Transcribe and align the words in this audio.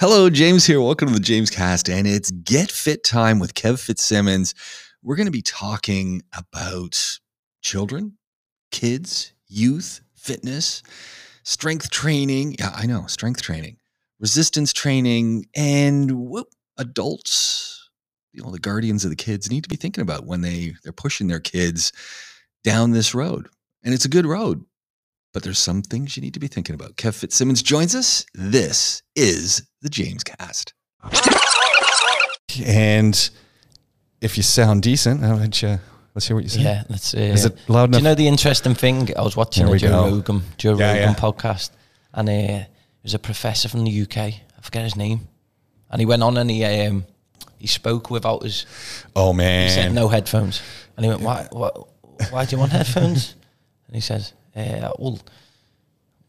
Hello, 0.00 0.30
James 0.30 0.64
here. 0.64 0.80
Welcome 0.80 1.08
to 1.08 1.14
the 1.14 1.18
James 1.18 1.50
Cast, 1.50 1.90
and 1.90 2.06
it's 2.06 2.30
Get 2.30 2.70
Fit 2.70 3.02
time 3.02 3.40
with 3.40 3.54
Kev 3.54 3.80
Fitzsimmons. 3.80 4.54
We're 5.02 5.16
going 5.16 5.26
to 5.26 5.32
be 5.32 5.42
talking 5.42 6.22
about 6.36 7.18
children, 7.62 8.16
kids, 8.70 9.32
youth, 9.48 10.00
fitness, 10.14 10.84
strength 11.42 11.90
training. 11.90 12.54
Yeah, 12.60 12.70
I 12.76 12.86
know, 12.86 13.06
strength 13.08 13.42
training, 13.42 13.78
resistance 14.20 14.72
training, 14.72 15.46
and 15.56 16.12
what 16.12 16.46
adults, 16.76 17.90
you 18.32 18.40
know, 18.40 18.52
the 18.52 18.60
guardians 18.60 19.02
of 19.02 19.10
the 19.10 19.16
kids 19.16 19.50
need 19.50 19.64
to 19.64 19.68
be 19.68 19.74
thinking 19.74 20.02
about 20.02 20.26
when 20.26 20.42
they 20.42 20.74
they're 20.84 20.92
pushing 20.92 21.26
their 21.26 21.40
kids 21.40 21.92
down 22.62 22.92
this 22.92 23.16
road. 23.16 23.48
And 23.82 23.92
it's 23.92 24.04
a 24.04 24.08
good 24.08 24.26
road, 24.26 24.64
but 25.32 25.42
there's 25.42 25.58
some 25.58 25.82
things 25.82 26.16
you 26.16 26.22
need 26.22 26.34
to 26.34 26.40
be 26.40 26.48
thinking 26.48 26.74
about. 26.74 26.96
Kev 26.96 27.14
Fitzsimmons 27.14 27.62
joins 27.62 27.94
us. 27.94 28.24
This 28.34 29.02
is 29.16 29.62
the 29.82 29.88
James 29.88 30.24
Cast. 30.24 30.74
And 32.64 33.30
if 34.20 34.36
you 34.36 34.42
sound 34.42 34.82
decent, 34.82 35.20
how 35.22 35.36
about 35.36 35.60
you? 35.62 35.78
Let's 36.14 36.26
hear 36.26 36.34
what 36.36 36.44
you 36.44 36.50
say. 36.50 36.62
Yeah, 36.62 36.82
let's. 36.88 37.14
Uh, 37.14 37.18
Is 37.18 37.44
it 37.44 37.56
loud 37.68 37.84
enough? 37.90 37.92
Do 37.92 37.98
you 37.98 38.04
know 38.04 38.14
the 38.14 38.26
interesting 38.26 38.74
thing? 38.74 39.16
I 39.16 39.22
was 39.22 39.36
watching 39.36 39.68
a 39.68 39.78
Joe 39.78 39.88
go. 39.88 40.10
Rogan, 40.16 40.42
Joe 40.56 40.76
Yeah, 40.76 40.88
Rogan 40.92 41.08
yeah. 41.10 41.14
podcast, 41.14 41.70
and 42.12 42.28
uh, 42.28 42.64
was 43.04 43.14
a 43.14 43.18
professor 43.20 43.68
from 43.68 43.84
the 43.84 44.02
UK. 44.02 44.16
I 44.18 44.34
forget 44.60 44.82
his 44.82 44.96
name, 44.96 45.28
and 45.90 46.00
he 46.00 46.06
went 46.06 46.22
on 46.24 46.36
and 46.36 46.50
he 46.50 46.64
um, 46.64 47.04
he 47.58 47.68
spoke 47.68 48.10
without 48.10 48.42
his. 48.42 48.66
oh 49.14 49.32
man! 49.32 49.68
He 49.68 49.74
said 49.74 49.84
man, 49.86 49.94
no 49.94 50.08
headphones, 50.08 50.60
and 50.96 51.04
he 51.04 51.10
went, 51.10 51.22
"Why? 51.22 51.46
Why, 51.52 51.70
why 52.30 52.44
do 52.46 52.56
you 52.56 52.60
want 52.60 52.72
headphones?" 52.72 53.34
And 53.86 53.94
he 53.94 54.02
says, 54.02 54.34
uh, 54.56 54.90
"Well, 54.98 55.18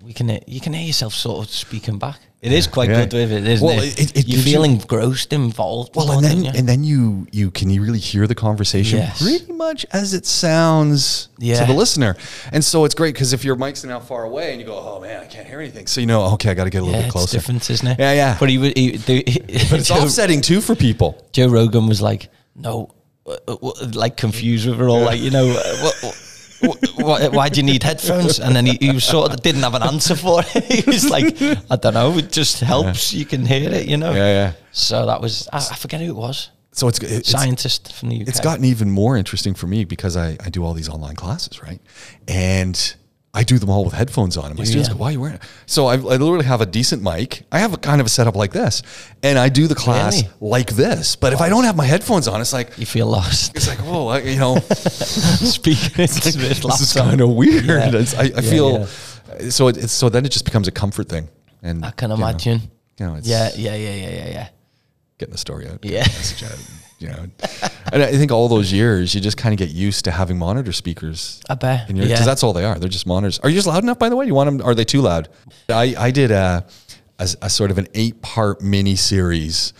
we 0.03 0.13
can. 0.13 0.39
You 0.47 0.59
can 0.61 0.73
hear 0.73 0.85
yourself 0.87 1.13
sort 1.13 1.45
of 1.45 1.51
speaking 1.53 1.97
back. 1.99 2.19
It 2.41 2.53
is 2.53 2.67
quite 2.67 2.89
Yeah. 2.89 3.01
good 3.05 3.11
with 3.13 3.31
it, 3.33 3.45
isn't 3.45 3.67
Well, 3.67 3.79
it? 3.83 3.99
it- 3.99 4.11
it 4.15 4.17
you 4.27 4.35
gives 4.35 4.45
you- 4.45 4.53
feel 4.53 4.63
engrossed, 4.63 5.33
involved. 5.33 5.93
Well, 5.93 6.09
and 6.11 6.23
then 6.23 6.45
you? 6.45 6.51
and 6.55 6.69
then 6.69 6.85
you 6.85 7.27
you 7.33 7.51
can 7.51 7.69
you 7.69 7.81
really 7.81 7.99
hear 7.99 8.27
the 8.27 8.35
conversation 8.35 8.99
Yes. 8.99 9.21
pretty 9.21 9.51
much 9.51 9.85
as 9.91 10.13
it 10.13 10.25
sounds 10.25 11.27
to 11.41 11.65
the 11.65 11.73
listener, 11.73 12.15
and 12.53 12.63
so 12.63 12.85
it's 12.85 12.95
great 12.95 13.13
because 13.13 13.33
if 13.33 13.43
your 13.43 13.57
mic's 13.57 13.83
now 13.83 13.99
far 13.99 14.23
away 14.23 14.51
and 14.53 14.61
you 14.61 14.65
go, 14.65 14.73
oh 14.77 15.01
man, 15.01 15.21
I 15.21 15.25
can't 15.25 15.47
hear 15.47 15.59
anything, 15.59 15.85
so 15.87 15.99
you 15.99 16.07
know, 16.07 16.21
okay, 16.35 16.51
I 16.51 16.53
got 16.53 16.63
to 16.63 16.69
get 16.69 16.81
a 16.81 16.85
little 16.85 16.93
yeah, 16.95 16.99
bit 17.01 17.05
it's 17.07 17.11
closer. 17.11 17.37
different, 17.37 17.69
isn't 17.69 17.87
it? 17.87 17.99
Yeah, 17.99 18.13
yeah. 18.13 18.37
But 18.39 18.49
he, 18.49 18.57
wa- 18.57 18.71
he, 18.73 18.95
the, 18.95 19.23
But 19.69 19.79
it's 19.81 19.91
offsetting 19.99 20.39
too 20.39 20.61
for 20.61 20.75
people. 20.75 21.21
Joe 21.33 21.47
Rogan 21.49 21.87
was 21.87 22.01
like, 22.01 22.29
no, 22.55 22.91
uh, 23.27 23.35
uh, 23.49 23.53
uh, 23.61 23.71
like 23.93 24.15
confused 24.15 24.65
with 24.65 24.79
it 24.79 24.85
all, 24.85 25.01
like 25.01 25.19
you 25.19 25.29
know, 25.29 25.45
uh, 25.49 25.77
what, 25.83 25.95
what, 26.03 26.15
what, 26.61 27.33
why 27.33 27.49
do 27.49 27.59
you 27.59 27.65
need 27.65 27.83
headphones? 27.83 28.39
And 28.39 28.55
then 28.55 28.65
he, 28.65 28.77
he 28.79 28.99
sort 28.99 29.33
of 29.33 29.41
didn't 29.41 29.63
have 29.63 29.75
an 29.75 29.83
answer 29.83 30.15
for 30.15 30.41
it. 30.45 30.63
he 30.85 30.89
was 30.89 31.09
like, 31.09 31.41
I 31.69 31.75
don't 31.75 31.93
know, 31.93 32.17
it 32.17 32.31
just 32.31 32.59
helps. 32.59 33.13
You 33.13 33.25
can 33.25 33.45
hear 33.45 33.71
it, 33.71 33.87
you 33.87 33.97
know. 33.97 34.11
Yeah, 34.11 34.27
yeah. 34.27 34.53
So 34.71 35.05
that 35.05 35.21
was 35.21 35.47
I, 35.51 35.57
I 35.57 35.75
forget 35.75 36.01
who 36.01 36.09
it 36.09 36.15
was. 36.15 36.51
So 36.71 36.87
it's 36.87 36.99
it's, 36.99 37.29
Scientist 37.29 37.93
from 37.93 38.09
the 38.09 38.21
UK. 38.21 38.27
it's 38.27 38.39
gotten 38.39 38.63
even 38.63 38.89
more 38.89 39.17
interesting 39.17 39.53
for 39.53 39.67
me 39.67 39.85
because 39.85 40.15
I, 40.15 40.37
I 40.39 40.49
do 40.49 40.63
all 40.63 40.73
these 40.73 40.89
online 40.89 41.15
classes, 41.15 41.61
right? 41.61 41.81
And 42.27 42.95
I 43.33 43.43
do 43.43 43.59
them 43.59 43.69
all 43.69 43.85
with 43.85 43.93
headphones 43.93 44.37
on. 44.37 44.45
And 44.49 44.57
my 44.57 44.63
students 44.65 44.89
go, 44.89 44.95
why 44.95 45.09
are 45.09 45.11
you 45.11 45.21
wearing 45.21 45.35
it? 45.35 45.43
So 45.67 45.85
I, 45.85 45.93
I 45.93 45.95
literally 45.97 46.45
have 46.45 46.61
a 46.61 46.65
decent 46.65 47.03
mic. 47.03 47.43
I 47.51 47.59
have 47.59 47.73
a 47.73 47.77
kind 47.77 48.01
of 48.01 48.07
a 48.07 48.09
setup 48.09 48.35
like 48.35 48.51
this. 48.51 48.81
And 49.21 49.37
I 49.37 49.49
do 49.49 49.67
the 49.67 49.75
class 49.75 50.15
Really? 50.23 50.33
like 50.41 50.71
this. 50.71 51.15
But 51.15 51.33
if 51.33 51.39
I 51.41 51.47
don't 51.49 51.63
have 51.63 51.75
my 51.75 51.85
headphones 51.85 52.27
on, 52.27 52.41
it's 52.41 52.53
like, 52.53 52.75
you 52.79 52.87
feel 52.87 53.05
lost. 53.07 53.55
it's 53.55 53.67
like, 53.67 53.77
oh, 53.83 54.07
I, 54.07 54.19
you 54.21 54.39
know, 54.39 54.55
Speaking 54.59 55.91
this 55.95 56.25
is 56.25 56.93
kind 56.93 57.21
of 57.21 57.29
weird. 57.29 57.65
Yeah. 57.65 57.87
It's- 57.89 58.15
I, 58.15 58.23
I 58.23 58.25
Yeah, 58.25 58.41
feel, 58.41 58.85
so 59.51 59.67
it, 59.67 59.77
it's, 59.77 59.93
so 59.93 60.09
then 60.09 60.25
it 60.25 60.29
just 60.31 60.45
becomes 60.45 60.67
a 60.67 60.71
comfort 60.71 61.07
thing. 61.07 61.29
And 61.61 61.85
I 61.85 61.91
can 61.91 62.09
you 62.09 62.17
know, 62.17 62.23
imagine. 62.23 62.61
You 62.99 63.05
know, 63.05 63.15
it's 63.15 63.27
yeah, 63.27 63.51
yeah, 63.55 63.75
yeah, 63.75 63.93
yeah, 63.93 64.09
yeah, 64.09 64.29
yeah. 64.29 64.49
getting 65.19 65.31
the 65.33 65.37
story 65.37 65.67
out. 65.67 65.83
Yeah. 65.85 65.99
message 65.99 66.43
out, 66.49 66.57
you 66.99 67.09
know, 67.09 67.27
and 67.91 68.03
I 68.03 68.11
think 68.11 68.31
all 68.31 68.47
those 68.47 68.71
years 68.71 69.13
you 69.13 69.21
just 69.21 69.37
kind 69.37 69.53
of 69.53 69.59
get 69.59 69.69
used 69.69 70.05
to 70.05 70.11
having 70.11 70.37
monitor 70.37 70.71
speakers 70.71 71.41
I 71.49 71.55
bet. 71.55 71.87
because 71.87 72.09
yeah. 72.09 72.23
that's 72.23 72.43
all 72.43 72.53
they 72.53 72.65
are. 72.65 72.77
They're 72.77 72.89
just 72.89 73.07
monitors. 73.07 73.39
Are 73.39 73.49
you 73.49 73.55
just 73.55 73.67
loud 73.67 73.83
enough? 73.83 73.99
By 73.99 74.09
the 74.09 74.15
way, 74.15 74.25
you 74.25 74.33
want 74.33 74.57
them? 74.57 74.67
Are 74.67 74.75
they 74.75 74.85
too 74.85 75.01
loud? 75.01 75.29
I 75.69 75.95
I 75.97 76.11
did 76.11 76.31
a 76.31 76.65
a, 77.19 77.29
a 77.41 77.49
sort 77.49 77.71
of 77.71 77.77
an 77.77 77.87
eight 77.93 78.21
part 78.21 78.61
mini 78.61 78.95
series 78.95 79.73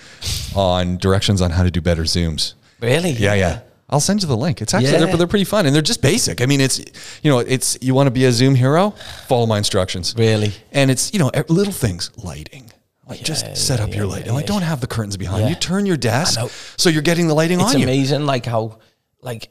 on 0.56 0.98
directions 0.98 1.42
on 1.42 1.52
how 1.52 1.64
to 1.64 1.72
do 1.72 1.82
better 1.82 2.04
zooms. 2.04 2.54
really. 2.82 3.12
Yeah, 3.12 3.34
yeah. 3.34 3.50
yeah. 3.50 3.62
I'll 3.92 4.00
send 4.00 4.22
you 4.22 4.28
the 4.28 4.38
link. 4.38 4.62
It's 4.62 4.74
actually 4.74 5.00
they're, 5.00 5.18
they're 5.18 5.26
pretty 5.26 5.46
fun 5.46 5.66
and 5.66 5.74
they're 5.74 5.82
just 5.82 6.02
basic. 6.02 6.42
I 6.42 6.46
mean, 6.46 6.62
it's 6.62 6.80
you 7.24 7.32
know, 7.32 7.40
it's 7.40 7.78
you 7.82 7.96
want 7.96 8.06
to 8.08 8.12
be 8.12 8.26
a 8.26 8.32
Zoom 8.32 8.54
hero, 8.54 8.92
follow 9.28 9.48
my 9.48 9.58
instructions. 9.58 10.14
Really. 10.16 10.54
And 10.72 10.92
it's 10.92 11.12
you 11.12 11.20
know 11.20 11.32
little 11.48 11.74
things, 11.74 12.12
lighting. 12.24 12.69
Like 13.10 13.20
Yeah, 13.20 13.26
just 13.26 13.58
set 13.58 13.80
yeah, 13.80 13.86
up 13.86 13.96
your 13.96 14.06
light 14.06 14.12
lighting. 14.12 14.28
yeah, 14.28 14.34
like 14.34 14.44
yeah. 14.48 14.54
don't 14.54 14.62
have 14.62 14.82
the 14.82 14.88
curtains 14.88 15.18
behind 15.18 15.44
Yeah. 15.44 15.50
you. 15.50 15.56
Turn 15.56 15.86
your 15.88 15.98
desk 15.98 16.40
so 16.78 16.90
you're 16.90 17.02
getting 17.02 17.28
the 17.28 17.34
lighting 17.34 17.60
It's 17.60 17.74
on 17.74 17.80
you. 17.80 17.86
amazing, 17.86 18.26
like 18.28 18.46
how, 18.46 18.78
like 19.22 19.50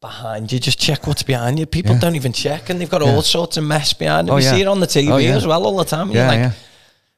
behind 0.00 0.50
you, 0.50 0.58
just 0.58 0.78
check 0.80 1.06
what's 1.06 1.22
behind 1.22 1.58
you. 1.58 1.66
People 1.66 1.92
Yeah. 1.94 2.00
don't 2.00 2.16
even 2.16 2.32
check, 2.32 2.68
and 2.70 2.80
they've 2.80 2.90
got 2.90 3.02
all 3.02 3.22
sorts 3.22 3.56
of 3.56 3.64
mess 3.64 3.92
behind 3.92 4.28
them. 4.28 4.34
Oh, 4.34 4.38
you 4.38 4.44
yeah. 4.44 4.50
see 4.54 4.60
it 4.62 4.66
on 4.66 4.80
the 4.80 4.86
TV 4.86 5.10
Oh, 5.12 5.18
yeah. 5.18 5.36
as 5.36 5.46
well 5.46 5.64
all 5.64 5.76
the 5.76 5.84
time. 5.84 6.10
Yeah, 6.10 6.16
you're 6.18 6.26
like, 6.26 6.38
yeah. 6.38 6.52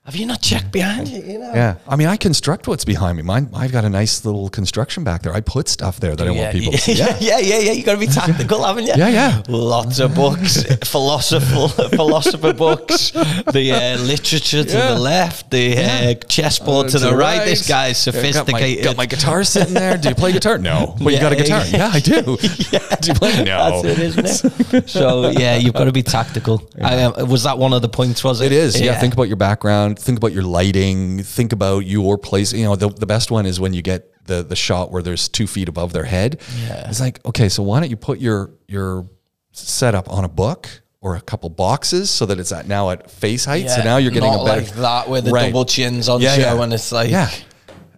Have 0.04 0.16
you 0.16 0.26
not 0.26 0.42
checked 0.42 0.72
behind 0.72 1.06
you? 1.06 1.22
You 1.22 1.38
know? 1.38 1.52
Yeah, 1.54 1.76
I 1.86 1.94
mean, 1.94 2.08
I 2.08 2.16
construct 2.16 2.66
what's 2.66 2.84
behind 2.84 3.16
me. 3.16 3.22
Mine, 3.22 3.48
I've 3.54 3.70
got 3.70 3.84
a 3.84 3.88
nice 3.88 4.24
little 4.24 4.48
construction 4.48 5.04
back 5.04 5.22
there. 5.22 5.32
I 5.32 5.40
put 5.40 5.68
stuff 5.68 6.00
there 6.00 6.16
that 6.16 6.26
I 6.26 6.30
want 6.32 6.50
people 6.52 6.72
yeah, 6.72 6.78
to 6.78 6.82
see. 6.82 6.92
yeah, 6.94 7.16
yeah, 7.20 7.38
yeah, 7.38 7.58
yeah. 7.60 7.72
You 7.72 7.84
got 7.84 7.92
to 7.94 8.00
be 8.00 8.08
tactical, 8.08 8.64
haven't 8.66 8.86
you? 8.86 8.94
Yeah, 8.96 9.08
yeah. 9.10 9.42
Lots 9.48 10.00
of 10.00 10.12
books, 10.16 10.64
philosopher, 10.84 11.68
philosopher 11.90 12.52
books, 12.52 13.12
the 13.12 13.72
uh, 13.72 13.98
literature 14.02 14.64
to 14.64 14.76
Yeah. 14.76 14.94
the 14.94 14.98
left, 14.98 15.50
the 15.52 15.78
uh, 15.78 16.14
chessboard 16.26 16.88
to, 16.88 16.98
the 16.98 17.14
right. 17.14 17.44
This 17.44 17.68
guy's 17.68 18.04
Yeah, 18.04 18.12
got 18.12 18.18
my- 18.18 18.22
sophisticated. 18.32 18.84
Got 18.84 18.96
my, 18.96 19.06
guitar 19.06 19.44
sitting 19.44 19.74
there. 19.74 19.96
Do 19.98 20.08
you 20.08 20.14
play 20.16 20.32
guitar? 20.32 20.58
No. 20.58 20.96
But 21.00 21.12
you 21.12 21.20
got 21.20 21.32
a 21.32 21.36
guitar? 21.36 21.64
yeah. 21.66 21.76
Yeah, 21.76 21.90
I 21.92 22.00
do. 22.00 22.22
do 22.22 23.08
you 23.08 23.14
play? 23.14 23.44
No. 23.44 23.82
That's 23.82 23.84
it, 23.84 23.98
isn't 24.00 24.74
it? 24.74 24.88
so 24.90 25.28
yeah, 25.30 25.56
you've 25.56 25.74
got 25.74 25.84
to 25.84 25.92
be 25.92 26.02
tactical. 26.02 26.68
I, 26.82 27.02
um, 27.04 27.28
was 27.28 27.44
that 27.44 27.56
one 27.56 27.72
of 27.72 27.82
the 27.82 27.88
points? 27.88 28.24
Was 28.24 28.40
it? 28.40 28.46
It 28.46 28.52
is. 28.52 28.80
Yeah. 28.80 28.98
Think 28.98 29.14
about 29.14 29.28
your 29.28 29.36
background. 29.36 29.91
Think 29.94 30.18
about 30.18 30.32
your 30.32 30.42
lighting. 30.42 31.22
Think 31.22 31.52
about 31.52 31.80
your 31.80 32.18
place. 32.18 32.52
You 32.52 32.64
know, 32.64 32.76
the, 32.76 32.88
the 32.88 33.06
best 33.06 33.30
one 33.30 33.46
is 33.46 33.58
when 33.60 33.72
you 33.74 33.82
get 33.82 34.08
the 34.26 34.42
the 34.42 34.56
shot 34.56 34.90
where 34.92 35.02
there's 35.02 35.28
two 35.28 35.46
feet 35.46 35.68
above 35.68 35.92
their 35.92 36.04
head. 36.04 36.40
Yeah. 36.66 36.88
It's 36.88 37.00
like, 37.00 37.24
okay, 37.26 37.48
so 37.48 37.62
why 37.62 37.80
don't 37.80 37.90
you 37.90 37.96
put 37.96 38.18
your 38.20 38.50
your 38.68 39.06
setup 39.52 40.10
on 40.10 40.24
a 40.24 40.28
book 40.28 40.68
or 41.00 41.16
a 41.16 41.20
couple 41.20 41.50
boxes 41.50 42.10
so 42.10 42.26
that 42.26 42.38
it's 42.38 42.52
at 42.52 42.66
now 42.68 42.90
at 42.90 43.10
face 43.10 43.44
height. 43.44 43.68
so 43.68 43.82
now 43.82 43.96
you're 43.96 44.12
getting 44.12 44.32
a 44.32 44.44
better 44.44 44.62
like 44.62 44.70
that 44.74 45.08
with 45.08 45.24
the 45.24 45.32
Right. 45.32 45.46
double 45.46 45.64
chins 45.64 46.08
on 46.08 46.20
Yeah, 46.20 46.34
show, 46.36 46.40
yeah. 46.56 46.62
and 46.62 46.72
it's 46.72 46.92
like 46.92 47.10
yeah. 47.10 47.30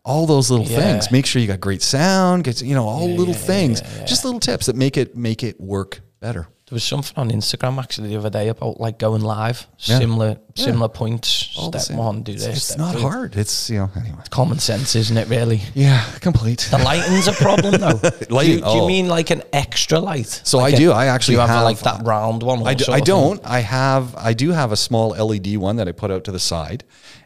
All 0.07 0.27
those 0.27 0.51
little 0.51 0.67
Yeah. 0.67 0.81
things. 0.81 1.11
Make 1.11 1.25
sure 1.25 1.41
you 1.41 1.49
got 1.49 1.61
great 1.61 1.81
sound. 1.83 2.45
Get 2.45 2.61
you 2.63 2.75
know 2.75 2.87
all 2.87 3.09
little 3.09 3.35
yeah, 3.35 3.41
things. 3.41 3.81
yeah, 3.81 3.89
yeah. 4.01 4.05
Just 4.05 4.25
little 4.25 4.41
tips 4.41 4.67
that 4.67 4.77
make 4.77 4.97
it 4.97 5.17
make 5.17 5.43
it 5.43 5.61
work 5.61 6.01
better. 6.21 6.49
There 6.67 6.77
was 6.77 6.85
something 6.85 7.13
on 7.19 7.31
Instagram 7.31 7.79
actually 7.79 8.09
the 8.09 8.17
other 8.17 8.31
day 8.31 8.49
about 8.49 8.81
like 8.81 8.99
going 8.99 9.21
live, 9.21 9.67
Yeah. 9.81 9.99
similar 9.99 10.39
Yeah. 10.55 10.65
similar 10.65 10.89
points. 10.89 11.51
All 11.59 11.71
step 11.71 11.95
one, 11.95 12.23
do 12.23 12.33
It's- 12.33 12.47
this. 12.47 12.71
It's 12.71 12.79
not 12.79 12.95
two. 12.95 13.03
hard. 13.03 13.37
It's 13.37 13.69
you 13.69 13.81
know 13.81 13.91
anyway. 13.95 14.23
Common 14.31 14.59
sense, 14.59 14.97
isn't 14.97 15.15
it? 15.15 15.29
Really. 15.29 15.61
Yeah, 15.75 16.03
complete. 16.21 16.67
The 16.71 16.79
lighting's 16.79 17.29
a 17.29 17.33
problem 17.33 17.75
though. 17.75 17.99
do, 17.99 18.11
you, 18.19 18.35
Lighting, 18.35 18.61
do 18.61 18.71
you 18.71 18.81
oh. 18.81 18.87
mean 18.87 19.09
like 19.09 19.29
an 19.29 19.43
extra 19.53 20.01
light? 20.01 20.41
So 20.45 20.57
Like 20.57 20.73
I 20.73 20.77
a- 20.77 20.81
do. 20.81 20.93
I 20.93 21.07
actually 21.07 21.35
do 21.35 21.41
have, 21.41 21.51
have- 21.51 21.65
like 21.65 21.81
that 21.81 22.01
round 22.03 22.43
one. 22.43 22.67
I, 22.67 22.73
do, 22.73 22.91
I 22.91 23.01
don't. 23.01 23.43
I 23.45 23.59
have. 23.59 24.17
I 24.17 24.33
do 24.33 24.53
have 24.53 24.73
a 24.73 24.77
small 24.77 25.11
LED 25.11 25.59
one 25.59 25.77
that 25.77 25.87
I 25.87 25.93
put 25.93 26.11
out 26.11 26.25
to 26.25 26.33
the 26.33 26.41
side, 26.41 26.83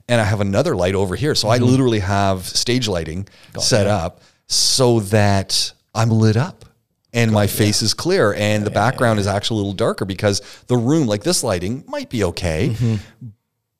and 0.08 0.20
I 0.20 0.24
have 0.24 0.40
another 0.40 0.74
light 0.74 0.96
over 0.96 1.14
here. 1.14 1.36
So 1.36 1.48
I 1.48 1.58
mm-hmm. 1.58 1.66
literally 1.66 2.00
have 2.00 2.44
stage 2.44 2.88
lighting 2.88 3.28
set 3.56 3.86
up 3.86 4.20
so 4.48 4.98
that 4.98 5.72
I'm 5.94 6.10
lit 6.10 6.36
up 6.36 6.64
and 7.12 7.32
my 7.32 7.46
face 7.46 7.82
is 7.82 7.94
clear, 7.94 8.34
and 8.34 8.64
the 8.66 8.70
background 8.70 9.18
is 9.18 9.26
actually 9.26 9.56
a 9.56 9.62
little 9.62 9.72
darker 9.72 10.04
because 10.04 10.40
the 10.66 10.76
room, 10.76 11.06
like 11.06 11.22
this 11.22 11.42
lighting, 11.42 11.84
might 11.86 12.10
be 12.10 12.24
okay. 12.24 12.74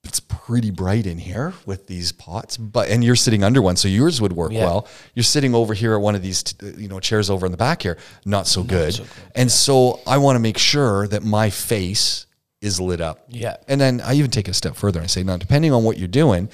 It's 0.04 0.20
pretty 0.20 0.70
bright 0.70 1.06
in 1.06 1.18
here 1.18 1.52
with 1.66 1.86
these 1.86 2.12
pots, 2.12 2.56
but 2.56 2.88
and 2.88 3.04
you're 3.04 3.16
sitting 3.16 3.44
under 3.44 3.60
one, 3.60 3.76
so 3.76 3.88
yours 3.88 4.22
would 4.22 4.32
work 4.32 4.52
Yeah. 4.52 4.64
well. 4.64 4.88
You're 5.14 5.24
sitting 5.24 5.54
over 5.54 5.74
here 5.74 5.92
at 5.94 6.00
one 6.00 6.14
of 6.14 6.22
these, 6.22 6.42
t- 6.44 6.56
you 6.78 6.88
know, 6.88 6.98
chairs 7.00 7.28
over 7.28 7.44
in 7.44 7.52
the 7.52 7.58
back 7.58 7.82
here, 7.82 7.98
not 8.24 8.46
so 8.46 8.62
good. 8.62 8.94
so 8.94 9.02
good, 9.02 9.12
and 9.34 9.50
so 9.52 10.00
I 10.06 10.16
want 10.16 10.36
to 10.36 10.40
make 10.40 10.56
sure 10.56 11.06
that 11.08 11.24
my 11.24 11.50
face 11.50 12.24
is 12.62 12.80
lit 12.80 13.00
up. 13.02 13.26
Yeah. 13.28 13.56
And 13.68 13.78
then 13.80 14.00
I 14.00 14.14
even 14.14 14.30
take 14.30 14.48
it 14.48 14.52
a 14.52 14.54
step 14.54 14.76
further 14.76 14.98
and 15.00 15.10
say, 15.10 15.22
now, 15.22 15.36
depending 15.36 15.72
on 15.72 15.84
what 15.84 15.98
you're 15.98 16.08
doing, 16.08 16.48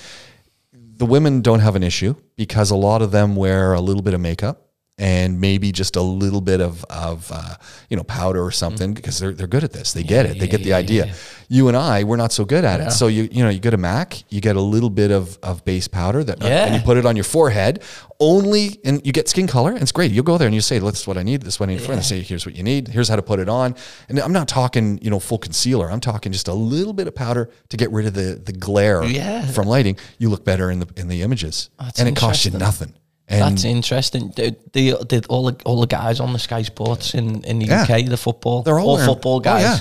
the 0.73 1.07
women 1.07 1.41
don't 1.41 1.61
have 1.61 1.77
an 1.77 1.83
issue 1.85 2.15
because 2.37 2.71
a 2.73 2.77
lot 2.77 3.03
of 3.03 3.11
them 3.13 3.37
wear 3.37 3.73
a 3.75 3.81
little 3.81 4.03
bit 4.03 4.15
of 4.15 4.21
makeup 4.21 4.64
and 4.97 5.41
maybe 5.41 5.73
just 5.73 5.97
a 5.97 6.01
little 6.03 6.41
bit 6.41 6.61
of 6.61 6.85
of 6.85 7.31
uh, 7.35 7.57
you 7.91 7.97
know 7.97 8.05
powder 8.05 8.43
or 8.43 8.53
something 8.53 8.95
because 8.95 9.19
they're 9.19 9.33
they're 9.33 9.49
good 9.49 9.65
at 9.65 9.73
this. 9.73 9.93
They 9.93 10.05
get 10.05 10.25
it. 10.27 10.39
They 10.39 10.47
get 10.47 10.63
the 10.63 10.71
yeah, 10.71 10.77
idea. 10.77 11.07
yeah. 11.07 11.15
You 11.49 11.69
and 11.69 11.77
I, 11.77 12.05
we're 12.05 12.17
not 12.17 12.33
so 12.33 12.45
good 12.45 12.65
at 12.65 12.81
it. 12.81 12.91
So 12.93 13.09
you 13.09 13.29
you 13.33 13.43
know 13.43 13.51
you 13.51 13.59
go 13.61 13.71
to 13.71 13.77
Mac, 13.77 14.23
you 14.33 14.41
get 14.41 14.55
a 14.57 14.61
little 14.61 14.91
bit 14.91 15.11
of 15.11 15.37
of 15.43 15.65
base 15.65 15.89
powder 15.89 16.23
that 16.25 16.41
Yeah. 16.43 16.67
and 16.67 16.75
you 16.77 16.81
put 16.81 16.97
it 16.97 17.07
on 17.07 17.17
your 17.17 17.25
forehead. 17.25 17.83
Only 18.21 18.79
and 18.85 19.05
you 19.05 19.13
get 19.13 19.29
skin 19.29 19.49
color, 19.49 19.73
and 19.73 19.83
it's 19.83 19.91
great. 19.91 20.13
You'll 20.13 20.23
go 20.25 20.39
there 20.39 20.47
and 20.47 20.55
you 20.55 20.61
say, 20.61 20.79
"This 20.79 21.01
is 21.01 21.07
what 21.07 21.19
I 21.19 21.25
need. 21.25 21.43
This 21.43 21.55
is 21.55 21.61
what 21.61 21.69
I 21.69 21.75
need." 21.75 21.83
And 21.89 21.99
they 21.99 22.03
say, 22.03 22.23
"Here's 22.23 22.47
what 22.47 22.55
you 22.55 22.63
need. 22.63 22.87
Here's 22.89 23.09
how 23.09 23.17
to 23.17 23.23
put 23.23 23.41
it 23.41 23.49
on." 23.49 23.75
And 24.09 24.19
I'm 24.21 24.33
not 24.33 24.47
talking 24.47 25.01
you 25.03 25.11
know 25.11 25.19
full 25.19 25.39
concealer. 25.39 25.91
I'm 25.91 26.01
talking 26.01 26.31
just 26.31 26.47
a 26.47 26.55
little 26.55 26.93
bit 26.93 27.09
of 27.09 27.15
powder 27.17 27.51
to 27.71 27.77
get 27.77 27.91
rid 27.91 28.07
of 28.07 28.15
the 28.15 28.41
the 28.43 28.53
glare 28.53 29.03
Yeah. 29.05 29.45
from 29.51 29.67
lighting. 29.67 29.99
You 30.19 30.31
look 30.31 30.45
better 30.45 30.71
in 30.71 30.79
the 30.79 30.87
in 30.97 31.09
the 31.09 31.23
images, 31.23 31.71
and 31.99 32.09
it 32.09 32.15
costs 32.15 32.45
you 32.45 32.53
nothing. 32.53 32.95
And 33.29 33.41
That's 33.41 33.65
interesting. 33.65 34.33
The, 34.37 34.55
the, 34.73 35.25
all 35.31 35.45
the 35.47 35.57
all 35.65 35.81
the 35.81 35.87
guys 35.87 36.21
on 36.21 36.33
the 36.35 36.39
Sky 36.39 36.63
Sports 36.63 37.15
in, 37.15 37.43
in 37.45 37.59
the 37.59 37.67
Yeah. 37.67 37.83
UK, 37.85 38.05
the 38.07 38.17
football, 38.19 38.63
They're 38.63 38.79
all 38.79 38.95
wearing- 38.95 39.09
football 39.09 39.37
oh, 39.37 39.41
guys, 39.41 39.63
yeah. 39.63 39.79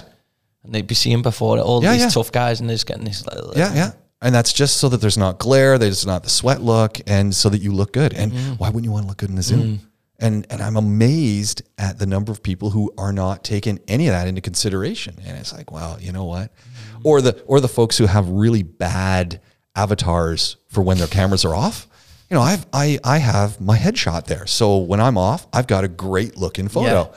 and 0.64 0.74
they'd 0.74 0.88
be 0.88 0.96
seeing 0.96 1.22
before 1.22 1.60
all 1.60 1.84
Yeah, 1.84 1.92
these 1.94 2.02
yeah. 2.04 2.10
tough 2.10 2.32
guys, 2.32 2.62
and 2.62 2.70
they're 2.70 2.76
just 2.76 2.86
getting 2.88 3.04
this. 3.04 3.26
Like, 3.26 3.58
Yeah, 3.58 3.74
yeah. 3.76 3.92
And 4.22 4.34
that's 4.34 4.54
just 4.54 4.78
so 4.78 4.88
that 4.88 5.02
there's 5.02 5.18
not 5.18 5.40
glare, 5.40 5.78
there's 5.78 6.06
not 6.06 6.24
the 6.24 6.30
sweat 6.30 6.62
look, 6.62 7.02
and 7.06 7.36
so 7.36 7.50
that 7.50 7.62
you 7.62 7.74
look 7.74 7.92
good. 7.92 8.14
And 8.14 8.32
Mm-hmm. 8.32 8.54
why 8.54 8.68
wouldn't 8.70 8.86
you 8.86 8.92
want 8.92 9.04
to 9.04 9.08
look 9.10 9.18
good 9.18 9.30
in 9.30 9.36
the 9.36 9.44
Zoom? 9.44 9.62
Mm. 9.62 9.80
And 10.20 10.48
and 10.50 10.62
I'm 10.62 10.78
amazed 10.78 11.64
at 11.78 12.00
the 12.00 12.06
number 12.06 12.32
of 12.32 12.42
people 12.42 12.70
who 12.70 12.94
are 12.98 13.12
not 13.12 13.44
taking 13.44 13.80
any 13.90 14.08
of 14.08 14.14
that 14.14 14.26
into 14.28 14.40
consideration. 14.40 15.18
And 15.26 15.38
it's 15.38 15.52
like, 15.52 15.70
well, 15.70 15.98
you 16.00 16.14
know 16.14 16.24
what? 16.24 16.52
Mm-hmm. 16.56 17.02
Or 17.08 17.20
the 17.22 17.42
or 17.46 17.60
the 17.60 17.68
folks 17.68 17.98
who 17.98 18.06
have 18.06 18.30
really 18.30 18.64
bad 18.64 19.42
avatars 19.76 20.56
for 20.70 20.82
when 20.82 20.98
their 20.98 21.08
cameras 21.08 21.44
are 21.44 21.54
off. 21.56 21.88
You 22.34 22.40
know, 22.40 22.46
I've 22.46 22.66
I 22.74 22.98
I 23.04 23.20
have 23.20 23.62
my 23.62 23.78
headshot 23.78 24.26
there. 24.26 24.48
So 24.48 24.80
when 24.80 25.00
I'm 25.00 25.20
off, 25.20 25.46
I've 25.54 25.68
got 25.68 25.84
a 25.84 25.88
great 25.88 26.36
looking 26.36 26.68
photo. 26.68 27.14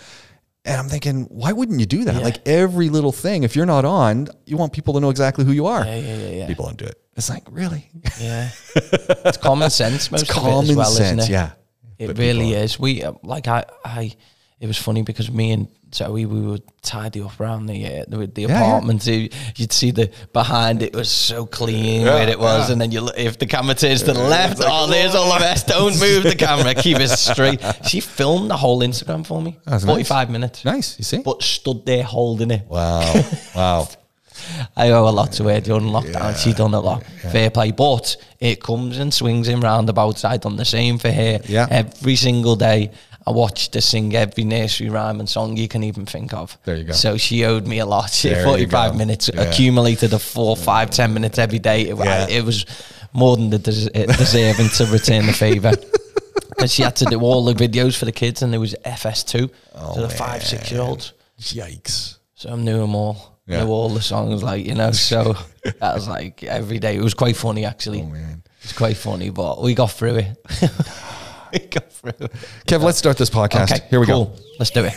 And 0.66 0.78
I'm 0.78 0.90
thinking, 0.90 1.22
why 1.30 1.52
wouldn't 1.52 1.80
you 1.80 1.86
do 1.86 2.04
that? 2.04 2.22
Like 2.22 2.46
every 2.46 2.90
little 2.90 3.12
thing, 3.12 3.42
if 3.42 3.56
you're 3.56 3.64
not 3.64 3.86
on, 3.86 4.28
you 4.44 4.58
want 4.58 4.74
people 4.74 4.92
to 4.92 5.00
know 5.00 5.08
exactly 5.08 5.46
who 5.46 5.52
you 5.52 5.64
are. 5.68 5.86
Yeah, 5.86 5.94
yeah, 5.96 6.16
yeah, 6.16 6.28
yeah. 6.40 6.46
People 6.48 6.66
don't 6.66 6.76
do 6.76 6.84
it. 6.84 7.00
It's 7.16 7.30
like, 7.30 7.44
really? 7.50 7.88
yeah. 8.20 8.50
it's 8.74 9.38
common 9.38 9.70
sense, 9.70 10.10
most 10.10 10.20
It's 10.20 10.30
of 10.32 10.36
it 10.36 10.40
common 10.40 10.70
as 10.72 10.76
well, 10.76 10.90
sense, 10.90 11.22
isn't 11.22 11.30
it? 11.30 11.32
yeah. 11.32 11.52
It 11.98 12.08
But 12.08 12.18
really 12.18 12.52
is. 12.52 12.78
We 12.78 13.02
uh, 13.02 13.14
like 13.22 13.48
I 13.48 13.64
I. 13.86 14.12
It 14.58 14.66
was 14.66 14.78
funny 14.78 15.02
because 15.02 15.30
me 15.30 15.52
and 15.52 15.68
Zoe 15.92 16.24
we 16.24 16.40
would 16.40 16.62
tidy 16.80 17.20
up 17.20 17.38
around 17.38 17.66
the 17.66 17.86
uh, 17.86 18.04
the, 18.08 18.26
the 18.26 18.42
yeah. 18.42 18.58
apartment. 18.58 19.02
So 19.02 19.10
You'd 19.10 19.72
see 19.72 19.90
the 19.90 20.10
behind 20.32 20.82
it 20.82 20.94
was 20.94 21.10
so 21.10 21.44
clean 21.44 22.04
where 22.04 22.28
it 22.28 22.38
was, 22.38 22.68
yeah. 22.68 22.72
and 22.72 22.80
then 22.80 22.90
you 22.90 23.08
if 23.16 23.38
the 23.38 23.46
camera 23.46 23.74
turns 23.74 24.02
to 24.04 24.12
the 24.14 24.20
left, 24.20 24.62
oh, 24.64 24.86
there's 24.86 25.14
all 25.14 25.32
the 25.32 25.40
mess. 25.40 25.62
Don't 25.76 25.98
move 26.00 26.22
the 26.22 26.34
camera. 26.34 26.74
Keep 26.74 27.00
it 27.00 27.08
straight. 27.08 27.60
She 27.86 28.00
filmed 28.00 28.50
the 28.50 28.56
whole 28.56 28.80
Instagram 28.80 29.26
for 29.26 29.42
me. 29.42 29.58
That's 29.64 29.84
Forty 29.84 30.04
nice. 30.08 30.28
minutes. 30.28 30.64
Nice. 30.64 30.98
You 30.98 31.04
see? 31.04 31.18
But 31.18 31.42
stood 31.42 31.84
there 31.84 32.02
holding 32.02 32.50
it. 32.50 32.66
Wow. 32.66 33.14
Wow. 33.54 33.88
I 34.76 34.90
owe 34.90 35.08
a 35.08 35.10
lot 35.10 35.32
to 35.32 35.44
her 35.44 35.60
during 35.60 35.86
lockdown. 35.86 36.36
She 36.36 36.52
done 36.52 36.74
a 36.74 36.80
lot. 36.80 37.04
Fair 37.32 37.48
play. 37.50 37.70
But 37.70 38.16
it 38.38 38.62
comes 38.62 38.98
and 38.98 39.12
swings 39.12 39.48
in 39.48 39.60
roundabouts. 39.60 40.24
I 40.24 40.36
done 40.36 40.56
the 40.56 40.64
same 40.64 40.98
for 40.98 41.10
her. 41.10 41.40
Yeah. 41.46 41.66
Every 41.70 42.16
single 42.16 42.54
day. 42.54 42.92
I 43.26 43.32
watched 43.32 43.74
her 43.74 43.80
sing 43.80 44.14
every 44.14 44.44
nursery 44.44 44.88
rhyme 44.88 45.18
and 45.18 45.28
song 45.28 45.56
you 45.56 45.66
can 45.68 45.82
even 45.82 46.06
think 46.06 46.32
of. 46.32 46.56
There 46.64 46.76
you 46.76 46.84
go. 46.84 46.92
So 46.92 47.16
she 47.16 47.44
owed 47.44 47.66
me 47.66 47.80
a 47.80 47.86
lot. 47.86 48.10
She 48.10 48.28
There 48.28 48.44
45 48.44 48.94
minutes 48.96 49.30
Yeah. 49.34 49.42
accumulated 49.42 50.12
of 50.14 50.22
four, 50.22 50.56
five, 50.56 50.90
ten 50.90 51.12
minutes 51.12 51.38
every 51.38 51.58
day. 51.58 51.88
It, 51.88 51.96
Yeah. 51.96 52.28
it 52.28 52.44
was 52.44 52.64
more 53.12 53.36
than 53.36 53.50
the 53.50 53.58
des- 53.58 53.90
uh, 53.94 54.06
deserving 54.16 54.68
to 54.76 54.86
return 54.86 55.26
the 55.26 55.32
favour. 55.32 55.72
And 56.58 56.70
she 56.70 56.82
had 56.82 56.96
to 56.96 57.04
do 57.04 57.20
all 57.20 57.44
the 57.44 57.52
videos 57.52 57.96
for 57.98 58.06
the 58.06 58.12
kids, 58.12 58.40
and 58.40 58.50
there 58.50 58.60
was 58.60 58.74
FS2, 58.82 59.50
Oh, 59.74 59.94
so 59.94 60.00
the 60.00 60.08
five, 60.08 60.42
six 60.42 60.70
year 60.72 60.80
olds. 60.80 61.12
Yikes. 61.38 62.16
So 62.34 62.50
I 62.50 62.56
knew 62.56 62.78
them 62.78 62.94
all. 62.94 63.38
Yeah. 63.46 63.62
Knew 63.64 63.70
all 63.70 63.90
the 63.90 64.00
songs, 64.00 64.42
like, 64.42 64.64
you 64.64 64.74
know. 64.74 64.90
So 64.92 65.36
that 65.64 65.94
was 65.94 66.08
like 66.08 66.42
every 66.44 66.78
day. 66.78 66.96
It 66.96 67.02
was 67.02 67.12
quite 67.12 67.36
funny, 67.36 67.66
actually. 67.66 68.00
Oh, 68.00 68.06
man. 68.06 68.42
It 68.60 68.62
was 68.64 68.72
quite 68.72 68.96
funny, 68.96 69.28
but 69.28 69.60
we 69.60 69.74
got 69.74 69.90
through 69.90 70.16
it. 70.16 70.36
we 71.52 71.58
got 71.60 71.92
through. 71.92 72.12
Kev, 72.66 72.82
let's 72.82 72.98
start 72.98 73.16
this 73.16 73.30
podcast. 73.30 73.72
Okay, 73.72 73.86
Here 73.90 74.00
we 74.00 74.06
cool. 74.06 74.26
go. 74.26 74.36
Let's 74.58 74.70
do 74.70 74.84
it. 74.84 74.92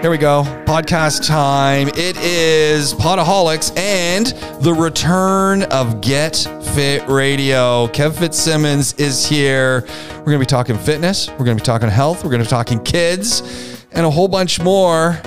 Here 0.00 0.10
we 0.10 0.16
go. 0.16 0.44
Podcast 0.64 1.26
time. 1.26 1.88
It 1.88 2.16
is 2.16 2.94
Potaholics 2.94 3.76
and 3.76 4.26
the 4.62 4.72
return 4.72 5.64
of 5.64 6.00
Get 6.00 6.36
Fit 6.74 7.06
Radio. 7.06 7.86
Kev 7.88 8.16
Fitzsimmons 8.18 8.94
is 8.94 9.26
here. 9.26 9.84
We're 10.20 10.24
going 10.24 10.36
to 10.36 10.38
be 10.38 10.46
talking 10.46 10.78
fitness. 10.78 11.28
We're 11.28 11.44
going 11.44 11.58
to 11.58 11.62
be 11.62 11.66
talking 11.66 11.90
health. 11.90 12.24
We're 12.24 12.30
going 12.30 12.40
to 12.42 12.46
be 12.46 12.50
talking 12.50 12.82
kids 12.82 13.84
and 13.92 14.06
a 14.06 14.10
whole 14.10 14.28
bunch 14.28 14.58
more. 14.62 15.20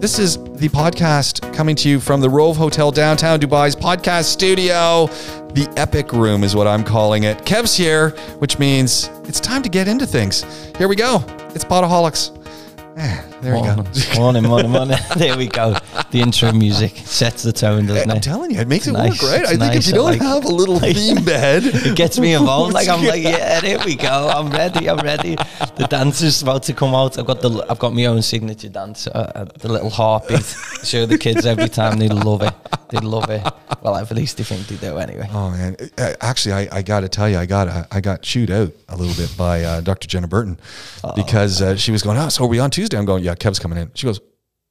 This 0.00 0.18
is 0.18 0.36
the 0.36 0.68
podcast 0.68 1.54
coming 1.54 1.74
to 1.76 1.88
you 1.88 1.98
from 1.98 2.20
the 2.20 2.28
Rove 2.28 2.58
Hotel 2.58 2.90
downtown 2.90 3.40
Dubai's 3.40 3.74
podcast 3.74 4.24
studio. 4.24 5.06
The 5.54 5.72
Epic 5.76 6.12
Room 6.12 6.42
is 6.42 6.56
what 6.56 6.66
I'm 6.66 6.82
calling 6.82 7.22
it. 7.22 7.46
Kev's 7.46 7.76
here, 7.76 8.10
which 8.40 8.58
means 8.58 9.08
it's 9.28 9.38
time 9.38 9.62
to 9.62 9.68
get 9.68 9.86
into 9.86 10.04
things. 10.04 10.42
Here 10.76 10.88
we 10.88 10.96
go. 10.96 11.24
It's 11.54 11.64
Potaholics. 11.64 12.43
Eh, 12.96 13.22
there 13.40 13.56
you 13.56 13.62
go. 13.64 13.74
Morning, 14.16 14.44
morning, 14.44 14.44
morning, 14.44 14.70
morning. 14.70 14.98
there 15.16 15.36
we 15.36 15.48
go. 15.48 15.76
The 16.12 16.20
intro 16.20 16.52
music 16.52 16.92
sets 16.96 17.42
the 17.42 17.52
tone, 17.52 17.86
doesn't 17.86 18.08
I'm 18.08 18.18
it? 18.18 18.22
telling 18.22 18.52
you, 18.52 18.60
it 18.60 18.68
makes 18.68 18.86
it 18.86 18.92
Nice. 18.92 19.20
work, 19.20 19.32
right? 19.32 19.40
It's 19.40 19.48
I 19.48 19.56
think 19.56 19.60
nice. 19.74 19.76
if 19.78 19.86
you 19.88 19.94
don't 19.94 20.04
like 20.12 20.20
have 20.20 20.44
a 20.44 20.48
little 20.48 20.78
theme 20.92 21.24
bed, 21.24 21.64
It 21.66 21.96
gets 21.96 22.20
me 22.20 22.34
involved. 22.40 22.72
Like 22.72 22.86
I'm 22.88 23.04
like, 23.04 23.22
yeah, 23.24 23.58
there 23.60 23.80
we 23.84 23.96
go. 23.96 24.28
I'm 24.28 24.48
ready. 24.50 24.88
I'm 24.88 24.98
ready. 24.98 25.34
The 25.76 25.88
dance 25.90 26.22
is 26.22 26.40
about 26.42 26.62
to 26.64 26.72
come 26.72 26.94
out. 26.94 27.18
I've 27.18 27.26
got 27.26 27.40
the 27.40 27.66
I've 27.68 27.80
got 27.80 27.94
my 27.94 28.04
own 28.04 28.22
signature 28.22 28.68
dance, 28.68 29.08
uh, 29.08 29.32
uh, 29.34 29.44
the 29.58 29.72
little 29.72 29.90
heartbeat. 29.90 30.44
Show 30.84 31.04
the 31.06 31.18
kids 31.18 31.46
every 31.46 31.68
time. 31.68 31.98
They 31.98 32.08
love 32.08 32.42
it. 32.42 32.54
They 32.90 32.98
love 33.00 33.28
it. 33.28 33.42
Well, 33.82 33.96
at 33.96 34.08
least 34.12 34.36
they 34.36 34.44
think 34.44 34.68
they 34.68 34.76
do 34.76 34.98
anyway. 34.98 35.28
Oh 35.32 35.50
man! 35.50 35.76
Uh, 35.98 36.12
Actually, 36.20 36.68
I, 36.70 36.78
I 36.78 36.82
got 36.82 37.00
to 37.00 37.08
tell 37.08 37.28
you, 37.28 37.38
I 37.38 37.46
got 37.46 37.66
uh, 37.66 37.84
I 37.90 38.00
got 38.00 38.22
chewed 38.22 38.52
out 38.52 38.72
a 38.88 38.96
little 38.96 39.14
bit 39.20 39.36
by 39.36 39.64
uh, 39.64 39.80
Dr. 39.80 40.06
Jenna 40.06 40.28
Burton 40.28 40.58
because 41.16 41.60
uh, 41.60 41.74
she 41.76 41.90
was 41.90 42.02
going, 42.02 42.16
"Oh, 42.18 42.28
so 42.28 42.44
are 42.44 42.48
we 42.48 42.60
on 42.60 42.70
Tuesday?" 42.70 42.83
I'm 42.92 43.04
going, 43.04 43.24
"Yeah, 43.24 43.34
Kev's 43.34 43.58
coming 43.58 43.78
in." 43.78 43.90
She 43.94 44.06
goes, 44.06 44.20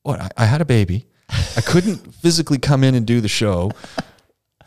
"What? 0.04 0.20
I, 0.20 0.30
I 0.38 0.46
had 0.46 0.62
a 0.62 0.66
baby. 0.66 1.08
I 1.30 1.62
couldn't 1.62 2.14
physically 2.22 2.60
come 2.60 2.84
in 2.84 2.94
and 2.96 3.06
do 3.06 3.22
the 3.22 3.28
show, 3.28 3.72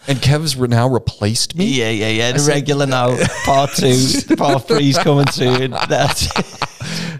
and 0.08 0.20
Kev's 0.20 0.56
re- 0.56 0.68
now 0.68 0.88
replaced 0.88 1.54
me." 1.56 1.66
Yeah, 1.66 1.90
yeah, 1.90 2.08
yeah. 2.08 2.32
The 2.32 2.44
regular 2.48 2.86
now. 2.86 3.16
Part 3.44 3.70
two, 3.76 3.96
part 4.36 4.66
three's 4.66 4.98
coming 4.98 5.28
soon. 5.28 5.70
That's 5.88 6.28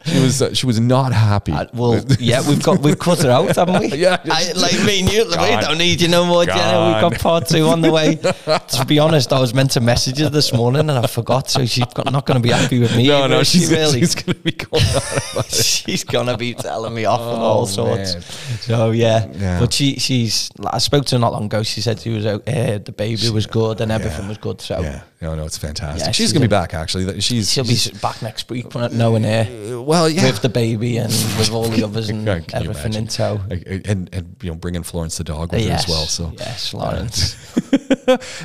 She 0.05 0.21
was 0.21 0.41
uh, 0.43 0.55
she 0.55 0.67
was 0.67 0.79
not 0.81 1.13
happy. 1.13 1.53
Uh, 1.53 1.67
well, 1.75 2.05
yeah, 2.21 2.47
we've 2.49 2.63
got 2.63 2.81
we've 2.81 2.99
cut 2.99 3.23
her 3.23 3.31
out, 3.31 3.55
haven't 3.57 3.81
we? 3.81 3.87
Yeah. 3.97 4.19
I, 4.31 4.53
like 4.53 4.79
me 4.85 5.01
and 5.01 5.13
you, 5.13 5.25
we 5.27 5.35
don't 5.35 5.79
need 5.79 6.01
you 6.01 6.09
no 6.09 6.25
more, 6.27 6.45
Jenna. 6.45 6.93
We've 6.93 7.11
got 7.13 7.21
part 7.21 7.49
two 7.49 7.67
on 7.67 7.81
the 7.81 7.91
way. 7.91 8.17
to 8.17 8.85
be 8.87 8.99
honest, 8.99 9.33
I 9.33 9.41
was 9.41 9.53
meant 9.55 9.71
to 9.73 9.81
message 9.81 10.19
her 10.19 10.29
this 10.29 10.53
morning 10.53 10.81
and 10.91 10.93
I 10.93 11.07
forgot, 11.07 11.49
so 11.51 11.65
she's 11.67 11.85
got, 11.87 12.13
not 12.13 12.27
going 12.27 12.37
to 12.41 12.43
be 12.43 12.51
happy 12.53 12.79
with 12.79 12.95
me. 12.97 13.09
no, 13.09 13.19
either, 13.19 13.29
no, 13.29 13.41
is 13.41 13.49
she 13.49 13.59
she's, 13.61 13.71
really. 13.73 14.01
she's 14.01 14.15
going 14.15 14.35
to 14.37 14.43
be 14.43 14.53
going 14.53 14.83
on 14.85 14.91
about 15.33 15.47
it. 15.53 15.53
she's 15.55 16.05
gonna 16.05 16.37
be 16.37 16.55
telling 16.55 16.95
me 16.95 17.05
off 17.05 17.21
and 17.21 17.41
all 17.43 17.63
Oh, 17.63 17.67
sorts. 17.67 18.15
man. 18.15 18.23
So 18.23 18.91
yeah. 18.93 19.27
Yeah. 19.33 19.59
but 19.61 19.73
she 19.73 19.97
she's. 19.97 20.51
I 20.67 20.79
spoke 20.79 21.07
to 21.07 21.17
her 21.17 21.19
not 21.19 21.33
long 21.33 21.47
ago. 21.47 21.63
She 21.63 21.81
said 21.81 21.99
she 22.01 22.11
was 22.11 22.27
uh, 22.27 22.39
the 22.45 22.95
baby 22.97 23.29
was 23.31 23.47
good 23.47 23.81
and 23.81 23.91
everything 23.91 24.29
was 24.29 24.39
good. 24.39 24.61
So 24.61 24.81
Yeah, 24.81 25.03
no, 25.23 25.35
no, 25.35 25.45
it's 25.47 25.59
fantastic. 25.59 26.01
Yeah, 26.07 26.13
she's 26.13 26.27
she's 26.27 26.33
going 26.33 26.43
to 26.43 26.49
be 26.49 26.51
back. 26.51 26.75
Actually, 26.75 27.21
she's 27.21 27.51
she'll 27.53 27.65
be 27.65 27.79
back 28.03 28.21
next 28.23 28.51
week, 28.51 28.75
knowing 28.93 29.23
her 29.25 29.45
well, 29.57 30.09
yeah. 30.09 30.27
with 30.27 30.43
the 30.43 30.49
baby 30.49 30.99
and 30.99 31.11
with 31.11 31.51
all 31.51 31.69
the 31.69 31.85
others 31.85 32.09
and 32.11 32.27
Can 32.27 32.45
everything 32.55 32.95
in 32.95 33.07
tow. 33.07 33.41
Uh, 33.51 33.57
and 33.85 34.09
and 34.13 34.37
you 34.43 34.51
know 34.51 34.57
bringing 34.57 34.83
Florence 34.83 35.19
the 35.19 35.25
dog 35.25 35.53
with 35.53 35.63
yes, 35.63 35.69
her 35.69 35.75
as 35.75 35.89
well. 35.89 36.07
So 36.07 36.33
yes, 36.39 36.75
Lawrence. 36.75 37.35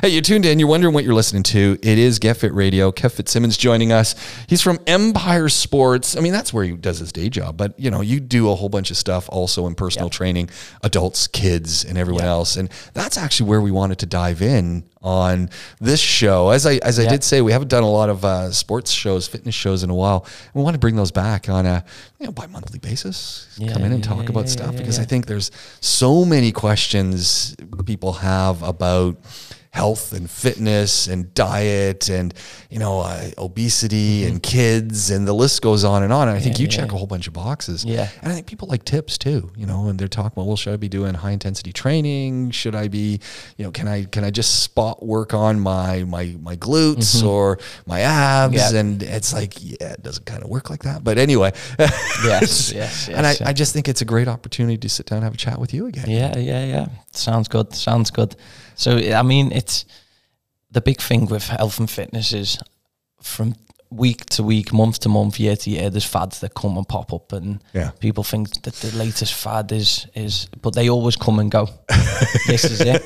hey, 0.02 0.08
you 0.08 0.20
tuned 0.20 0.46
in. 0.46 0.58
You're 0.58 0.68
wondering 0.68 0.94
what 0.94 1.04
you're 1.04 1.14
listening 1.14 1.42
to. 1.44 1.78
It 1.82 1.98
is 1.98 2.18
Get 2.18 2.36
Fit 2.38 2.52
Radio. 2.54 2.92
Kev 2.92 3.12
Fitzsimmons 3.12 3.56
joining 3.56 3.92
us. 3.92 4.14
He's 4.48 4.62
from 4.62 4.78
Empire 4.86 5.48
Sports. 5.48 6.16
I 6.16 6.20
mean, 6.20 6.32
that's 6.32 6.52
where 6.52 6.64
he 6.64 6.72
does 6.72 6.98
his 6.98 7.12
day 7.12 7.28
job. 7.28 7.56
But 7.56 7.78
you 7.78 7.90
know, 7.90 8.00
you 8.00 8.20
do 8.20 8.50
a 8.50 8.54
whole 8.54 8.68
bunch 8.68 8.90
of 8.90 8.96
stuff 8.96 9.28
also 9.30 9.66
in 9.66 9.74
personal 9.74 10.10
training, 10.10 10.50
adults, 10.82 11.26
kids, 11.26 11.84
and 11.84 11.98
everyone 11.98 12.24
else. 12.24 12.56
And 12.56 12.70
that's 12.94 13.16
actually 13.18 13.48
where 13.48 13.60
we 13.60 13.70
wanted 13.70 13.98
to 14.00 14.06
dive 14.06 14.42
in 14.42 14.84
on 15.02 15.50
this 15.80 16.00
show. 16.00 16.50
As 16.50 16.64
I 16.66 16.74
as 16.76 16.98
I 16.98 17.02
Yeah. 17.04 17.10
did 17.10 17.24
say, 17.24 17.40
we 17.40 17.52
haven't 17.52 17.68
done 17.68 17.82
a 17.82 17.90
lot 17.90 18.08
of 18.08 18.24
uh, 18.24 18.50
sports 18.52 18.90
shows, 18.90 19.26
fitness 19.26 19.54
shows 19.54 19.82
in 19.82 19.90
a 19.90 19.94
while. 19.94 20.24
We 20.54 20.62
want 20.62 20.74
to 20.74 20.78
bring 20.78 20.96
those 20.96 21.10
back 21.10 21.48
on 21.48 21.66
a 21.66 21.84
you 22.20 22.26
know 22.26 22.32
bi-monthly 22.32 22.78
basis. 22.78 23.48
Yeah, 23.58 23.72
Come 23.72 23.82
in 23.84 23.92
and 23.92 24.04
yeah, 24.04 24.12
talk 24.14 24.28
about 24.28 24.48
stuff 24.48 24.76
because. 24.76 24.98
I 24.98 25.04
think 25.04 25.26
there's 25.26 25.50
so 25.80 26.24
many 26.24 26.52
questions 26.52 27.56
people 27.86 28.12
have 28.14 28.62
about 28.62 29.16
health 29.72 30.12
and 30.12 30.30
fitness 30.30 31.06
and 31.06 31.32
diet 31.32 32.10
and 32.10 32.34
you 32.68 32.78
know 32.78 33.00
uh, 33.00 33.30
obesity 33.38 34.24
and 34.26 34.42
kids 34.42 35.10
and 35.10 35.26
the 35.26 35.32
list 35.32 35.62
goes 35.62 35.82
on 35.82 36.02
and 36.02 36.12
on. 36.12 36.28
And 36.28 36.36
I 36.36 36.40
think 36.40 36.58
you 36.58 36.68
check 36.68 36.92
a 36.92 36.96
whole 36.96 37.06
bunch 37.06 37.26
of 37.26 37.32
boxes. 37.32 37.84
Yeah. 37.84 38.08
and 38.20 38.30
I 38.30 38.34
think 38.34 38.46
people 38.46 38.68
like 38.68 38.84
tips 38.84 39.16
too. 39.16 39.50
You 39.56 39.66
know, 39.66 39.88
and 39.88 39.98
they're 39.98 40.08
talking 40.08 40.32
about 40.34 40.46
well, 40.46 40.56
should 40.56 40.74
I 40.74 40.76
be 40.76 40.90
doing 40.90 41.14
high 41.14 41.30
intensity 41.30 41.72
training? 41.72 42.50
Should 42.50 42.74
I 42.74 42.88
be, 42.88 43.18
you 43.56 43.64
know, 43.64 43.70
can 43.70 43.88
I 43.88 44.04
can 44.04 44.24
I 44.24 44.30
just 44.30 44.62
spot 44.62 45.02
work 45.04 45.32
on 45.32 45.58
my 45.58 46.04
my 46.04 46.36
my 46.40 46.56
glutes 46.56 47.24
or 47.24 47.58
my 47.86 48.00
abs? 48.00 48.54
Yeah. 48.54 48.78
And 48.78 49.02
it's 49.02 49.32
like 49.32 49.54
yeah, 49.58 49.92
it 49.94 50.02
doesn't 50.02 50.26
kind 50.26 50.42
of 50.42 50.50
work 50.50 50.68
like 50.68 50.82
that. 50.82 51.02
But 51.02 51.16
anyway, 51.16 51.52
Yes, 52.24 52.72
yes, 52.72 53.08
and 53.08 53.26
I, 53.26 53.30
yes, 53.30 53.40
yeah. 53.40 53.48
I 53.48 53.52
just 53.52 53.72
think 53.72 53.88
it's 53.88 54.02
a 54.02 54.04
great 54.04 54.28
opportunity 54.28 54.76
to 54.78 54.88
sit 54.88 55.06
down 55.06 55.18
and 55.18 55.24
have 55.24 55.34
a 55.34 55.38
chat 55.38 55.58
with 55.58 55.72
you 55.74 55.86
again. 55.86 56.08
Yeah, 56.08 56.36
yeah, 56.38 56.64
yeah. 56.64 56.86
Sounds 57.12 57.48
good. 57.48 57.74
Sounds 57.74 58.10
good. 58.10 58.36
So 58.74 58.96
I 58.96 59.22
mean, 59.22 59.52
it's 59.52 59.84
the 60.70 60.80
big 60.80 61.00
thing 61.00 61.26
with 61.26 61.48
health 61.48 61.78
and 61.78 61.90
fitness 61.90 62.32
is 62.32 62.58
from 63.20 63.54
week 63.90 64.24
to 64.26 64.42
week, 64.42 64.72
month 64.72 65.00
to 65.00 65.08
month, 65.08 65.38
year 65.38 65.54
to 65.56 65.70
year. 65.70 65.90
There's 65.90 66.04
fads 66.06 66.40
that 66.40 66.54
come 66.54 66.76
and 66.78 66.88
pop 66.88 67.12
up, 67.12 67.32
and 67.32 67.62
Yeah. 67.74 67.90
people 68.00 68.24
think 68.24 68.62
that 68.62 68.74
the 68.76 68.96
latest 68.96 69.34
fad 69.34 69.70
is 69.72 70.06
is, 70.14 70.48
but 70.62 70.74
they 70.74 70.88
always 70.88 71.16
come 71.16 71.38
and 71.38 71.50
go. 71.50 71.68
this 72.46 72.64
is 72.64 72.80
it. 72.80 73.02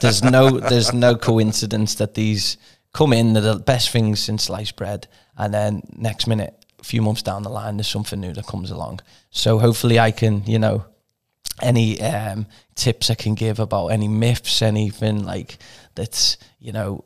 There's 0.00 0.22
no 0.22 0.60
there's 0.60 0.92
no 0.92 1.16
coincidence 1.16 1.96
that 1.96 2.14
these 2.14 2.56
come 2.92 3.12
in. 3.12 3.32
They're 3.32 3.54
the 3.54 3.58
best 3.58 3.90
things 3.90 4.20
since 4.20 4.44
sliced 4.44 4.76
bread, 4.76 5.08
and 5.36 5.52
then 5.52 5.82
next 5.96 6.26
minute, 6.28 6.54
a 6.80 6.84
few 6.84 7.02
months 7.02 7.22
down 7.22 7.42
the 7.42 7.50
line, 7.50 7.76
there's 7.76 7.88
something 7.88 8.20
new 8.20 8.32
that 8.34 8.46
comes 8.46 8.70
along. 8.70 9.00
So 9.30 9.58
hopefully, 9.58 9.98
I 9.98 10.12
can 10.12 10.44
you 10.46 10.58
know 10.60 10.84
any 11.60 12.00
um, 12.00 12.46
tips 12.78 13.10
I 13.10 13.14
can 13.14 13.34
give 13.34 13.58
about 13.58 13.88
any 13.88 14.08
myths, 14.08 14.62
anything 14.62 15.24
like 15.24 15.58
that's 15.94 16.36
you 16.58 16.72
know 16.72 17.04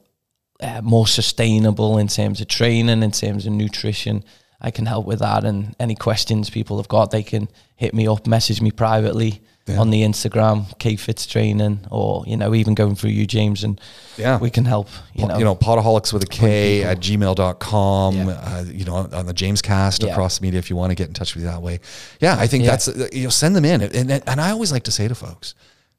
uh, 0.61 0.81
more 0.83 1.07
sustainable 1.07 1.99
in 1.99 2.09
terms 2.09 2.41
of 2.41 2.49
training, 2.49 3.03
in 3.03 3.11
terms 3.11 3.47
of 3.47 3.53
nutrition. 3.53 4.25
I 4.61 4.71
can 4.71 4.87
help 4.87 5.07
with 5.07 5.19
that, 5.19 5.45
and 5.45 5.75
any 5.81 5.97
questions 5.97 6.49
people 6.49 6.77
have 6.77 6.89
got, 6.89 7.11
they 7.11 7.25
can 7.25 7.49
hit 7.75 7.95
me 7.95 8.07
up, 8.07 8.29
message 8.29 8.61
me 8.61 8.71
privately 8.71 9.43
on 9.69 9.91
the 9.91 10.03
Instagram, 10.03 10.67
KFits 10.79 11.29
Training, 11.29 11.87
or 11.91 12.25
you 12.27 12.37
know 12.37 12.55
even 12.55 12.75
going 12.75 12.95
through 12.97 13.11
you, 13.11 13.27
James, 13.27 13.63
and 13.65 13.81
Yeah. 14.19 14.39
we 14.39 14.51
can 14.51 14.65
help. 14.65 14.89
You 15.15 15.27
know, 15.27 15.39
you 15.39 15.45
know, 15.45 15.55
potaholics 15.55 16.13
with 16.13 16.23
a 16.25 16.27
K 16.27 16.83
at 16.83 16.99
gmail.com, 17.01 18.17
Yeah. 18.17 18.29
uh, 18.33 18.65
you 18.71 18.85
know, 18.85 18.97
on 19.13 19.27
the 19.27 19.33
James 19.33 19.63
cast 19.63 20.03
Yeah. 20.03 20.11
across 20.13 20.39
the 20.39 20.43
media 20.43 20.59
if 20.59 20.69
you 20.71 20.77
want 20.77 20.91
to 20.91 20.95
get 20.95 21.09
in 21.09 21.15
touch 21.15 21.35
with 21.35 21.45
you 21.45 21.51
that 21.51 21.63
way. 21.63 21.81
Yeah, 22.21 22.37
I 22.39 22.47
think 22.47 22.65
Yeah. 22.65 22.71
that's, 22.73 22.89
uh, 22.89 23.09
you 23.13 23.25
know, 23.25 23.31
send 23.31 23.55
them 23.57 23.65
in. 23.65 23.83
And, 23.83 24.11
and 24.27 24.41
I 24.41 24.51
always 24.51 24.73
like 24.73 24.83
to 24.85 24.91
say 24.91 25.09
to 25.09 25.15
folks, 25.15 25.55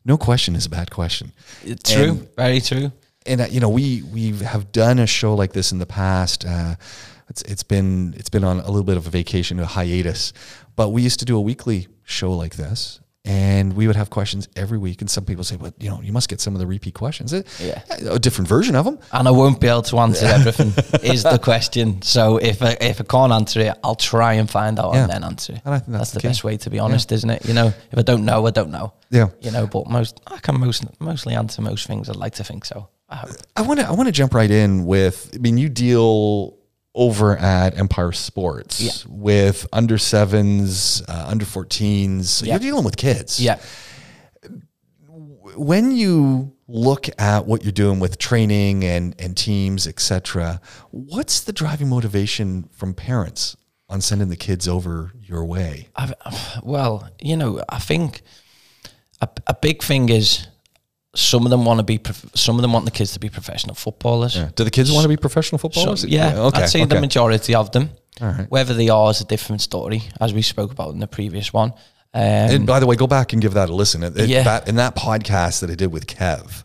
no 0.05 0.17
question 0.17 0.55
is 0.55 0.65
a 0.65 0.69
bad 0.69 0.91
question. 0.91 1.31
It's 1.65 1.91
true, 1.91 2.09
And- 2.09 2.27
very 2.35 2.61
true. 2.61 2.91
and 3.25 3.39
uh, 3.41 3.45
you 3.49 3.61
know 3.61 3.69
we 3.69 4.01
we 4.01 4.31
have 4.39 4.73
done 4.73 4.99
a 4.99 5.07
show 5.07 5.33
like 5.33 5.53
this 5.53 5.71
in 5.71 5.79
the 5.79 5.85
past. 5.85 6.43
Uh, 6.45 6.75
it's 7.29 7.41
it's 7.43 7.63
been 7.63 8.13
it's 8.17 8.29
been 8.29 8.43
on 8.43 8.59
a 8.59 8.67
little 8.67 8.83
bit 8.83 8.97
of 8.97 9.07
a 9.07 9.09
vacation, 9.09 9.59
a 9.61 9.65
hiatus, 9.65 10.33
but 10.75 10.89
we 10.89 11.01
used 11.01 11.19
to 11.19 11.25
do 11.25 11.37
a 11.37 11.41
weekly 11.41 11.87
show 12.03 12.33
like 12.33 12.57
this, 12.57 12.99
and 13.25 13.73
we 13.73 13.87
would 13.87 13.95
have 13.95 14.09
questions 14.09 14.49
every 14.55 14.77
week. 14.77 14.99
And 15.01 15.09
some 15.09 15.23
people 15.25 15.43
say, 15.43 15.55
"Well, 15.55 15.73
you 15.79 15.89
know, 15.89 16.01
you 16.01 16.11
must 16.11 16.27
get 16.29 16.41
some 16.41 16.53
of 16.55 16.59
the 16.59 16.67
repeat 16.67 16.93
questions." 16.93 17.33
Yeah. 17.59 17.81
a 18.09 18.19
different 18.19 18.47
version 18.49 18.75
of 18.75 18.83
them. 18.85 18.99
and 19.13 19.27
I 19.27 19.31
won't 19.31 19.59
be 19.61 19.67
able 19.67 19.81
to 19.83 19.99
answer 19.99 20.25
everything. 20.25 20.73
is 21.03 21.23
the 21.23 21.37
question? 21.39 22.01
So 22.01 22.37
if 22.37 22.61
I, 22.61 22.77
if 22.81 22.99
I 22.99 23.03
can't 23.05 23.31
answer 23.31 23.61
it, 23.61 23.77
I'll 23.83 23.95
try 23.95 24.33
and 24.33 24.49
find 24.49 24.77
out 24.79 24.93
Yeah. 24.93 25.03
and 25.03 25.11
then 25.11 25.23
answer. 25.23 25.53
it. 25.53 25.61
And 25.65 25.73
I 25.73 25.79
think 25.79 25.97
that's 25.97 26.11
the, 26.11 26.15
the 26.15 26.21
key. 26.21 26.27
best 26.29 26.43
way 26.43 26.57
to 26.57 26.69
be 26.69 26.79
honest, 26.79 27.11
isn't 27.11 27.29
it? 27.29 27.45
You 27.45 27.53
know, 27.53 27.67
if 27.91 27.97
I 27.97 28.01
don't 28.01 28.25
know, 28.25 28.45
I 28.45 28.51
don't 28.51 28.71
know. 28.71 28.93
Yeah. 29.09 29.29
You 29.41 29.51
know, 29.51 29.67
but 29.67 29.87
most 29.89 30.19
I 30.27 30.39
can 30.39 30.59
most 30.59 30.83
mostly 30.99 31.33
answer 31.35 31.61
most 31.61 31.87
things. 31.87 32.09
I'd 32.09 32.15
like 32.17 32.35
to 32.35 32.43
think 32.43 32.65
so. 32.65 32.89
I 33.55 33.61
want 33.61 33.79
to 33.79 33.87
I 33.87 33.91
want 33.91 34.07
to 34.07 34.11
jump 34.11 34.33
right 34.33 34.49
in 34.49 34.85
with. 34.85 35.31
I 35.35 35.37
mean, 35.37 35.57
you 35.57 35.69
deal 35.69 36.57
over 36.95 37.35
at 37.37 37.77
Empire 37.77 38.11
Sports 38.11 38.79
Yeah. 38.81 38.91
with 39.07 39.65
under 39.73 39.97
sevens, 39.97 41.01
uh, 41.07 41.25
under 41.27 41.45
14s. 41.45 42.25
So 42.29 42.45
Yeah. 42.45 42.53
You're 42.53 42.59
dealing 42.59 42.83
with 42.85 42.97
kids. 42.97 43.39
Yeah. 43.39 43.59
when 45.55 45.91
you 45.95 46.51
look 46.67 47.07
at 47.19 47.45
what 47.45 47.63
you're 47.63 47.71
doing 47.71 47.99
with 47.99 48.17
training 48.17 48.83
and, 48.83 49.15
and 49.19 49.37
teams, 49.37 49.85
etc., 49.85 50.59
what's 50.89 51.41
the 51.41 51.53
driving 51.53 51.89
motivation 51.89 52.67
from 52.71 52.93
parents 52.95 53.55
on 53.89 54.01
sending 54.01 54.29
the 54.29 54.35
kids 54.35 54.67
over 54.67 55.11
your 55.21 55.45
way? 55.45 55.89
I've, 55.95 56.13
well, 56.63 57.07
you 57.21 57.37
know, 57.37 57.61
I 57.69 57.77
think 57.79 58.21
a, 59.21 59.29
a 59.45 59.53
big 59.53 59.83
thing 59.83 60.09
is 60.09 60.47
some 61.15 61.45
of 61.45 61.51
them 61.51 61.63
want 61.65 61.77
to 61.79 61.83
be 61.83 61.97
prof- 61.97 62.25
some 62.33 62.55
of 62.55 62.61
them 62.63 62.73
want 62.73 62.85
the 62.85 62.91
kids 62.91 63.13
to 63.13 63.19
be 63.19 63.29
professional 63.29 63.75
footballers. 63.75 64.33
Do 64.55 64.63
the 64.63 64.71
kids 64.71 64.91
want 64.91 65.03
to 65.03 65.09
be 65.09 65.17
professional 65.17 65.59
So, 65.59 65.69
footballers? 65.69 66.03
yeah, 66.05 66.35
Okay. 66.47 66.63
I'd 66.63 66.69
say 66.69 66.85
the 66.85 66.99
majority 67.01 67.53
of 67.55 67.69
them. 67.71 67.89
All 68.21 68.27
right. 68.29 68.49
Whether 68.49 68.73
they 68.73 68.89
are 68.89 69.09
is 69.11 69.21
a 69.21 69.25
different 69.25 69.61
story, 69.61 70.01
as 70.19 70.33
we 70.33 70.41
spoke 70.41 70.71
about 70.71 70.93
in 70.93 70.99
the 70.99 71.07
previous 71.07 71.53
one. 71.53 71.73
Um, 72.15 72.21
And 72.55 72.65
by 72.67 72.79
the 72.79 72.85
way, 72.85 72.95
go 72.95 73.07
back 73.07 73.33
and 73.33 73.41
give 73.41 73.53
that 73.55 73.69
a 73.69 73.73
listen. 73.75 74.03
It- 74.03 74.17
it- 74.17 74.29
Yeah. 74.29 74.43
that, 74.43 74.67
in 74.67 74.75
that 74.75 74.95
podcast 74.95 75.61
that 75.61 75.69
I 75.71 75.75
did 75.75 75.91
with 75.91 76.05
Kev, 76.05 76.63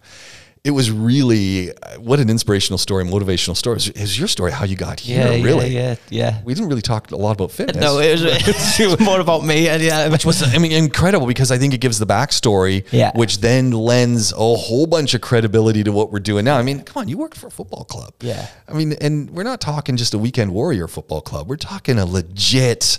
it 0.64 0.70
was 0.72 0.90
really 0.90 1.68
what 1.98 2.18
an 2.20 2.28
inspirational 2.30 2.78
story, 2.78 3.04
motivational 3.04 3.56
story. 3.56 3.76
Is 3.76 3.88
is 3.90 4.18
your 4.18 4.28
story 4.28 4.52
how 4.52 4.64
you 4.64 4.76
got 4.76 5.00
here? 5.00 5.32
yeah, 5.32 5.42
really? 5.44 5.68
yeah, 5.68 5.96
yeah, 6.10 6.30
yeah. 6.30 6.42
We 6.44 6.54
didn't 6.54 6.68
really 6.68 6.82
talk 6.82 7.10
a 7.10 7.16
lot 7.16 7.32
about 7.32 7.50
fitness. 7.50 7.76
No, 7.82 7.98
it 7.98 8.12
was, 8.12 8.22
it 8.80 8.86
was 8.86 9.00
more 9.00 9.20
about 9.20 9.44
me. 9.44 9.68
And 9.68 9.82
yeah, 9.82 10.08
which 10.08 10.24
was 10.24 10.42
I 10.42 10.58
mean 10.58 10.72
incredible 10.72 11.26
because 11.26 11.50
I 11.50 11.58
think 11.58 11.74
it 11.74 11.78
gives 11.80 11.98
the 11.98 12.06
backstory, 12.06 12.84
Yeah. 12.90 13.12
which 13.14 13.38
then 13.40 13.70
lends 13.72 14.32
a 14.32 14.36
whole 14.36 14.86
bunch 14.86 15.14
of 15.14 15.20
credibility 15.20 15.84
to 15.84 15.92
what 15.92 16.10
we're 16.12 16.18
doing 16.20 16.44
now. 16.44 16.58
I 16.58 16.62
mean, 16.62 16.82
come 16.82 17.00
on, 17.02 17.08
you 17.08 17.18
worked 17.18 17.36
for 17.38 17.46
a 17.46 17.50
football 17.50 17.84
club, 17.84 18.12
Yeah. 18.20 18.46
I 18.68 18.72
mean, 18.74 18.92
and 19.00 19.30
we're 19.30 19.44
not 19.44 19.60
talking 19.60 19.96
just 19.96 20.14
a 20.14 20.18
weekend 20.18 20.52
warrior 20.52 20.88
football 20.88 21.20
club. 21.20 21.48
We're 21.48 21.56
talking 21.56 21.98
a 21.98 22.04
legit 22.06 22.98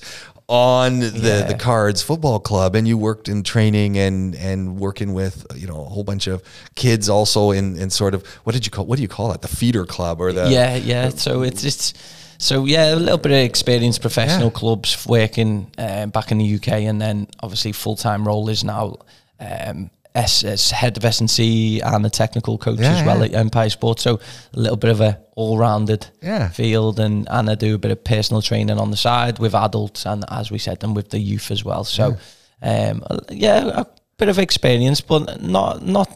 on 0.50 1.00
the 1.00 1.08
Yeah. 1.13 1.44
the 1.44 1.53
cards 1.53 2.01
football 2.01 2.39
club, 2.39 2.75
and 2.75 2.88
you 2.88 2.98
worked 2.98 3.29
in 3.29 3.44
training 3.44 3.98
and 3.98 4.36
and 4.36 4.79
working 4.79 5.13
with 5.13 5.46
you 5.56 5.68
know 5.68 5.82
a 5.86 5.89
whole 5.89 6.03
bunch 6.03 6.27
of 6.27 6.41
kids 6.75 7.08
also 7.08 7.51
in 7.51 7.77
in 7.77 7.89
sort 7.91 8.13
of 8.15 8.25
what 8.44 8.53
did 8.53 8.65
you 8.65 8.72
call 8.72 8.86
what 8.88 8.96
do 8.98 9.01
you 9.03 9.08
call 9.08 9.29
that 9.32 9.41
the 9.41 9.48
feeder 9.48 9.86
club 9.86 10.20
or 10.20 10.34
the 10.34 10.50
yeah, 10.50 10.75
yeah. 10.75 11.10
So 11.10 11.44
it's 11.44 11.63
it's 11.63 11.94
so 12.39 12.65
yeah, 12.65 12.94
a 12.94 12.96
little 12.96 13.18
bit 13.18 13.32
of 13.32 13.38
experience, 13.38 14.00
professional 14.00 14.48
Yeah. 14.48 14.60
clubs, 14.60 15.06
working 15.06 15.68
uh, 15.77 16.08
back 16.08 16.32
in 16.32 16.39
the 16.39 16.56
UK, 16.56 16.70
and 16.89 17.00
then 17.00 17.27
obviously 17.44 17.72
full 17.72 17.96
time 17.96 18.25
role 18.27 18.50
is 18.50 18.63
now 18.63 18.96
um, 19.39 19.89
as, 20.16 20.44
as 20.44 20.72
head 20.72 20.98
of 20.98 21.06
S 21.06 21.20
and 21.22 22.06
a 22.06 22.10
technical 22.10 22.58
coach 22.58 22.80
Yeah, 22.80 22.94
as 22.98 23.06
well 23.06 23.20
yeah. 23.20 23.25
at 23.25 23.34
Empire 23.36 23.70
Sports. 23.70 24.04
So 24.04 24.20
a 24.54 24.60
little 24.60 24.78
bit 24.78 24.89
of 24.92 25.01
a 25.01 25.20
all 25.36 25.58
rounded 25.58 26.08
Yeah. 26.22 26.50
field, 26.50 27.00
and 27.00 27.28
and 27.30 27.50
I 27.50 27.56
do 27.56 27.75
a 27.75 27.78
bit 27.78 27.92
of 27.92 28.04
personal 28.04 28.42
training 28.42 28.80
on 28.80 28.92
the 28.92 28.98
side 28.98 29.39
with 29.39 29.54
adults, 29.56 30.06
and 30.06 30.25
as 30.30 30.51
we 30.51 30.58
said, 30.58 30.84
and 30.84 30.96
with 30.96 31.10
the 31.10 31.20
youth 31.20 31.51
as 31.51 31.63
well. 31.63 31.84
So 31.84 32.18
um, 32.62 33.04
yeah, 33.30 33.82
a 33.82 33.86
bit 34.18 34.30
of 34.30 34.39
experience, 34.39 35.01
but 35.01 35.42
not 35.42 35.86
not. 35.86 36.16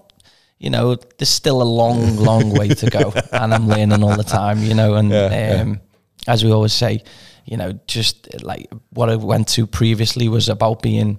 You 0.60 0.70
know, 0.70 0.96
there's 1.18 1.28
still 1.30 1.62
a 1.62 1.64
long, 1.82 2.16
long 2.30 2.52
way 2.54 2.70
to 2.70 2.90
go, 2.90 3.12
and 3.34 3.54
I'm 3.54 3.68
learning 3.68 4.02
all 4.02 4.16
the 4.16 4.24
time. 4.24 4.60
You 4.64 4.74
know, 4.74 4.94
and 4.96 5.12
um, 5.14 5.82
as 6.26 6.44
we 6.46 6.52
always 6.52 6.72
say, 6.74 7.04
you 7.46 7.58
know, 7.58 7.74
just 7.86 8.42
like 8.44 8.72
what 8.92 9.10
I 9.10 9.18
went 9.18 9.50
to 9.50 9.68
previously 9.68 10.30
was 10.30 10.48
about 10.50 10.82
being 10.82 11.18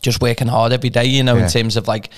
just 0.00 0.20
working 0.20 0.48
hard 0.48 0.72
every 0.72 0.90
day. 0.90 1.04
You 1.06 1.22
know, 1.22 1.36
Yeah. 1.36 1.44
in 1.44 1.50
terms 1.50 1.76
of 1.76 1.88
like. 1.88 2.10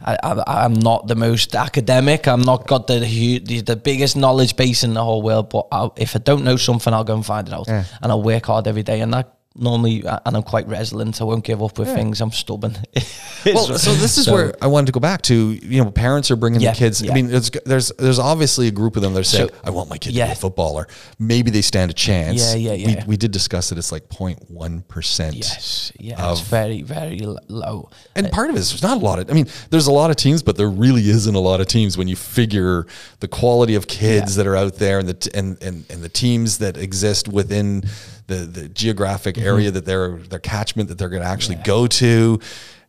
I, 0.00 0.16
I, 0.22 0.64
I'm 0.64 0.74
not 0.74 1.08
the 1.08 1.16
most 1.16 1.56
academic. 1.56 2.28
I'm 2.28 2.42
not 2.42 2.68
got 2.68 2.86
the 2.86 3.00
hu- 3.04 3.40
the, 3.40 3.62
the 3.62 3.74
biggest 3.74 4.16
knowledge 4.16 4.54
base 4.54 4.84
in 4.84 4.94
the 4.94 5.02
whole 5.02 5.22
world. 5.22 5.50
But 5.50 5.66
I'll, 5.72 5.92
if 5.96 6.14
I 6.14 6.20
don't 6.20 6.44
know 6.44 6.54
something, 6.56 6.94
I'll 6.94 7.02
go 7.02 7.16
and 7.16 7.26
find 7.26 7.48
it 7.48 7.52
out, 7.52 7.66
Yeah. 7.66 7.82
and 8.00 8.12
I'll 8.12 8.22
work 8.22 8.46
hard 8.46 8.68
every 8.68 8.84
day. 8.84 9.00
And 9.00 9.12
that 9.12 9.34
normally, 9.58 10.04
uh, 10.06 10.18
and 10.24 10.36
I'm 10.36 10.42
quite 10.42 10.66
resilient. 10.68 11.20
I 11.20 11.24
won't 11.24 11.44
give 11.44 11.62
up 11.62 11.78
with 11.78 11.88
things. 11.94 12.20
I'm 12.20 12.32
stubborn. 12.32 12.76
Well, 13.46 13.78
so 13.78 13.94
this 13.94 14.18
is 14.18 14.24
So- 14.24 14.32
where 14.32 14.54
I 14.60 14.66
wanted 14.66 14.86
to 14.86 14.92
go 14.92 14.98
back 15.00 15.22
to. 15.22 15.34
You 15.52 15.84
know, 15.84 15.90
parents 15.92 16.28
are 16.32 16.36
bringing 16.36 16.60
Yeah, 16.60 16.72
the 16.72 16.76
kids. 16.76 17.08
I 17.08 17.14
mean, 17.14 17.28
there's 17.28 17.92
there's 17.96 18.18
obviously 18.18 18.66
a 18.66 18.72
group 18.72 18.96
of 18.96 19.02
them 19.02 19.14
that 19.14 19.20
are 19.20 19.24
saying, 19.24 19.48
So- 19.48 19.54
"I 19.62 19.70
want 19.70 19.88
my 19.88 19.96
kid 19.96 20.10
to 20.10 20.14
be 20.16 20.20
a 20.20 20.34
footballer." 20.34 20.88
Maybe 21.20 21.50
they 21.52 21.62
stand 21.62 21.90
a 21.90 21.94
chance. 21.94 22.40
Yeah, 22.42 22.56
yeah, 22.56 22.72
yeah. 22.90 23.04
we 23.06 23.16
did 23.16 23.30
discuss 23.30 23.68
that 23.68 23.78
it's 23.78 23.92
like 23.92 24.08
0.1 24.08 24.82
percent. 24.88 25.36
yes, 25.36 25.92
yeah, 26.00 26.32
it's 26.32 26.40
very, 26.40 26.82
very 26.82 27.20
low. 27.48 27.88
And 28.16 28.26
uh, 28.26 28.30
part 28.30 28.50
of 28.50 28.56
it 28.56 28.58
is 28.58 28.70
there's 28.70 28.82
not 28.82 28.96
a 29.00 29.04
lot 29.04 29.20
of. 29.20 29.30
I 29.30 29.34
mean, 29.34 29.46
there's 29.70 29.86
a 29.86 29.92
lot 29.92 30.10
of 30.10 30.16
teams, 30.16 30.42
but 30.42 30.56
there 30.56 30.68
really 30.68 31.08
isn't 31.08 31.34
a 31.34 31.40
lot 31.40 31.60
of 31.60 31.68
teams 31.68 31.96
when 31.96 32.08
you 32.08 32.16
figure 32.16 32.86
the 33.20 33.28
quality 33.28 33.76
of 33.76 33.86
kids 33.86 34.32
Yeah. 34.36 34.42
that 34.42 34.46
are 34.50 34.56
out 34.56 34.74
there 34.78 34.98
and 34.98 35.08
the 35.08 35.14
t- 35.14 35.30
and, 35.32 35.62
and 35.62 35.84
and 35.90 36.02
the 36.02 36.08
teams 36.08 36.58
that 36.58 36.76
exist 36.76 37.28
within 37.28 37.84
the 38.28 38.36
the 38.36 38.68
geographic 38.68 39.34
Mm-hmm. 39.34 39.46
area 39.46 39.70
that 39.72 39.84
they're 39.84 40.16
their 40.16 40.38
catchment 40.38 40.88
that 40.88 40.96
they're 40.98 41.08
going 41.10 41.22
to 41.22 41.28
actually 41.28 41.56
go 41.56 41.86
to. 41.86 42.38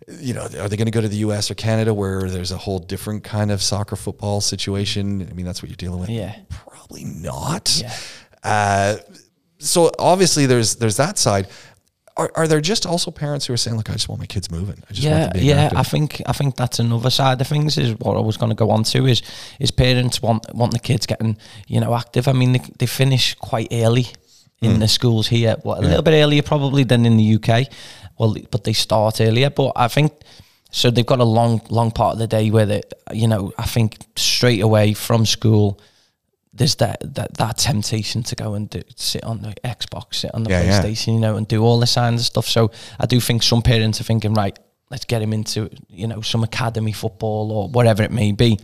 You 0.07 0.33
know, 0.33 0.43
are 0.43 0.67
they 0.69 0.77
going 0.77 0.85
to 0.85 0.91
go 0.91 1.01
to 1.01 1.07
the 1.07 1.17
U.S. 1.17 1.51
or 1.51 1.55
Canada 1.55 1.93
where 1.93 2.29
there's 2.29 2.51
a 2.51 2.57
whole 2.57 2.79
different 2.79 3.23
kind 3.23 3.51
of 3.51 3.61
soccer 3.61 3.95
football 3.95 4.41
situation? 4.41 5.27
I 5.29 5.33
mean, 5.33 5.45
that's 5.45 5.61
what 5.61 5.69
you're 5.69 5.75
dealing 5.75 5.99
with. 5.99 6.09
Yeah. 6.09 6.35
probably 6.49 7.03
not. 7.03 7.79
Yeah. 7.79 7.93
Uh, 8.43 8.95
so 9.59 9.91
obviously 9.99 10.45
there's 10.45 10.75
there's 10.77 10.97
that 10.97 11.17
side. 11.17 11.47
are, 12.17 12.31
are 12.35 12.47
there 12.47 12.61
just 12.61 12.85
also 12.85 13.11
parents 13.11 13.45
who 13.45 13.53
are 13.53 13.57
saying, 13.57 13.77
"Look, 13.77 13.89
I 13.89 13.93
just 13.93 14.09
want 14.09 14.19
my 14.19 14.25
kids 14.25 14.49
moving. 14.49 14.81
I 14.89 14.93
just 14.93 15.03
yeah, 15.03 15.11
want 15.19 15.33
them 15.33 15.41
being 15.41 15.55
yeah. 15.55 15.63
active." 15.65 15.77
I 15.79 15.83
think 15.83 16.21
I 16.25 16.33
think 16.33 16.55
that's 16.55 16.79
another 16.79 17.09
side 17.11 17.39
of 17.41 17.47
things. 17.47 17.77
Is 17.77 17.93
what 17.99 18.17
I 18.17 18.21
was 18.21 18.37
going 18.37 18.49
to 18.49 18.55
go 18.55 18.71
on 18.71 18.83
to 18.83 19.05
is 19.05 19.21
is 19.59 19.71
parents 19.71 20.21
want 20.21 20.51
want 20.55 20.71
the 20.73 20.79
kids 20.79 21.05
getting 21.05 21.37
you 21.67 21.79
know 21.81 21.93
active. 21.93 22.27
I 22.27 22.33
mean, 22.33 22.53
they, 22.53 22.61
they 22.79 22.85
finish 22.87 23.35
quite 23.35 23.67
early 23.71 24.07
in 24.61 24.73
Hmm. 24.73 24.79
the 24.79 24.87
schools 24.87 25.27
here. 25.27 25.55
Well, 25.63 25.79
a 25.79 25.81
little 25.81 26.01
bit 26.03 26.13
earlier 26.21 26.41
probably 26.43 26.83
than 26.83 27.05
in 27.05 27.17
the 27.17 27.35
UK. 27.35 27.67
Well, 28.17 28.35
but 28.51 28.63
they 28.63 28.73
start 28.73 29.21
earlier. 29.21 29.49
But 29.49 29.71
I 29.75 29.87
think 29.87 30.11
so. 30.71 30.91
They've 30.91 31.05
got 31.05 31.19
a 31.19 31.23
long 31.25 31.61
long 31.69 31.91
part 31.91 32.13
of 32.13 32.19
the 32.19 32.27
day 32.27 32.51
where 32.51 32.65
they 32.65 32.81
you 33.13 33.27
know 33.27 33.53
I 33.57 33.65
think 33.65 33.97
straight 34.15 34.61
away 34.61 34.93
from 34.93 35.25
school. 35.25 35.79
There's 36.51 36.75
that, 36.75 36.97
that 37.15 37.35
that 37.37 37.57
temptation 37.59 38.23
to 38.23 38.35
go 38.35 38.55
and 38.55 38.69
do, 38.69 38.81
sit 38.95 39.23
on 39.23 39.41
the 39.43 39.53
Xbox, 39.63 40.15
sit 40.15 40.31
on 40.33 40.43
the 40.43 40.49
Yeah, 40.49 40.63
yeah. 40.63 40.81
PlayStation, 40.81 41.13
you 41.13 41.19
know, 41.19 41.37
and 41.37 41.47
do 41.47 41.63
all 41.63 41.79
this 41.79 41.93
kind 41.95 42.15
of 42.19 42.25
stuff. 42.25 42.47
So 42.47 42.71
I 42.99 43.05
do 43.05 43.19
think 43.21 43.43
some 43.43 43.61
parents 43.61 44.01
are 44.01 44.03
thinking, 44.03 44.33
right, 44.33 44.57
let's 44.89 45.05
get 45.05 45.21
him 45.21 45.31
into, 45.31 45.69
you 45.89 46.07
know, 46.07 46.21
some 46.21 46.43
academy 46.43 46.91
football 46.91 47.51
or 47.51 47.69
whatever 47.69 48.03
it 48.03 48.11
may 48.11 48.31
be, 48.33 48.57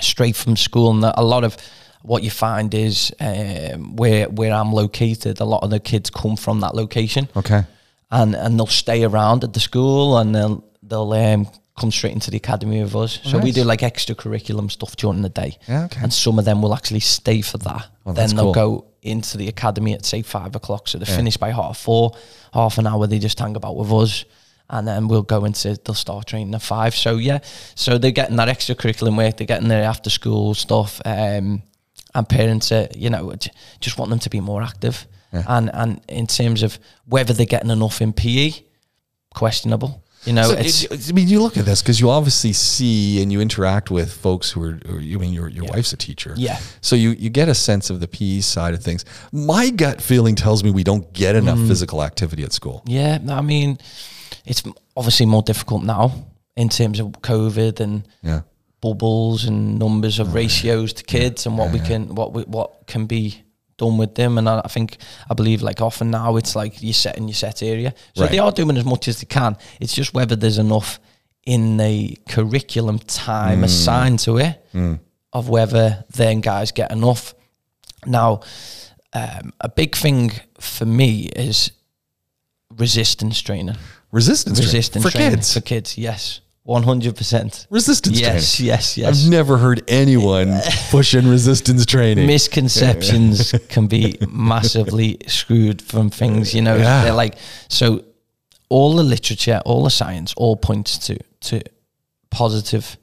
straight 0.00 0.36
from 0.36 0.56
school. 0.56 0.90
And 0.92 1.04
a 1.04 1.22
lot 1.22 1.44
of 1.44 1.56
what 2.02 2.22
you 2.22 2.30
find 2.30 2.72
is 2.74 3.12
um, 3.20 3.96
where 3.96 4.28
where 4.28 4.52
I'm 4.52 4.72
located, 4.72 5.40
a 5.40 5.44
lot 5.44 5.62
of 5.62 5.70
the 5.70 5.80
kids 5.80 6.10
come 6.10 6.36
from 6.36 6.60
that 6.60 6.74
location, 6.74 7.28
okay. 7.36 7.64
and 8.10 8.34
and 8.34 8.58
they'll 8.58 8.66
stay 8.66 9.04
around 9.04 9.44
at 9.44 9.52
the 9.52 9.60
school 9.60 10.18
and 10.18 10.34
they'll 10.34 10.64
they'll 10.82 11.12
um, 11.12 11.48
come 11.78 11.90
straight 11.92 12.12
into 12.12 12.30
the 12.30 12.36
academy 12.36 12.82
with 12.82 12.94
us. 12.96 13.20
So 13.24 13.38
we 13.38 13.52
do 13.52 13.62
like 13.64 13.80
extracurriculum 13.80 14.70
stuff 14.70 14.96
during 14.96 15.22
the 15.22 15.28
day, 15.28 15.58
Yeah, 15.68 15.84
okay. 15.84 16.00
and 16.02 16.12
some 16.12 16.38
of 16.38 16.44
them 16.44 16.62
will 16.62 16.74
actually 16.74 17.00
stay 17.00 17.40
for 17.42 17.58
that. 17.58 17.86
Oh, 18.06 18.12
then 18.12 18.30
they'll 18.30 18.52
cool. 18.52 18.80
go 18.80 18.84
into 19.02 19.36
the 19.36 19.48
academy 19.48 19.94
at 19.94 20.04
say 20.04 20.22
five 20.22 20.56
o'clock, 20.56 20.88
so 20.88 20.98
they're 20.98 21.16
finished 21.16 21.38
by 21.38 21.50
half 21.52 21.78
four. 21.78 22.16
Half 22.52 22.78
an 22.78 22.86
hour 22.86 23.06
they 23.06 23.18
just 23.18 23.38
hang 23.38 23.56
about 23.56 23.76
with 23.76 23.92
us, 23.92 24.24
and 24.70 24.88
then 24.88 25.08
we'll 25.08 25.22
go 25.22 25.44
into 25.44 25.78
they'll 25.84 25.94
start 25.94 26.26
training 26.26 26.54
at 26.54 26.62
five. 26.62 26.94
So 26.94 27.16
yeah, 27.16 27.40
so 27.74 27.98
they're 27.98 28.10
getting 28.10 28.36
that 28.36 28.48
extracurriculum 28.48 29.16
work, 29.16 29.36
they're 29.36 29.46
getting 29.46 29.68
their 29.68 29.84
after 29.84 30.10
school 30.10 30.54
stuff, 30.54 31.00
um, 31.04 31.62
and 32.14 32.28
parents 32.28 32.72
are 32.72 32.88
you 32.96 33.10
know 33.10 33.34
just 33.80 33.98
want 33.98 34.10
them 34.10 34.18
to 34.20 34.30
be 34.30 34.40
more 34.40 34.62
active. 34.62 35.06
And 35.32 35.70
and 35.74 36.00
in 36.08 36.26
terms 36.26 36.62
of 36.62 36.78
whether 37.06 37.34
they're 37.34 37.44
getting 37.46 37.70
enough 37.70 38.00
in 38.00 38.12
PE, 38.12 38.52
questionable. 39.34 40.02
You 40.24 40.32
know, 40.32 40.48
So, 40.50 40.54
it's 40.58 40.82
it- 40.84 41.08
I 41.10 41.12
mean, 41.12 41.28
you 41.28 41.40
look 41.40 41.56
at 41.56 41.64
this 41.64 41.80
because 41.80 42.00
you 42.00 42.10
obviously 42.10 42.52
see 42.52 43.22
and 43.22 43.30
you 43.32 43.40
interact 43.40 43.88
with 43.90 44.12
folks 44.12 44.50
who 44.50 44.62
are. 44.64 44.80
Or, 44.88 45.00
you 45.00 45.18
mean 45.18 45.32
your 45.32 45.48
your 45.48 45.64
wife's 45.66 45.92
a 45.92 45.96
teacher, 45.96 46.34
Yeah. 46.36 46.58
So 46.80 46.96
you 46.96 47.10
you 47.10 47.30
get 47.30 47.48
a 47.48 47.54
sense 47.54 47.88
of 47.88 48.00
the 48.00 48.08
PE 48.08 48.40
side 48.40 48.74
of 48.74 48.82
things. 48.82 49.04
My 49.32 49.70
gut 49.70 50.02
feeling 50.02 50.34
tells 50.34 50.64
me 50.64 50.70
we 50.70 50.82
don't 50.82 51.12
get 51.12 51.36
enough 51.36 51.58
Mm. 51.58 51.68
physical 51.68 52.02
activity 52.02 52.42
at 52.42 52.52
school. 52.52 52.82
Yeah, 52.86 53.18
I 53.28 53.42
mean, 53.42 53.78
it's 54.44 54.62
obviously 54.96 55.26
more 55.26 55.42
difficult 55.42 55.84
now 55.84 56.12
in 56.56 56.68
terms 56.68 56.98
of 57.00 57.06
COVID 57.22 57.78
and 57.80 58.02
Yeah, 58.22 58.40
bubbles 58.80 59.44
and 59.44 59.78
numbers 59.78 60.18
of 60.18 60.34
ratios 60.34 60.92
to 60.92 61.02
kids 61.04 61.46
and 61.46 61.58
what 61.58 61.72
we 61.72 61.80
can 61.80 62.14
what 62.14 62.32
we, 62.32 62.42
what 62.44 62.86
can 62.86 63.06
be 63.06 63.42
done 63.76 63.98
with 63.98 64.14
them. 64.14 64.38
And 64.38 64.48
I, 64.48 64.60
I 64.64 64.68
think 64.68 64.96
I 65.30 65.34
believe 65.34 65.62
like 65.62 65.80
often 65.80 66.10
now 66.10 66.36
it's 66.36 66.54
like 66.56 66.82
you 66.82 66.92
set 66.92 67.16
in 67.16 67.28
your 67.28 67.34
set 67.34 67.62
area, 67.62 67.92
so 68.14 68.22
Right. 68.22 68.30
they 68.32 68.38
are 68.38 68.52
doing 68.52 68.76
as 68.76 68.84
much 68.84 69.08
as 69.08 69.20
they 69.20 69.26
can. 69.26 69.56
It's 69.80 69.94
just 69.94 70.14
whether 70.14 70.36
there's 70.36 70.58
enough 70.58 70.98
in 71.44 71.76
the 71.76 72.18
curriculum 72.28 72.98
time 72.98 73.64
assigned 73.64 74.18
to 74.20 74.38
it 74.38 74.62
of 75.32 75.48
whether 75.48 76.04
then 76.14 76.40
guys 76.40 76.72
get 76.72 76.90
enough. 76.92 77.34
Now, 78.06 78.40
um, 79.12 79.52
a 79.60 79.68
big 79.68 79.96
thing 79.96 80.32
for 80.60 80.84
me 80.86 81.28
is 81.34 81.72
resistance 82.76 83.40
training. 83.40 83.76
resistance, 84.12 84.58
training 84.58 84.66
Resistance 84.74 85.04
for 85.04 85.10
training 85.10 85.34
kids. 85.38 85.54
for 85.54 85.60
kids. 85.60 85.98
Yes, 85.98 86.40
one 86.68 86.82
hundred 86.82 87.16
percent. 87.16 87.66
resistance 87.70 88.20
Yes, 88.20 88.56
training. 88.56 88.68
yes, 88.74 88.98
yes. 88.98 89.24
I've 89.24 89.30
never 89.30 89.56
heard 89.56 89.80
anyone 89.88 90.60
pushing 90.90 91.26
resistance 91.26 91.86
training. 91.86 92.26
Misconceptions 92.26 93.54
can 93.70 93.86
be 93.86 94.18
massively 94.28 95.16
screwed 95.26 95.80
from 95.80 96.10
things. 96.10 96.52
You 96.54 96.60
know, 96.62 96.76
Yeah. 96.76 97.04
they're 97.04 97.14
like 97.24 97.36
so. 97.68 98.04
All 98.70 98.94
the 98.96 99.02
literature, 99.02 99.62
all 99.64 99.82
the 99.84 99.90
science, 99.90 100.34
all 100.36 100.56
points 100.56 100.98
to 101.06 101.16
to 101.48 101.62
positive 102.30 102.98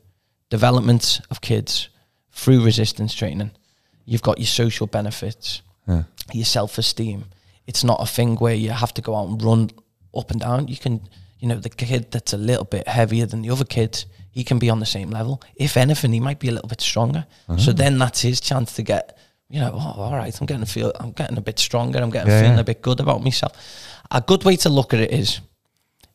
development 0.52 1.22
of 1.32 1.42
kids 1.42 1.90
through 2.32 2.64
resistance 2.64 3.16
training. 3.16 3.50
You've 4.06 4.22
got 4.22 4.38
your 4.38 4.46
social 4.48 4.86
benefits, 4.88 5.64
your 6.34 6.46
self 6.46 6.78
esteem. 6.78 7.26
It's 7.66 7.84
not 7.84 7.98
a 8.00 8.06
thing 8.06 8.36
where 8.36 8.54
you 8.54 8.70
have 8.70 8.94
to 8.94 9.02
go 9.02 9.16
out 9.16 9.28
and 9.30 9.42
run 9.42 9.70
up 10.16 10.30
and 10.30 10.40
down. 10.40 10.68
You 10.68 10.78
can, 10.78 11.02
you 11.46 11.50
know, 11.50 11.60
the 11.60 11.70
kid 11.70 12.10
that's 12.10 12.34
a 12.34 12.38
little 12.38 12.66
bit 12.66 12.88
heavier 12.88 13.28
than 13.28 13.44
the 13.44 13.52
other 13.52 13.66
kids, 13.66 14.08
he 14.32 14.44
can 14.44 14.58
be 14.58 14.68
on 14.68 14.80
the 14.80 14.86
same 14.88 15.12
level. 15.12 15.44
If 15.56 15.78
anything, 15.78 16.12
he 16.12 16.20
might 16.20 16.40
be 16.40 16.48
a 16.48 16.52
little 16.52 16.68
bit 16.68 16.82
stronger. 16.82 17.28
So 17.50 17.54
mm-hmm. 17.54 17.78
then 17.78 18.00
that's 18.00 18.20
his 18.20 18.42
chance 18.42 18.74
to 18.78 18.82
get, 18.82 19.16
you 19.48 19.60
know, 19.60 19.74
oh, 19.76 20.02
all 20.02 20.16
right, 20.16 20.36
I'm 20.42 20.48
getting 20.48 20.66
to 20.66 20.72
feel, 20.72 20.92
I'm 21.00 21.12
getting 21.12 21.38
a 21.38 21.42
bit 21.42 21.60
stronger. 21.60 22.00
I'm 22.00 22.10
getting 22.10 22.32
Yeah, 22.32 22.42
feeling 22.42 22.56
yeah. 22.56 22.62
a 22.62 22.64
bit 22.64 22.82
good 22.82 23.00
about 23.00 23.24
myself. 23.24 23.54
A 24.10 24.22
good 24.22 24.44
way 24.44 24.56
to 24.56 24.70
look 24.70 24.92
at 24.96 25.00
it 25.00 25.12
is, 25.12 25.40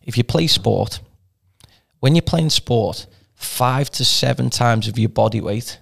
if 0.02 0.18
you 0.18 0.25
play 0.25 0.49
sport, 0.49 0.99
when 2.00 2.16
you're 2.16 2.22
playing 2.22 2.50
sport, 2.50 3.06
five 3.34 3.88
to 3.90 4.04
seven 4.04 4.50
times 4.50 4.88
of 4.88 4.99
your 4.99 5.10
body 5.10 5.40
weight 5.40 5.78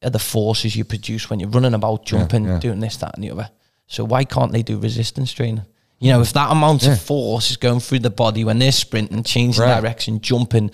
are 0.00 0.10
the 0.10 0.20
forces 0.20 0.76
you 0.76 0.84
produce 0.84 1.28
when 1.28 1.40
you're 1.40 1.50
running 1.50 1.74
about, 1.74 2.06
jumping, 2.06 2.44
yeah. 2.44 2.60
doing 2.60 2.78
this, 2.78 2.98
that, 2.98 3.16
and 3.16 3.24
the 3.24 3.32
other. 3.32 3.50
So 3.88 4.04
why 4.04 4.22
can't 4.22 4.52
they 4.52 4.62
do 4.62 4.78
resistance 4.78 5.32
training? 5.32 5.66
You 6.02 6.10
know, 6.12 6.20
if 6.20 6.32
that 6.32 6.50
amount 6.50 6.82
Yeah. 6.82 6.92
of 6.92 7.00
force 7.00 7.50
is 7.50 7.56
going 7.56 7.80
through 7.80 8.00
the 8.00 8.10
body 8.10 8.42
when 8.44 8.58
they're 8.58 8.72
sprinting, 8.72 9.22
changing 9.22 9.62
Right. 9.62 9.80
direction, 9.80 10.20
jumping, 10.20 10.70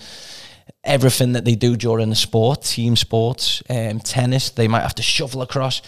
everything 0.83 1.33
that 1.33 1.45
they 1.45 1.55
do 1.55 1.75
during 1.75 2.09
the 2.09 2.15
sport, 2.15 2.63
team 2.63 2.95
sports, 2.95 3.61
um, 3.69 3.99
tennis, 3.99 4.49
they 4.49 4.67
might 4.67 4.81
have 4.81 4.95
to 4.95 5.03
shovel 5.03 5.41
across, 5.41 5.81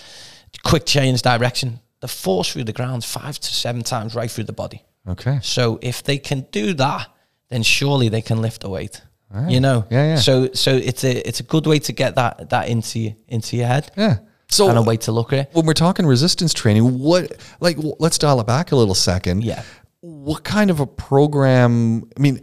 quick 0.64 0.86
change 0.86 1.22
direction. 1.22 1.80
The 2.02 2.08
force 2.08 2.52
through 2.52 2.66
the 2.66 2.74
ground 2.74 3.04
five 3.06 3.40
to 3.40 3.54
seven 3.54 3.84
times 3.84 4.16
right 4.16 4.30
through 4.30 4.46
the 4.46 4.54
body. 4.54 4.84
Okay. 5.08 5.40
So 5.42 5.80
if 5.82 6.04
they 6.04 6.18
can 6.18 6.46
do 6.52 6.74
that, 6.76 7.08
then 7.50 7.64
surely 7.64 8.10
they 8.10 8.22
can 8.22 8.42
lift 8.42 8.64
a 8.64 8.70
weight. 8.70 9.02
You 9.48 9.62
know, 9.62 9.86
Yeah, 9.90 10.08
yeah. 10.08 10.16
So 10.18 10.50
so 10.54 10.76
it's 10.76 11.04
a 11.06 11.26
it's 11.28 11.40
a 11.40 11.44
good 11.44 11.66
way 11.66 11.80
to 11.80 11.94
get 11.94 12.16
that 12.16 12.50
that 12.50 12.68
into 12.68 13.14
into 13.30 13.56
your 13.56 13.68
head, 13.68 13.90
Yeah. 13.98 14.18
So 14.52 14.70
and 14.70 14.78
a 14.78 14.82
way 14.82 14.98
to 14.98 15.12
look 15.12 15.34
at 15.34 15.40
it. 15.40 15.50
when 15.54 15.66
we're 15.66 15.74
talking 15.74 16.06
resistance 16.06 16.54
training, 16.54 17.00
what 17.00 17.42
like 17.60 17.78
let's 18.00 18.18
dial 18.18 18.40
it 18.42 18.48
back 18.48 18.72
a 18.72 18.76
little 18.76 18.96
second. 18.96 19.44
Yeah. 19.44 19.64
What 20.02 20.44
kind 20.44 20.70
of 20.70 20.80
a 20.80 20.88
program? 20.88 22.10
I 22.18 22.20
mean, 22.20 22.42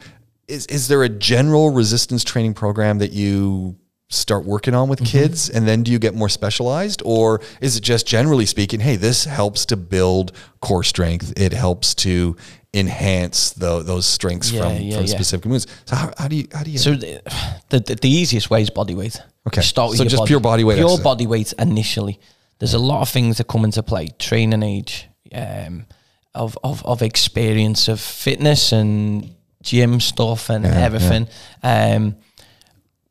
is 0.49 0.67
is 0.67 0.89
there 0.89 1.03
a 1.03 1.09
general 1.09 1.71
resistance 1.71 2.25
training 2.25 2.55
program 2.55 2.99
that 2.99 3.13
you 3.13 3.77
start 4.11 4.47
working 4.47 4.75
on 4.75 4.89
with 4.89 5.01
mm-hmm. 5.01 5.19
kids 5.19 5.51
and 5.51 5.69
then 5.69 5.83
do 5.83 5.93
you 5.93 5.99
get 5.99 6.15
more 6.15 6.31
specialized 6.31 7.03
or 7.05 7.43
is 7.61 7.77
it 7.77 7.83
just 7.83 8.07
generally 8.07 8.47
speaking 8.47 8.81
hey 8.81 8.97
this 8.97 9.27
helps 9.27 9.67
to 9.67 9.77
build 9.77 10.33
core 10.61 10.83
strength 10.83 11.31
it 11.37 11.53
helps 11.53 11.95
to 11.95 12.35
enhance 12.73 13.51
the, 13.53 13.83
those 13.83 14.07
strengths 14.07 14.51
Yeah, 14.51 14.63
from, 14.63 14.83
yeah, 14.83 14.97
from 14.97 15.07
yeah. 15.07 15.15
specific 15.15 15.47
moves 15.47 15.67
so 15.85 15.97
how, 15.97 16.13
how 16.17 16.29
do 16.29 16.37
you 16.37 16.49
how 16.53 16.63
do 16.63 16.71
you 16.71 16.79
So 16.79 16.95
the, 16.95 17.21
the 17.69 17.81
the 17.81 18.09
easiest 18.09 18.51
way 18.51 18.63
is 18.63 18.71
body 18.71 18.95
weight. 18.95 19.21
Okay. 19.49 19.61
Start 19.63 19.93
So 19.93 20.05
just 20.05 20.17
body. 20.17 20.29
pure 20.29 20.41
body 20.41 20.65
weight 20.65 20.77
Pure 20.77 20.89
exercise. 20.89 21.05
body 21.05 21.27
weight 21.27 21.53
initially. 21.59 22.19
There's 22.59 22.75
a 22.75 22.79
lot 22.79 23.01
of 23.03 23.09
things 23.09 23.37
that 23.39 23.47
come 23.49 23.65
into 23.65 23.83
play. 23.83 24.09
Training 24.19 24.63
age, 24.63 25.09
um, 25.33 25.87
of 26.35 26.57
of 26.63 26.85
of 26.85 27.03
experience 27.03 27.89
of 27.93 28.01
fitness 28.01 28.73
and 28.73 29.35
gym 29.63 30.01
stuff 30.01 30.51
and 30.51 30.65
everything. 30.67 31.29
Um, 31.63 32.15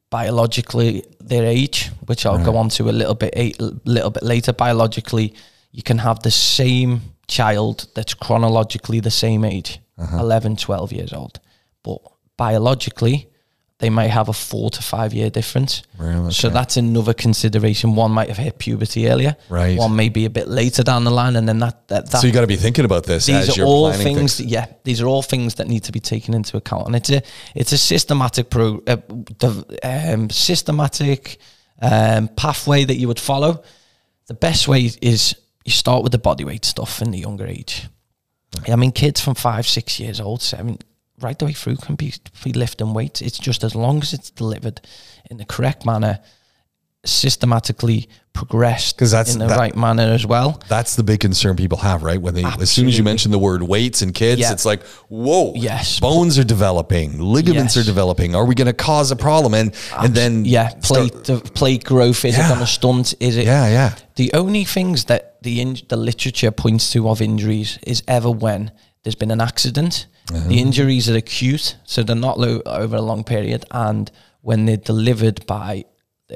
biologically, 0.10 1.04
their 1.20 1.46
age, 1.46 1.92
which 2.06 2.26
I'll 2.26 2.44
go 2.44 2.56
on 2.58 2.70
to 2.70 2.90
a 2.90 2.92
little 2.92 3.16
bit 3.16 3.34
a 3.36 3.54
little 3.86 4.10
bit 4.10 4.24
later. 4.24 4.54
Biologically, 4.54 5.34
you 5.72 5.84
can 5.84 5.98
have 6.00 6.22
the 6.24 6.32
same 6.32 7.02
child 7.28 7.88
that's 7.96 8.14
chronologically 8.14 9.00
the 9.02 9.12
same 9.12 9.44
age, 9.44 9.80
Uh-huh. 9.98 10.20
11, 10.20 10.56
12 10.56 10.94
years 10.94 11.12
old, 11.14 11.40
but 11.84 12.00
biologically, 12.38 13.28
they 13.80 13.90
might 13.92 14.08
have 14.08 14.28
a 14.28 14.34
four 14.34 14.70
to 14.72 14.82
five 14.82 15.14
year 15.14 15.30
difference. 15.30 15.84
Really? 16.00 16.32
So 16.32 16.50
that's 16.50 16.78
another 16.78 17.14
consideration. 17.14 17.96
One 17.96 18.12
might 18.12 18.30
have 18.30 18.38
hit 18.38 18.58
puberty 18.58 19.08
earlier, 19.08 19.36
Right. 19.50 19.78
One 19.78 19.96
may 19.96 20.10
be 20.10 20.26
a 20.26 20.30
bit 20.30 20.48
later 20.48 20.82
down 20.82 21.04
the 21.04 21.12
line, 21.12 21.36
and 21.36 21.48
then 21.48 21.60
that 21.60 21.88
that, 21.90 22.10
that 22.10 22.22
so 22.22 22.28
you 22.28 22.34
got 22.34 22.42
to 22.42 22.48
be 22.48 22.56
thinking 22.56 22.86
about 22.86 23.06
this 23.06 23.28
these 23.28 23.36
as 23.36 23.50
are 23.50 23.60
you're 23.60 23.68
all 23.68 23.92
things, 23.94 24.38
things. 24.38 24.52
Yeah 24.52 24.66
these 24.88 25.02
are 25.02 25.06
all 25.06 25.22
things 25.22 25.56
that 25.56 25.68
need 25.68 25.84
to 25.84 25.92
be 25.92 26.00
taken 26.00 26.34
into 26.34 26.56
account 26.56 26.88
and 26.88 26.96
it's 26.96 27.10
a 27.10 27.22
it's 27.54 27.74
a 27.74 27.78
systematic 27.78 28.50
pro 28.50 28.82
uh, 28.88 28.96
the, 29.40 29.80
um, 29.84 30.30
systematic 30.30 31.38
um, 31.82 32.30
pathway 32.30 32.86
that 32.86 32.96
you 32.96 33.08
would 33.08 33.20
follow 33.20 33.62
the 34.28 34.34
best 34.34 34.68
way 34.68 34.90
is 35.02 35.36
you 35.66 35.72
start 35.72 36.04
with 36.04 36.14
the 36.14 36.18
body 36.18 36.46
weight 36.46 36.64
stuff 36.64 37.02
in 37.02 37.12
the 37.12 37.20
younger 37.20 37.46
age 37.46 37.88
I 38.68 38.78
mean 38.78 38.94
kids 38.94 39.20
from 39.20 39.36
five 39.36 39.68
six 39.68 40.00
years 40.00 40.22
old 40.22 40.42
seven 40.42 40.80
right 41.20 41.40
the 41.40 41.46
way 41.46 41.54
through 41.54 41.76
can 41.78 41.96
be, 41.96 42.14
be 42.44 42.54
lifting 42.54 42.94
weights 42.94 43.22
it's 43.22 43.40
just 43.40 43.64
as 43.64 43.74
long 43.76 44.02
as 44.02 44.14
it's 44.14 44.30
delivered 44.30 44.82
in 45.32 45.38
the 45.38 45.46
correct 45.46 45.86
manner 45.86 46.20
systematically 47.06 48.10
progressed 48.34 48.96
because 48.96 49.12
that's- 49.12 49.34
in 49.34 49.40
the 49.40 49.48
that- 49.48 49.58
right 49.58 49.76
manner 49.78 50.12
as 50.14 50.26
well. 50.26 50.60
That's 50.68 50.96
the 50.96 51.04
big 51.04 51.22
concern 51.22 51.56
people 51.56 51.78
have, 51.80 52.04
right? 52.04 52.22
When 52.22 52.34
they, 52.34 52.44
as 52.44 52.70
soon 52.70 52.88
as 52.88 52.98
you 52.98 53.04
mention 53.04 53.32
the 53.32 53.40
word 53.40 53.64
weights 53.64 54.02
and 54.02 54.14
kids, 54.14 54.42
Yeah. 54.42 54.52
it's 54.52 54.66
like, 54.66 54.84
whoa, 55.08 55.54
Yes. 55.56 56.00
bones 56.00 56.38
are 56.38 56.44
developing, 56.44 57.20
ligaments 57.20 57.76
Yes. 57.76 57.84
are 57.84 57.88
developing. 57.88 58.36
Are 58.36 58.46
we 58.46 58.56
going 58.56 58.68
to 58.68 58.74
cause 58.74 59.10
a 59.12 59.16
problem? 59.16 59.54
And 59.54 59.72
and 59.98 60.14
then 60.14 60.44
Yeah, 60.46 60.70
start- 60.82 61.12
plate 61.12 61.24
the 61.24 61.38
plate 61.52 61.84
growth 61.86 62.26
is 62.26 62.36
Yeah. 62.36 62.46
it 62.46 62.50
going 62.50 62.60
to 62.60 62.68
stunt? 62.68 63.14
Is 63.20 63.38
it? 63.38 63.46
yeah, 63.46 63.68
yeah, 63.70 63.94
The 64.16 64.34
only 64.34 64.66
things 64.66 65.06
that 65.06 65.42
the 65.44 65.62
in, 65.62 65.78
the 65.88 65.98
literature 65.98 66.52
points 66.52 66.92
to 66.92 67.08
of 67.10 67.22
injuries 67.22 67.80
is 67.84 68.04
ever 68.08 68.30
when 68.30 68.72
there's 69.04 69.16
been 69.16 69.32
an 69.32 69.42
accident. 69.42 70.08
Uh-huh. 70.34 70.48
The 70.50 70.60
injuries 70.60 71.10
are 71.10 71.16
acute, 71.16 71.78
so 71.86 72.04
they're 72.04 72.16
not 72.16 72.38
lo- 72.40 72.62
over 72.66 72.96
a 72.98 73.02
long 73.02 73.24
period, 73.24 73.66
and 73.72 74.12
when 74.42 74.66
they're 74.66 74.78
delivered 74.78 75.46
by 75.46 75.86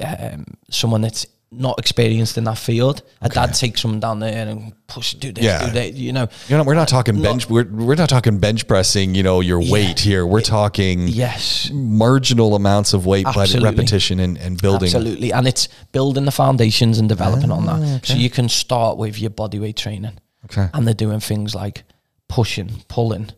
um, 0.02 0.46
someone 0.70 1.02
that's 1.02 1.26
not 1.54 1.78
experienced 1.78 2.38
in 2.38 2.44
that 2.44 2.56
field, 2.56 3.02
a 3.20 3.28
dad 3.28 3.52
takes 3.52 3.82
someone 3.82 4.00
down 4.00 4.20
there 4.20 4.48
and 4.48 4.72
push, 4.86 5.12
do 5.12 5.30
this, 5.32 5.44
Yeah. 5.44 5.66
do 5.66 5.72
that. 5.72 5.92
You 5.92 6.10
know, 6.14 6.28
You 6.48 6.56
know, 6.56 6.62
we're 6.64 6.74
not 6.74 6.88
talking 6.88 7.20
bench. 7.20 7.46
We're, 7.50 7.64
we're 7.70 7.94
not 7.94 8.08
talking 8.08 8.38
bench 8.38 8.66
pressing. 8.66 9.14
You 9.14 9.22
know, 9.22 9.40
your 9.40 9.60
weight 9.60 10.00
here. 10.00 10.26
We're 10.26 10.40
talking 10.40 11.08
yes, 11.08 11.70
marginal 11.70 12.54
amounts 12.54 12.94
of 12.94 13.04
weight, 13.04 13.26
but 13.34 13.52
repetition 13.60 14.18
and, 14.20 14.38
and 14.38 14.60
building. 14.62 14.86
Absolutely. 14.86 15.30
And 15.34 15.46
it's 15.46 15.68
building 15.92 16.24
the 16.24 16.30
foundations 16.32 16.98
and 16.98 17.06
developing 17.06 17.50
on 17.50 17.68
Ah, 17.68 17.76
that. 17.80 18.06
So 18.06 18.14
you 18.14 18.30
can 18.30 18.48
start 18.48 18.96
with 18.96 19.20
your 19.20 19.30
bodyweight 19.30 19.76
training. 19.76 20.18
Okay. 20.46 20.68
And 20.72 20.86
they're 20.86 20.94
doing 20.94 21.20
things 21.20 21.54
like 21.54 21.84
pushing, 22.28 22.82
pulling, 22.88 23.30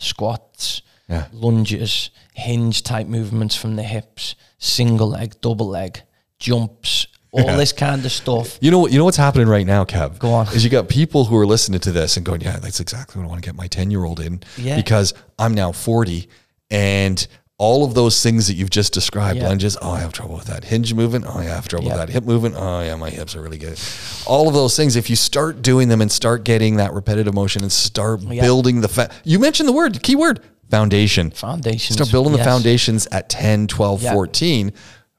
squats, 0.00 0.82
Yeah. 1.08 1.26
lunges, 1.32 2.10
hinge 2.34 2.82
type 2.82 3.06
movements 3.06 3.54
from 3.56 3.76
the 3.76 3.82
hips, 3.82 4.34
single 4.58 5.08
leg, 5.10 5.34
double 5.40 5.68
leg, 5.68 6.02
jumps, 6.38 7.06
all 7.32 7.44
Yeah. 7.44 7.56
this 7.56 7.72
kind 7.72 8.04
of 8.04 8.10
stuff. 8.10 8.58
You 8.60 8.70
know 8.72 8.80
what? 8.80 8.90
You 8.92 8.98
know 8.98 9.04
what's 9.04 9.16
happening 9.16 9.46
right 9.46 9.66
now, 9.66 9.84
Kev. 9.84 10.18
Go 10.18 10.32
on. 10.32 10.48
Is 10.48 10.64
you 10.64 10.70
got 10.70 10.88
people 10.88 11.26
who 11.26 11.36
are 11.36 11.46
listening 11.46 11.78
to 11.80 11.92
this 11.92 12.16
and 12.16 12.26
going, 12.26 12.40
"Yeah, 12.40 12.58
that's 12.58 12.80
exactly 12.80 13.20
what 13.20 13.26
I 13.26 13.28
want 13.30 13.42
to 13.42 13.46
get 13.48 13.54
my 13.54 13.68
ten 13.68 13.90
year 13.92 14.04
old 14.04 14.18
in." 14.18 14.40
Yeah. 14.56 14.74
Because 14.76 15.14
I'm 15.38 15.54
now 15.54 15.70
forty, 15.72 16.28
and 16.70 17.24
all 17.60 17.84
of 17.84 17.92
those 17.92 18.22
things 18.22 18.46
that 18.46 18.54
you've 18.54 18.70
just 18.70 18.90
described, 18.94 19.38
Yeah. 19.38 19.48
lunges. 19.48 19.76
Oh, 19.82 19.90
I 19.90 20.00
have 20.00 20.12
trouble 20.12 20.34
with 20.34 20.46
that. 20.46 20.64
Hinge 20.64 20.94
movement. 20.94 21.26
Oh, 21.28 21.40
yeah, 21.42 21.52
I 21.52 21.54
have 21.56 21.68
trouble 21.68 21.88
Yeah. 21.88 21.96
with 21.98 22.06
that. 22.06 22.12
Hip 22.14 22.24
movement. 22.24 22.54
Oh, 22.56 22.80
yeah, 22.80 22.96
my 22.96 23.10
hips 23.10 23.36
are 23.36 23.42
really 23.42 23.58
good. 23.58 23.78
All 24.24 24.48
of 24.48 24.54
those 24.54 24.74
things. 24.76 24.96
If 24.96 25.10
you 25.10 25.16
start 25.16 25.60
doing 25.60 25.88
them 25.88 26.00
and 26.00 26.10
start 26.10 26.42
getting 26.44 26.76
that 26.76 26.94
repetitive 26.94 27.34
motion 27.34 27.60
and 27.62 27.70
start 27.70 28.22
Yeah. 28.22 28.40
building 28.40 28.80
the 28.80 28.88
fa- 28.88 29.10
you 29.24 29.38
mentioned 29.38 29.68
the 29.68 29.74
word 29.74 30.02
key 30.02 30.16
word 30.16 30.40
foundation. 30.70 31.30
Foundations. 31.32 31.96
Start 31.98 32.10
building 32.10 32.32
the 32.32 32.38
Yes. 32.38 32.46
foundations 32.46 33.06
at 33.12 33.28
10, 33.28 33.66
12, 33.66 34.02
Yeah. 34.02 34.14
14. 34.14 34.72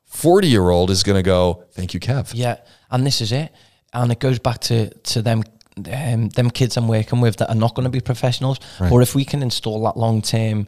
40 0.07 0.47
year 0.47 0.67
old 0.71 0.89
is 0.89 1.03
going 1.03 1.17
to 1.17 1.23
go, 1.23 1.63
thank 1.73 1.93
you, 1.93 1.99
Kev. 1.99 2.31
Yeah, 2.33 2.55
and 2.89 3.05
this 3.05 3.21
is 3.21 3.31
it, 3.31 3.51
and 3.93 4.11
it 4.11 4.19
goes 4.19 4.39
back 4.39 4.61
to 4.61 4.89
to 5.13 5.21
them 5.21 5.43
um, 5.93 6.27
them 6.29 6.49
kids 6.51 6.75
I'm 6.75 6.87
working 6.87 7.21
with 7.21 7.37
that 7.37 7.49
are 7.49 7.55
not 7.55 7.75
going 7.75 7.85
to 7.85 7.89
be 7.89 8.01
professionals. 8.01 8.57
Right. 8.79 8.91
Or 8.91 9.01
if 9.01 9.15
we 9.15 9.23
can 9.25 9.41
install 9.41 9.81
that 9.83 9.95
long 9.95 10.21
term 10.21 10.67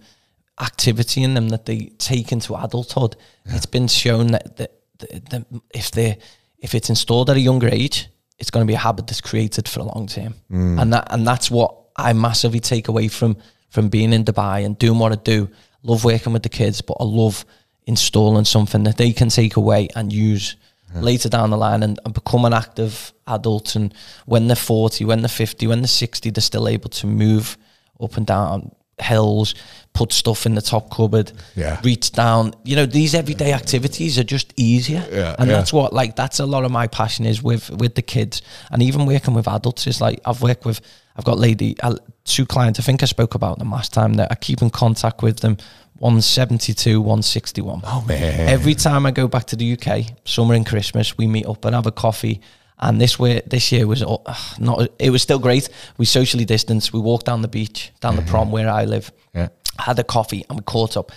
activity 0.61 1.23
in 1.23 1.33
them 1.33 1.49
that 1.49 1.65
they 1.65 1.91
take 1.97 2.31
into 2.31 2.55
adulthood, 2.55 3.15
it's 3.45 3.65
been 3.65 3.87
shown 3.87 4.27
that 4.27 4.57
that, 4.57 4.71
that, 4.99 5.29
that 5.29 5.45
if 5.73 5.91
they 5.91 6.17
if 6.59 6.73
it's 6.75 6.89
installed 6.89 7.29
at 7.29 7.35
a 7.37 7.39
younger 7.39 7.67
age, 7.67 8.07
it's 8.39 8.49
going 8.51 8.65
to 8.65 8.71
be 8.71 8.75
a 8.75 8.79
habit 8.79 9.07
that's 9.07 9.21
created 9.21 9.67
for 9.67 9.79
a 9.81 9.83
long 9.83 10.07
term, 10.07 10.35
Mm. 10.51 10.81
and 10.81 10.93
that 10.93 11.07
and 11.11 11.27
that's 11.27 11.49
what 11.51 11.75
I 11.95 12.13
massively 12.13 12.59
take 12.59 12.87
away 12.87 13.07
from 13.07 13.37
from 13.69 13.89
being 13.89 14.13
in 14.13 14.23
Dubai 14.23 14.65
and 14.65 14.77
doing 14.77 14.99
what 14.99 15.11
I 15.11 15.15
do. 15.15 15.49
Love 15.81 16.05
working 16.05 16.31
with 16.33 16.43
the 16.43 16.49
kids, 16.49 16.81
but 16.81 16.95
I 16.99 17.03
love 17.03 17.45
installing 17.85 18.45
something 18.45 18.83
that 18.83 18.97
they 18.97 19.11
can 19.11 19.29
take 19.29 19.57
away 19.57 19.89
and 19.95 20.13
use 20.13 20.55
later 20.95 21.27
down 21.27 21.49
the 21.49 21.57
line 21.57 21.83
and, 21.83 21.99
and 22.05 22.13
become 22.13 22.45
an 22.45 22.53
active 22.53 23.11
adult. 23.27 23.75
And 23.75 23.93
when 24.25 24.47
they're 24.47 24.55
40, 24.55 25.03
when 25.05 25.21
they're 25.21 25.27
50, 25.27 25.67
when 25.67 25.81
they're 25.81 25.87
60, 25.87 26.29
they're 26.29 26.41
still 26.41 26.67
able 26.67 26.89
to 26.91 27.07
move 27.07 27.57
up 27.99 28.15
and 28.15 28.25
down 28.27 28.71
hills, 28.99 29.55
put 29.93 30.11
stuff 30.11 30.45
in 30.45 30.55
the 30.55 30.61
top 30.61 30.89
cupboard, 30.89 31.31
Yeah. 31.55 31.79
reach 31.83 32.11
down. 32.11 32.53
You 32.63 32.75
know, 32.75 32.85
these 32.85 33.13
everyday 33.13 33.53
activities 33.53 34.17
are 34.17 34.23
just 34.23 34.53
easier. 34.57 35.05
Yeah, 35.11 35.35
and 35.37 35.49
yeah. 35.49 35.57
that's 35.57 35.71
what, 35.71 35.93
like, 35.93 36.15
that's 36.15 36.39
a 36.39 36.45
lot 36.45 36.63
of 36.65 36.71
my 36.71 36.87
passion 36.87 37.25
is 37.25 37.43
with, 37.43 37.69
with 37.69 37.95
the 37.95 38.01
kids. 38.01 38.41
And 38.71 38.81
even 38.81 39.05
working 39.05 39.33
with 39.33 39.47
adults 39.47 39.85
is 39.87 40.01
like, 40.01 40.19
I've 40.25 40.41
worked 40.41 40.65
with, 40.65 40.81
I've 41.15 41.25
got 41.25 41.37
lady, 41.37 41.75
uh, 41.81 41.95
two 42.25 42.45
clients, 42.45 42.79
I 42.79 42.83
think 42.83 43.03
I 43.03 43.05
spoke 43.05 43.35
about 43.35 43.59
them 43.59 43.71
last 43.71 43.93
time 43.93 44.13
that 44.15 44.31
I 44.31 44.35
keep 44.35 44.61
in 44.61 44.69
contact 44.69 45.21
with 45.21 45.39
them. 45.41 45.57
172, 45.99 46.99
161. 46.99 47.81
Oh, 47.85 48.03
man. 48.07 48.49
Every 48.49 48.75
time 48.75 49.05
I 49.05 49.11
go 49.11 49.27
back 49.27 49.45
to 49.45 49.55
the 49.55 49.73
UK, 49.73 50.05
summer 50.25 50.53
and 50.53 50.65
Christmas, 50.65 51.17
we 51.17 51.27
meet 51.27 51.45
up 51.45 51.63
and 51.65 51.73
have 51.75 51.85
a 51.85 51.91
coffee. 51.91 52.41
And 52.79 52.99
this 52.99 53.17
way, 53.19 53.41
this 53.45 53.71
year 53.71 53.87
was 53.87 54.03
uh, 54.03 54.17
not. 54.59 54.89
It 54.99 55.09
was 55.09 55.21
still 55.21 55.39
great. 55.39 55.69
We 55.97 56.05
socially 56.05 56.45
distanced. 56.45 56.91
We 56.91 56.99
walked 56.99 57.25
down 57.25 57.41
the 57.41 57.47
beach, 57.47 57.91
down 58.01 58.15
the 58.15 58.23
prom 58.23 58.51
where 58.51 58.69
I 58.69 58.85
live. 58.85 59.11
Yeah. 59.33 59.49
Had 59.79 59.99
a 59.99 60.03
coffee 60.03 60.43
and 60.49 60.59
we 60.59 60.63
caught 60.63 60.97
up. 60.97 61.11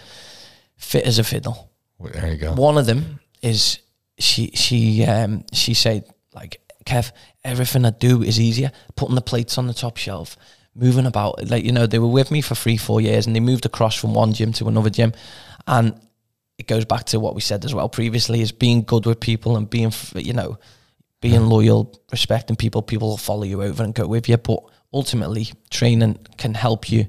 Fit 0.77 1.07
as 1.07 1.19
a 1.19 1.25
fiddle. 1.25 1.71
Well, 1.99 2.13
There 2.13 2.31
you 2.33 2.37
go. 2.37 2.55
One 2.55 2.79
of 2.79 2.87
them 2.87 3.21
is 3.43 3.79
she. 4.19 4.51
She. 4.55 5.05
Um. 5.05 5.45
She 5.53 5.75
said 5.75 6.05
like, 6.35 6.61
Kev, 6.85 7.11
everything 7.45 7.85
I 7.85 7.91
do 7.91 8.23
is 8.23 8.39
easier. 8.39 8.71
Putting 8.95 9.15
the 9.15 9.23
plates 9.23 9.59
on 9.59 9.67
the 9.67 9.75
top 9.75 9.97
shelf, 9.97 10.37
moving 10.75 11.07
about. 11.07 11.49
Like 11.49 11.65
you 11.65 11.73
know, 11.73 11.87
they 11.87 11.99
were 11.99 12.07
with 12.07 12.31
me 12.31 12.43
for 12.43 12.55
three, 12.55 12.77
four 12.77 13.01
years, 13.01 13.27
and 13.27 13.35
they 13.35 13.41
moved 13.41 13.67
across 13.67 13.97
from 13.97 14.15
one 14.15 14.35
gym 14.35 14.53
to 14.55 14.69
another 14.69 14.91
gym, 14.91 15.13
and 15.67 15.99
it 16.59 16.67
goes 16.67 16.85
back 16.85 17.05
to 17.05 17.21
what 17.21 17.35
we 17.35 17.41
said 17.41 17.65
as 17.65 17.75
well 17.75 17.89
previously: 17.89 18.41
is 18.41 18.53
being 18.53 18.83
good 18.83 19.07
with 19.07 19.19
people 19.21 19.57
and 19.57 19.69
being, 19.69 19.93
you 20.15 20.33
know, 20.33 20.59
being 21.21 21.47
loyal, 21.47 22.01
respecting 22.13 22.57
people. 22.57 22.83
People 22.83 23.09
will 23.09 23.17
follow 23.17 23.45
you 23.45 23.63
over 23.63 23.83
and 23.83 23.95
go 23.95 24.07
with 24.07 24.29
you, 24.29 24.37
but 24.37 24.61
ultimately, 24.93 25.49
training 25.71 26.19
can 26.37 26.55
help 26.55 26.91
you 26.91 27.07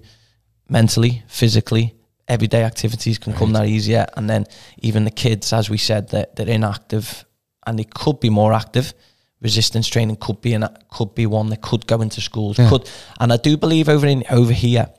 mentally, 0.69 1.23
physically. 1.27 1.93
Everyday 2.27 2.63
activities 2.63 3.17
can 3.17 3.33
come 3.33 3.53
that 3.53 3.67
easier, 3.67 4.05
and 4.17 4.29
then 4.29 4.45
even 4.79 5.05
the 5.05 5.11
kids, 5.11 5.53
as 5.53 5.69
we 5.69 5.77
said, 5.77 6.09
that 6.09 6.35
they're 6.35 6.49
inactive 6.49 7.25
and 7.65 7.77
they 7.77 7.85
could 7.85 8.19
be 8.19 8.29
more 8.29 8.53
active. 8.53 8.93
Resistance 9.41 9.87
training 9.87 10.15
could 10.15 10.41
be 10.41 10.53
an 10.53 10.67
could 10.89 11.13
be 11.13 11.27
one 11.27 11.49
that 11.49 11.61
could 11.61 11.85
go 11.85 12.01
into 12.01 12.21
schools. 12.21 12.57
Yeah. 12.57 12.69
Could 12.69 12.89
and 13.19 13.31
I 13.31 13.37
do 13.37 13.55
believe 13.55 13.87
over 13.87 14.07
in 14.07 14.23
over 14.31 14.51
here 14.51 14.89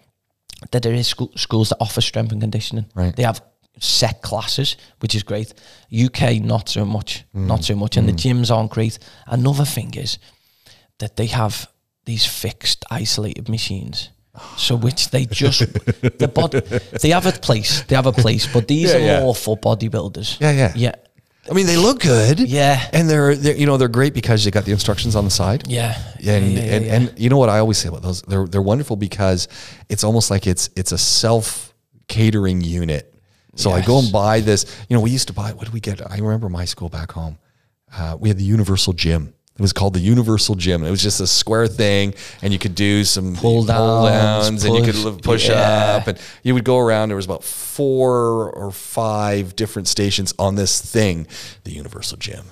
that 0.71 0.83
there 0.83 0.93
is 0.93 1.09
school, 1.09 1.33
schools 1.35 1.71
that 1.71 1.79
offer 1.81 2.01
strength 2.01 2.31
and 2.33 2.41
conditioning. 2.41 2.87
Right. 2.95 3.15
They 3.17 3.25
have 3.25 3.43
set 3.79 4.23
classes, 4.23 4.77
which 5.01 5.15
is 5.15 5.23
great. 5.23 5.55
UK 5.93 6.41
not 6.41 6.69
so 6.69 6.85
much, 6.85 7.25
not 7.33 7.65
so 7.65 7.75
much, 7.75 7.97
and 7.97 8.09
the 8.09 8.13
mm. 8.13 8.17
gyms 8.17 8.55
aren't 8.55 8.71
great. 8.71 8.99
Another 9.27 9.65
thing 9.65 9.95
is 9.95 10.19
that 10.99 11.17
they 11.17 11.27
have 11.27 11.69
these 12.05 12.27
fixed, 12.27 12.85
isolated 12.91 13.49
machines. 13.49 14.11
So 14.57 14.77
ah. 14.77 14.79
which 14.79 15.11
they 15.11 15.27
just 15.27 15.61
the 16.19 16.29
body 16.33 16.61
they 17.03 17.11
have 17.11 17.27
a 17.27 17.33
place, 17.33 17.83
they 17.83 17.97
have 17.97 18.07
a 18.07 18.13
place, 18.13 18.47
but 18.53 18.69
these 18.69 18.93
Yeah, 18.93 18.99
are 18.99 19.27
yeah. 19.27 19.33
for 19.33 19.57
bodybuilders. 19.57 20.41
Yeah, 20.41 20.53
yeah. 20.53 20.73
Yeah. 20.77 20.95
I 21.51 21.55
mean, 21.55 21.67
they 21.67 21.77
look 21.77 22.01
good. 22.01 22.41
Yeah. 22.41 22.89
And 22.93 23.09
they're, 23.09 23.35
they're, 23.35 23.57
you 23.57 23.67
know, 23.67 23.79
they're 23.79 23.89
great 23.89 24.13
because 24.13 24.45
they 24.45 24.51
got 24.51 24.65
the 24.65 24.73
instructions 24.73 25.17
on 25.17 25.25
the 25.25 25.31
side. 25.31 25.67
Yeah. 25.67 25.97
And, 26.19 26.53
yeah, 26.53 26.61
yeah, 26.61 26.75
and, 26.75 26.85
yeah. 26.85 26.95
and 26.95 27.19
you 27.19 27.31
know 27.31 27.39
what 27.39 27.49
I 27.49 27.59
always 27.59 27.79
say 27.79 27.89
about 27.89 28.03
those? 28.03 28.23
They're, 28.23 28.47
they're 28.47 28.63
wonderful 28.63 28.97
because 28.97 29.49
it's 29.89 30.05
almost 30.05 30.31
like 30.31 30.47
it's, 30.47 30.69
it's 30.77 30.93
a 30.93 30.99
self 30.99 31.75
catering 32.07 32.61
unit. 32.61 33.15
So 33.59 33.73
I 33.73 33.81
go 33.81 33.99
and 33.99 34.13
buy 34.13 34.41
this, 34.41 34.65
you 34.89 34.97
know, 34.97 35.03
we 35.03 35.11
used 35.11 35.29
to 35.29 35.35
buy, 35.35 35.53
what 35.53 35.65
did 35.65 35.75
we 35.75 35.81
get? 35.81 36.01
I 36.11 36.19
remember 36.19 36.49
my 36.49 36.65
school 36.65 36.89
back 36.89 37.13
home. 37.13 37.39
Uh, 37.93 38.17
we 38.19 38.29
had 38.29 38.39
the 38.39 38.45
universal 38.45 38.93
gym. 38.93 39.35
It 39.59 39.63
was 39.63 39.73
called 39.73 39.95
the 39.95 40.01
Universal 40.01 40.55
Gym. 40.55 40.85
It 40.85 40.91
was 40.91 41.03
just 41.03 41.21
a 41.21 41.27
square 41.27 41.67
thing, 41.67 42.15
and 42.43 42.53
you 42.53 42.61
could 42.61 42.77
do 42.77 43.03
some 43.03 43.35
Pull 43.35 43.65
downs, 43.65 44.65
and 44.65 44.77
you 44.77 44.85
could 44.85 45.21
push- 45.25 45.49
yeah. 45.49 45.97
up, 45.97 46.07
and 46.07 46.17
you 46.45 46.55
would 46.55 46.63
go 46.63 46.79
around. 46.79 47.09
There 47.09 47.17
was 47.17 47.25
about 47.25 47.43
four 47.43 48.53
or 48.53 48.71
five 48.71 49.57
different 49.57 49.89
stations 49.89 50.33
on 50.39 50.55
this 50.55 50.81
thing, 50.81 51.27
the 51.65 51.73
Universal 51.73 52.19
Gym, 52.19 52.45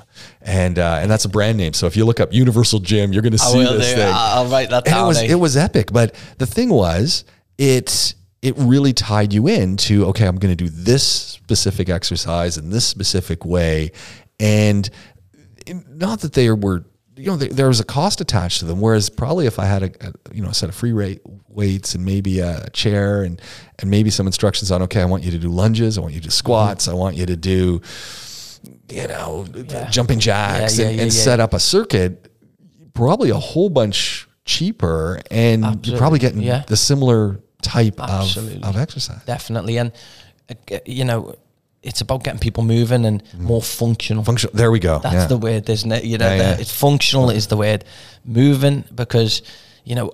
and 0.43 0.81
uh, 0.81 0.99
and 1.01 1.09
that's 1.09 1.25
a 1.25 1.29
brand 1.29 1.59
name. 1.59 1.75
So 1.75 1.87
if 1.87 1.97
you 1.97 2.05
look 2.05 2.19
up 2.19 2.33
Universal 2.33 2.81
Gym, 2.81 3.13
you're 3.13 3.23
going 3.23 3.31
to 3.31 3.39
see 3.39 3.63
this 3.63 3.91
do. 3.91 3.95
thing. 3.95 4.13
I'll 4.13 4.47
write 4.47 4.71
that 4.71 4.85
and 4.89 4.93
down. 4.93 5.05
it 5.05 5.07
was 5.07 5.19
eh? 5.19 5.27
it 5.27 5.37
was 5.37 5.57
epic. 5.57 5.93
But 5.93 6.13
the 6.39 6.47
thing 6.47 6.71
was, 6.71 7.23
it 7.57 8.16
it 8.47 8.55
really 8.59 8.93
tied 8.93 9.33
you 9.33 9.49
in 9.49 9.77
to, 9.77 10.07
okay, 10.07 10.25
I'm 10.25 10.37
going 10.37 10.57
to 10.57 10.65
do 10.65 10.71
this 10.71 11.03
specific 11.03 11.89
exercise 11.89 12.57
in 12.57 12.71
this 12.71 12.87
specific 12.87 13.45
way, 13.45 13.91
and 14.39 14.89
not 15.89 16.21
that 16.21 16.35
they 16.35 16.49
were 16.51 16.85
you 17.17 17.27
know 17.27 17.37
there, 17.37 17.67
was 17.67 17.81
a 17.81 17.85
cost 17.85 18.21
attached 18.21 18.61
to 18.61 18.67
them. 18.67 18.81
Whereas 18.81 19.09
probably 19.09 19.47
if 19.47 19.59
i 19.59 19.65
had 19.65 19.83
a, 19.83 19.91
a 20.07 20.13
you 20.33 20.43
know 20.43 20.51
a 20.51 20.55
set 20.55 20.69
of 20.69 20.75
free 20.75 20.93
rate 20.93 21.23
weights 21.49 21.95
and 21.95 22.05
maybe 22.05 22.41
a 22.41 22.69
chair 22.71 23.23
and 23.23 23.41
and 23.79 23.91
maybe 23.91 24.11
some 24.11 24.27
instructions 24.27 24.71
on 24.71 24.83
okay 24.83 25.01
i 25.01 25.07
want 25.07 25.25
you 25.25 25.31
to 25.31 25.39
do 25.39 25.49
lunges 25.49 25.97
i 25.97 26.03
want 26.03 26.13
you 26.13 26.21
to 26.21 26.25
do 26.25 26.29
mm-hmm. 26.29 26.37
squats 26.37 26.89
i 26.89 26.93
want 26.93 27.17
you 27.17 27.25
to 27.25 27.35
do 27.35 27.81
you 28.91 29.09
know 29.09 29.47
jumping 29.91 30.19
jacks 30.19 30.79
Yeah, 30.79 30.85
yeah, 30.85 30.89
and, 30.91 30.97
yeah, 30.99 31.03
and 31.05 31.13
yeah. 31.15 31.23
set 31.23 31.41
up 31.41 31.55
a 31.55 31.59
circuit 31.59 32.31
probably 32.93 33.31
a 33.31 33.39
whole 33.39 33.71
bunch 33.71 34.29
cheaper 34.45 35.19
and 35.31 35.87
you're 35.87 35.97
probably 35.97 36.19
getting 36.19 36.43
yeah. 36.43 36.65
the 36.69 36.77
similar 36.77 37.41
type 37.67 38.01
of, 38.01 38.11
Absolutely. 38.11 38.63
of 38.63 38.77
exercise 38.77 39.23
definitely 39.25 39.77
and 39.79 39.91
uh, 40.51 40.79
you 40.87 41.05
know 41.05 41.35
it's 41.83 42.01
about 42.01 42.25
getting 42.25 42.41
people 42.41 42.65
moving 42.65 43.05
and 43.05 43.23
more 43.39 43.63
functional. 43.63 44.25
Function. 44.25 44.51
There 44.53 44.73
we 44.73 44.81
go. 44.81 44.99
That's 44.99 45.15
yeah. 45.15 45.27
the 45.29 45.37
word, 45.37 45.69
isn't 45.71 45.93
it? 45.93 46.03
You 46.05 46.19
know, 46.19 46.27
Yeah, 46.35 46.37
yeah. 46.51 46.57
it's 46.63 46.73
functional 46.73 47.31
is 47.31 47.47
the 47.47 47.57
word. 47.57 47.85
Moving 48.25 48.83
because 48.93 49.43
you 49.85 49.95
know 49.95 50.11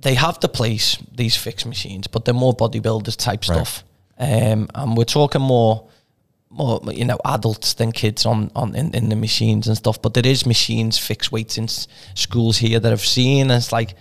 they 0.00 0.14
have 0.14 0.40
the 0.40 0.48
place 0.48 0.96
these 1.14 1.36
fixed 1.36 1.64
machines, 1.64 2.08
but 2.08 2.24
they're 2.24 2.34
more 2.34 2.56
bodybuilders 2.56 3.16
type 3.16 3.40
Right. 3.48 3.54
stuff. 3.54 3.84
Um, 4.18 4.68
and 4.74 4.96
we're 4.96 5.04
talking 5.04 5.42
more, 5.42 5.88
more 6.50 6.80
you 6.90 7.04
know, 7.04 7.18
adults 7.24 7.74
than 7.74 7.92
kids 7.92 8.26
on 8.26 8.50
on 8.56 8.74
in, 8.74 8.92
in 8.94 9.08
the 9.08 9.16
machines 9.16 9.68
and 9.68 9.76
stuff. 9.76 10.02
But 10.02 10.14
there 10.14 10.26
is 10.26 10.44
machines, 10.44 10.98
fixed 10.98 11.30
weights 11.30 11.56
in 11.56 11.64
s- 11.64 11.86
schools 12.14 12.56
here 12.58 12.80
that 12.80 12.90
I've 12.92 13.06
seen. 13.06 13.42
And 13.50 13.58
it's 13.58 13.70
like 13.70 13.94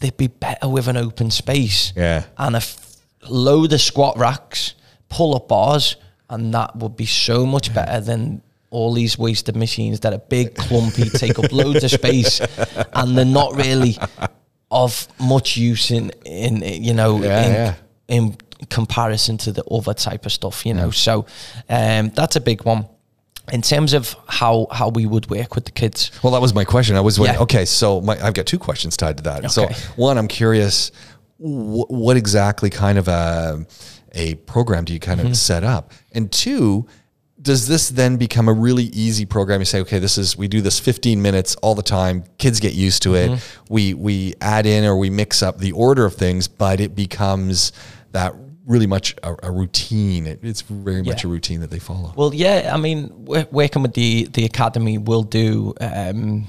they'd 0.00 0.16
be 0.16 0.26
better 0.28 0.68
with 0.68 0.88
an 0.88 0.96
open 0.96 1.30
space 1.30 1.92
Yeah. 1.96 2.24
and 2.38 2.54
a 2.54 2.58
f- 2.58 2.96
load 3.28 3.72
of 3.72 3.80
squat 3.80 4.16
racks, 4.18 4.74
pull 5.08 5.34
up 5.34 5.48
bars, 5.48 5.96
and 6.30 6.52
that 6.54 6.76
would 6.76 6.96
be 6.96 7.06
so 7.06 7.46
much 7.46 7.72
better 7.74 8.00
than 8.00 8.42
all 8.70 8.92
these 8.92 9.16
wasted 9.18 9.56
machines 9.56 10.00
that 10.00 10.12
are 10.12 10.18
big, 10.18 10.54
clumpy, 10.54 11.08
take 11.08 11.38
up 11.38 11.50
loads 11.52 11.84
of 11.84 11.90
space, 11.90 12.40
and 12.92 13.16
they're 13.16 13.24
not 13.24 13.54
really 13.56 13.96
of 14.70 15.06
much 15.20 15.56
use 15.56 15.90
in 15.92 16.10
in 16.24 16.60
you 16.82 16.92
know 16.92 17.22
Yeah, 17.22 17.46
in, 17.46 17.52
yeah. 17.52 17.74
in 18.08 18.36
comparison 18.68 19.36
to 19.38 19.52
the 19.52 19.64
other 19.64 19.94
type 19.94 20.26
of 20.26 20.32
stuff. 20.32 20.66
You 20.66 20.74
know, 20.74 20.90
so 20.90 21.26
um, 21.68 22.10
that's 22.10 22.36
a 22.36 22.40
big 22.40 22.64
one. 22.64 22.86
In 23.52 23.62
terms 23.62 23.92
of 23.92 24.16
how 24.26 24.66
how 24.72 24.88
we 24.88 25.06
would 25.06 25.30
work 25.30 25.54
with 25.54 25.64
the 25.66 25.70
kids, 25.70 26.10
Well, 26.22 26.32
that 26.32 26.40
was 26.42 26.52
my 26.54 26.64
question. 26.64 26.96
I 26.96 27.00
was 27.00 27.18
wondering, 27.18 27.36
Yeah. 27.38 27.42
okay, 27.44 27.64
so 27.64 28.00
my, 28.00 28.18
I've 28.20 28.34
got 28.34 28.46
two 28.46 28.58
questions 28.58 28.96
tied 28.96 29.18
to 29.18 29.22
that. 29.24 29.50
So, 29.52 29.68
one, 29.96 30.18
I'm 30.18 30.26
curious, 30.28 30.90
wh- 31.38 31.88
what 31.90 32.16
exactly 32.16 32.70
kind 32.70 32.98
of 32.98 33.06
a, 33.08 33.64
a 34.12 34.34
program 34.46 34.84
do 34.84 34.92
you 34.92 34.98
kind 35.00 35.20
Mm-hmm. 35.20 35.30
of 35.30 35.36
set 35.36 35.62
up? 35.62 35.92
And 36.12 36.30
two, 36.32 36.86
does 37.40 37.68
this 37.68 37.90
then 37.90 38.16
become 38.16 38.48
a 38.48 38.52
really 38.52 38.84
easy 38.86 39.24
program? 39.26 39.60
You 39.60 39.64
say, 39.66 39.80
okay, 39.82 40.00
this 40.00 40.18
is 40.18 40.36
we 40.36 40.48
do 40.48 40.60
this 40.60 40.80
15 40.80 41.22
minutes 41.22 41.54
all 41.56 41.76
the 41.76 41.82
time. 41.84 42.24
Kids 42.38 42.58
get 42.58 42.72
used 42.74 43.02
to 43.02 43.14
it. 43.14 43.30
Mm-hmm. 43.30 43.64
We 43.74 43.94
we 43.94 44.34
add 44.40 44.66
in 44.66 44.84
or 44.84 44.96
we 44.96 45.10
mix 45.10 45.42
up 45.42 45.58
the 45.58 45.70
order 45.70 46.04
of 46.04 46.14
things, 46.16 46.48
but 46.48 46.80
it 46.80 46.96
becomes 46.96 47.70
that 48.10 48.34
really 48.66 48.86
much 48.86 49.14
a, 49.22 49.34
a 49.44 49.50
routine. 49.50 50.26
It, 50.26 50.40
it's 50.42 50.60
very 50.62 51.02
much 51.02 51.22
Yeah. 51.24 51.28
a 51.30 51.32
routine 51.32 51.60
that 51.60 51.70
they 51.70 51.78
follow. 51.78 52.12
Well, 52.16 52.34
yeah, 52.34 52.70
I 52.74 52.76
mean, 52.76 53.10
working 53.50 53.82
with 53.82 53.94
the 53.94 54.24
the 54.32 54.44
academy, 54.44 54.98
we'll 54.98 55.22
do 55.22 55.72
um, 55.80 56.46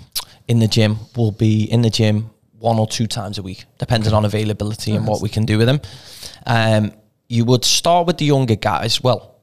in 0.47 0.60
the 0.60 0.67
gym. 0.67 0.97
We'll 1.15 1.32
be 1.32 1.63
in 1.71 1.82
the 1.84 1.89
gym 1.89 2.30
one 2.60 2.80
or 2.80 2.88
two 2.88 3.06
times 3.08 3.38
a 3.38 3.43
week, 3.43 3.65
depending 3.77 4.13
on 4.13 4.25
availability 4.25 4.95
and 4.95 5.08
what 5.08 5.21
we 5.21 5.30
can 5.30 5.45
do 5.45 5.58
with 5.60 5.67
them. 5.67 5.80
Um, 6.47 6.91
you 7.30 7.45
would 7.45 7.63
start 7.63 8.08
with 8.08 8.17
the 8.17 8.25
younger 8.25 8.56
guys. 8.56 9.03
Well, 9.03 9.36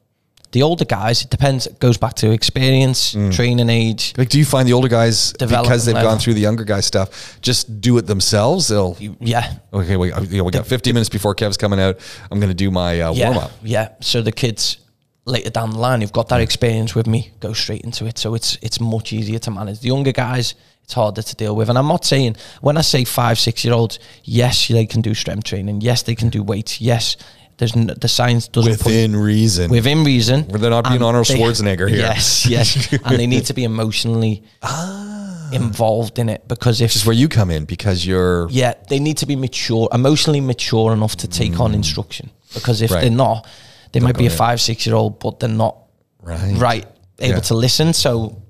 the 0.55 0.63
older 0.63 0.85
guys, 0.85 1.21
it 1.21 1.29
depends. 1.29 1.67
It 1.67 1.79
goes 1.79 1.97
back 1.97 2.13
to 2.15 2.31
experience, 2.31 3.11
training 3.35 3.69
age. 3.69 4.13
Like, 4.17 4.29
do 4.29 4.39
you 4.39 4.45
find 4.45 4.65
the 4.65 4.71
older 4.71 4.87
guys 4.87 5.33
because 5.33 5.83
they've 5.83 5.93
level. 5.93 6.11
gone 6.11 6.17
through 6.17 6.35
the 6.35 6.39
younger 6.39 6.63
guy 6.63 6.79
stuff, 6.79 7.41
just 7.41 7.81
do 7.81 7.97
it 7.97 8.07
themselves? 8.07 8.69
They'll 8.69 8.95
Yeah, 9.19 9.53
okay. 9.73 9.97
We, 9.97 10.13
you 10.13 10.37
know, 10.37 10.45
we 10.45 10.51
got 10.51 10.65
50 10.65 10.93
minutes 10.93 11.09
before 11.09 11.35
Kev's 11.35 11.57
coming 11.57 11.81
out. 11.81 11.99
I'm 12.31 12.39
going 12.39 12.51
to 12.51 12.55
do 12.55 12.71
my 12.71 13.01
uh, 13.01 13.11
yeah, 13.11 13.31
warm 13.31 13.43
up. 13.43 13.51
yeah. 13.63 13.89
So 13.99 14.21
the 14.21 14.31
kids 14.31 14.77
later 15.25 15.49
down 15.49 15.71
the 15.71 15.77
line, 15.77 15.99
who've 15.99 16.13
got 16.13 16.29
that 16.29 16.39
experience 16.39 16.95
with 16.95 17.05
me, 17.05 17.33
go 17.41 17.51
straight 17.51 17.81
into 17.81 18.05
it. 18.05 18.17
So 18.17 18.33
it's 18.33 18.57
it's 18.61 18.79
much 18.79 19.11
easier 19.11 19.39
to 19.39 19.51
manage. 19.51 19.81
The 19.81 19.89
younger 19.89 20.13
guys, 20.13 20.55
it's 20.85 20.93
harder 20.93 21.21
to 21.21 21.35
deal 21.35 21.53
with. 21.53 21.67
And 21.67 21.77
I'm 21.77 21.89
not 21.89 22.05
saying 22.05 22.37
when 22.61 22.77
I 22.77 22.81
say 22.81 23.03
five, 23.03 23.37
six 23.39 23.65
year 23.65 23.73
olds, 23.73 23.99
yes, 24.23 24.69
they 24.69 24.85
can 24.85 25.01
do 25.01 25.13
strength 25.13 25.43
training. 25.43 25.81
Yes, 25.81 26.03
they 26.03 26.15
can 26.15 26.29
do 26.29 26.43
weights. 26.43 26.79
Yes, 26.79 27.17
there's 27.57 27.75
n- 27.75 27.91
the 27.99 28.07
science 28.07 28.47
doesn't 28.49 28.77
put 28.77 28.85
Within 28.87 29.15
reason. 29.15 29.71
within 29.71 30.03
reason. 30.03 30.43
Where 30.43 30.59
they're 30.59 30.69
not 30.69 30.85
being 30.89 31.01
Arnold 31.01 31.27
they- 31.27 31.35
Schwarzenegger 31.39 31.87
here. 31.89 31.99
Yes, 31.99 32.45
yes, 32.45 32.91
and 33.05 33.17
they 33.17 33.27
need 33.27 33.45
to 33.45 33.53
be 33.53 33.63
emotionally 33.63 34.43
ah. 34.61 35.49
involved 35.53 36.19
in 36.19 36.27
it 36.29 36.47
because 36.47 36.81
if 36.81 36.89
Which 36.89 36.95
is 36.97 37.05
where 37.05 37.15
you 37.15 37.27
come 37.29 37.49
in 37.51 37.65
because 37.65 38.05
you're 38.05 38.49
yeah, 38.49 38.73
they 38.89 38.99
need 38.99 39.17
to 39.17 39.25
be 39.25 39.35
mature, 39.35 39.87
emotionally 39.93 40.41
mature 40.41 40.91
enough 40.93 41.15
to 41.17 41.27
take 41.27 41.59
on 41.59 41.73
instruction. 41.73 42.29
Because 42.53 42.81
if 42.81 42.89
Mm. 42.91 42.93
Right. 42.95 43.01
they're 43.01 43.11
not, 43.11 43.47
they 43.93 43.99
might 44.01 44.17
be 44.17 44.25
a 44.27 44.29
five, 44.29 44.59
six 44.59 44.85
year 44.85 44.95
old, 44.95 45.19
but 45.19 45.39
they're 45.39 45.49
not 45.49 45.77
Right. 46.21 46.57
right, 46.57 46.85
able 47.19 47.35
Yeah. 47.35 47.39
to 47.41 47.53
listen. 47.53 47.93
So 47.93 48.41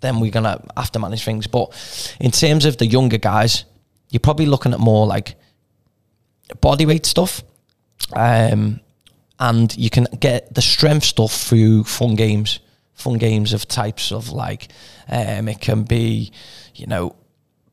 then 0.00 0.20
we're 0.20 0.30
gonna 0.30 0.62
have 0.76 0.90
to 0.92 0.98
manage 0.98 1.24
things. 1.24 1.46
But 1.46 1.72
in 2.20 2.30
terms 2.30 2.64
of 2.64 2.76
the 2.78 2.86
younger 2.86 3.18
guys, 3.18 3.64
you're 4.10 4.20
probably 4.20 4.46
looking 4.46 4.72
at 4.72 4.78
more 4.80 5.06
like 5.06 5.34
body 6.60 6.86
weight 6.86 7.04
stuff. 7.06 7.42
Um, 8.12 8.80
and 9.38 9.76
you 9.76 9.90
can 9.90 10.06
get 10.18 10.54
the 10.54 10.62
strength 10.62 11.04
stuff 11.04 11.32
through 11.32 11.84
fun 11.84 12.14
games, 12.14 12.60
fun 12.94 13.18
games 13.18 13.52
of 13.52 13.66
types 13.68 14.12
of 14.12 14.30
like, 14.30 14.68
um, 15.08 15.48
it 15.48 15.60
can 15.60 15.82
be, 15.82 16.32
you 16.74 16.86
know, 16.86 17.14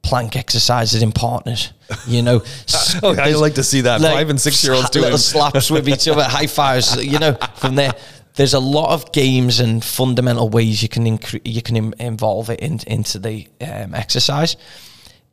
plank 0.02 0.36
exercises 0.36 1.02
in 1.02 1.12
partners, 1.14 1.72
you 2.06 2.22
know. 2.22 2.42
Oh, 3.02 3.16
I 3.18 3.32
like 3.34 3.56
to 3.56 3.64
see 3.64 3.82
that. 3.82 4.02
Five 4.02 4.30
and 4.30 4.40
six-year-olds 4.40 4.88
sla- 4.90 4.92
doing- 4.92 5.04
little 5.04 5.18
slaps 5.18 5.72
with 5.76 5.88
each 5.90 6.08
other, 6.08 6.24
high 6.24 6.48
fives, 6.48 7.04
you 7.04 7.20
know, 7.20 7.34
from 7.56 7.76
there. 7.76 7.92
There's 8.36 8.54
a 8.54 8.60
lot 8.60 8.92
of 8.94 9.12
games 9.12 9.60
and 9.60 9.84
fundamental 9.84 10.50
ways 10.50 10.82
you 10.82 10.90
can 10.90 11.06
incre- 11.06 11.42
you 11.46 11.62
can 11.62 11.76
Im- 11.78 11.94
involve 12.00 12.50
it 12.50 12.60
in, 12.60 12.80
into 12.88 13.20
the 13.20 13.48
um, 13.62 13.94
exercise. 13.94 14.58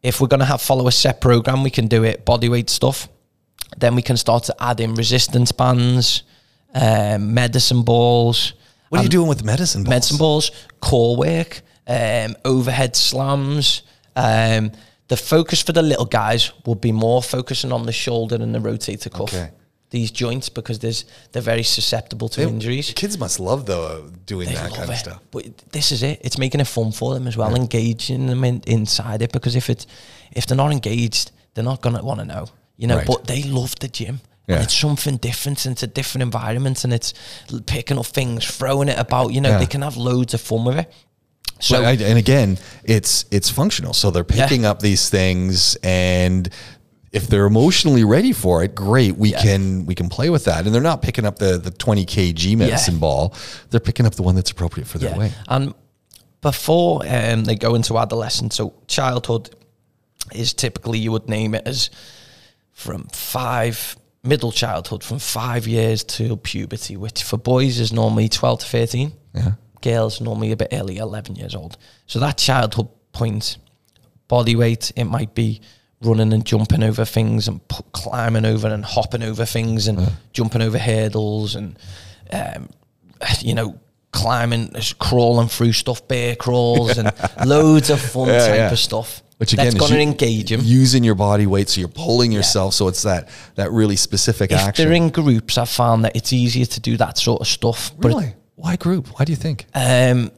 If 0.02 0.20
we're 0.20 0.28
going 0.28 0.40
to 0.40 0.46
have 0.46 0.60
follow 0.62 0.86
a 0.86 0.92
set 0.92 1.20
program, 1.20 1.62
we 1.62 1.70
can 1.70 1.86
do 1.88 2.04
it 2.04 2.24
bodyweight 2.26 2.68
stuff. 2.70 3.08
Then 3.78 3.94
we 3.94 4.02
can 4.02 4.16
start 4.16 4.44
to 4.44 4.54
add 4.62 4.80
in 4.80 4.94
resistance 4.94 5.52
bands, 5.52 6.22
um, 6.74 7.34
medicine 7.34 7.82
balls. 7.82 8.54
What 8.88 9.00
are 9.00 9.02
you 9.04 9.08
doing 9.08 9.28
with 9.28 9.44
medicine 9.44 9.84
balls? 9.84 9.90
Medicine 9.90 10.18
balls, 10.18 10.50
core 10.80 11.16
work, 11.16 11.62
um, 11.86 12.34
overhead 12.44 12.96
slams. 12.96 13.82
Um, 14.16 14.72
the 15.08 15.16
focus 15.16 15.62
for 15.62 15.72
the 15.72 15.82
little 15.82 16.04
guys 16.04 16.52
will 16.66 16.74
be 16.74 16.92
more 16.92 17.22
focusing 17.22 17.72
on 17.72 17.86
the 17.86 17.92
shoulder 17.92 18.36
and 18.36 18.54
the 18.54 18.58
rotator 18.58 19.10
cuff. 19.10 19.32
Okay. 19.34 19.50
These 19.90 20.12
joints 20.12 20.48
because 20.48 20.78
there's 20.78 21.04
they're 21.32 21.42
very 21.42 21.64
susceptible 21.64 22.28
to 22.28 22.40
They- 22.42 22.46
injuries. 22.48 22.92
Kids 22.94 23.18
must 23.18 23.40
love 23.40 23.66
though 23.66 24.08
doing 24.24 24.48
They 24.48 24.54
that 24.54 24.70
love 24.70 24.78
kind 24.78 24.88
of 24.90 24.94
it. 24.94 24.98
stuff. 24.98 25.20
But 25.32 25.58
this 25.72 25.90
is 25.90 26.04
it. 26.04 26.20
It's 26.22 26.38
making 26.38 26.60
it 26.60 26.68
fun 26.68 26.92
for 26.92 27.14
them 27.14 27.26
as 27.26 27.36
well, 27.36 27.56
engaging 27.56 28.26
them 28.28 28.44
in, 28.44 28.62
inside 28.68 29.20
it. 29.22 29.32
Because 29.32 29.56
if 29.56 29.68
it's 29.68 29.88
if 30.30 30.46
they're 30.46 30.56
not 30.56 30.70
engaged, 30.70 31.32
they're 31.54 31.64
not 31.64 31.80
gonna 31.80 32.04
want 32.04 32.20
to 32.20 32.24
know. 32.26 32.46
You 32.80 32.86
know, 32.88 32.96
Right. 32.96 33.06
but 33.06 33.26
they 33.26 33.42
love 33.42 33.74
the 33.80 33.88
gym. 33.88 34.20
Yeah. 34.48 34.56
And 34.56 34.64
it's 34.64 34.74
something 34.76 35.16
different. 35.18 35.64
and 35.66 35.72
It's 35.74 35.82
a 35.82 35.86
different 35.86 36.22
environment, 36.22 36.82
and 36.84 36.92
it's 36.92 37.12
picking 37.66 37.98
up 37.98 38.06
things, 38.06 38.44
throwing 38.46 38.88
it 38.88 38.98
about. 38.98 39.32
You 39.34 39.40
know, 39.42 39.50
Yeah. 39.50 39.58
they 39.58 39.66
can 39.66 39.82
have 39.82 39.96
loads 39.96 40.32
of 40.34 40.40
fun 40.40 40.64
with 40.64 40.78
it. 40.78 40.90
So 41.60 41.74
So, 41.74 41.84
and 41.84 42.18
again, 42.18 42.58
it's 42.84 43.26
it's 43.30 43.50
functional. 43.50 43.92
So 43.92 44.10
they're 44.10 44.24
Yeah. 44.34 44.46
picking 44.46 44.64
up 44.64 44.80
these 44.80 45.10
things, 45.10 45.76
and 45.82 46.48
if 47.12 47.26
they're 47.28 47.44
emotionally 47.46 48.02
ready 48.02 48.32
for 48.32 48.64
it, 48.64 48.74
great. 48.74 49.18
We 49.18 49.32
Yeah. 49.32 49.42
can 49.42 49.84
we 49.86 49.94
can 49.94 50.08
play 50.08 50.30
with 50.30 50.44
that. 50.44 50.64
And 50.64 50.74
they're 50.74 50.80
not 50.92 51.02
picking 51.02 51.26
up 51.26 51.38
the 51.38 51.58
the 51.58 51.70
twenty 51.70 52.06
kg 52.06 52.56
medicine 52.56 52.98
ball. 52.98 53.34
They're 53.68 53.86
picking 53.90 54.06
up 54.06 54.14
the 54.14 54.22
one 54.22 54.34
that's 54.36 54.50
appropriate 54.50 54.88
for 54.88 54.98
their 54.98 55.10
yeah, 55.10 55.18
weight. 55.18 55.32
and 55.48 55.74
before 56.40 57.02
um, 57.06 57.44
they 57.44 57.56
go 57.56 57.74
into 57.74 57.98
adolescence, 57.98 58.54
so 58.56 58.72
childhood 58.86 59.50
is 60.32 60.54
typically 60.54 60.98
you 60.98 61.12
would 61.12 61.28
name 61.28 61.54
it 61.54 61.62
as 61.66 61.90
from 62.80 63.04
five 63.12 63.94
middle 64.22 64.52
childhood 64.52 65.02
from 65.04 65.18
five 65.18 65.66
years 65.66 66.02
to 66.04 66.36
puberty, 66.38 66.96
which 66.96 67.22
for 67.22 67.36
boys 67.36 67.78
is 67.78 67.92
normally 67.92 68.28
twelve 68.28 68.60
to 68.60 68.66
thirteen. 68.66 69.12
Yeah. 69.34 69.52
Girls 69.82 70.20
normally 70.20 70.52
a 70.52 70.56
bit 70.56 70.68
earlier, 70.72 71.02
eleven 71.02 71.36
years 71.36 71.54
old. 71.54 71.76
So 72.06 72.18
that 72.20 72.38
childhood 72.38 72.88
point, 73.12 73.58
body 74.28 74.56
weight, 74.56 74.92
it 74.96 75.04
might 75.04 75.34
be 75.34 75.60
running 76.02 76.32
and 76.32 76.44
jumping 76.46 76.82
over 76.82 77.04
things 77.04 77.46
and 77.48 77.66
p- 77.68 77.84
climbing 77.92 78.46
over 78.46 78.68
and 78.68 78.82
hopping 78.84 79.22
over 79.22 79.44
things 79.44 79.86
and 79.86 80.10
jumping 80.32 80.62
over 80.62 80.78
hurdles 80.78 81.54
and 81.54 81.78
um, 82.32 82.68
you 83.40 83.54
know 83.54 83.78
climbing, 84.12 84.72
crawling 84.98 85.48
through 85.48 85.72
stuff, 85.72 86.06
bear 86.08 86.34
crawls 86.34 86.98
and 86.98 87.12
loads 87.46 87.90
of 87.90 88.00
fun 88.00 88.28
Yeah, 88.28 88.38
type 88.46 88.56
yeah. 88.56 88.72
of 88.72 88.78
stuff. 88.78 89.22
Which 89.40 89.54
again 89.54 89.64
that's 89.72 89.76
is 89.76 89.80
going 89.80 89.92
to 89.92 90.00
engage 90.00 90.50
them. 90.50 90.60
Using 90.62 91.02
your 91.02 91.14
body 91.14 91.46
weight, 91.46 91.70
so 91.70 91.80
you're 91.80 91.88
pulling 91.88 92.30
yourself. 92.30 92.74
So 92.74 92.88
it's 92.88 93.04
that 93.04 93.30
that 93.54 93.72
really 93.72 93.96
specific 93.96 94.52
if 94.52 94.58
action. 94.58 94.84
they're 94.84 94.94
in 94.94 95.08
groups, 95.08 95.56
I've 95.56 95.70
found 95.70 96.04
that 96.04 96.14
it's 96.14 96.30
easier 96.30 96.66
to 96.66 96.78
do 96.78 96.98
that 96.98 97.16
sort 97.16 97.40
of 97.40 97.48
stuff. 97.48 97.90
But 97.98 98.08
really, 98.08 98.34
why 98.56 98.76
group? 98.76 99.08
Why 99.18 99.24
do 99.24 99.32
you 99.32 99.36
think? 99.36 99.64
um, 99.74 100.30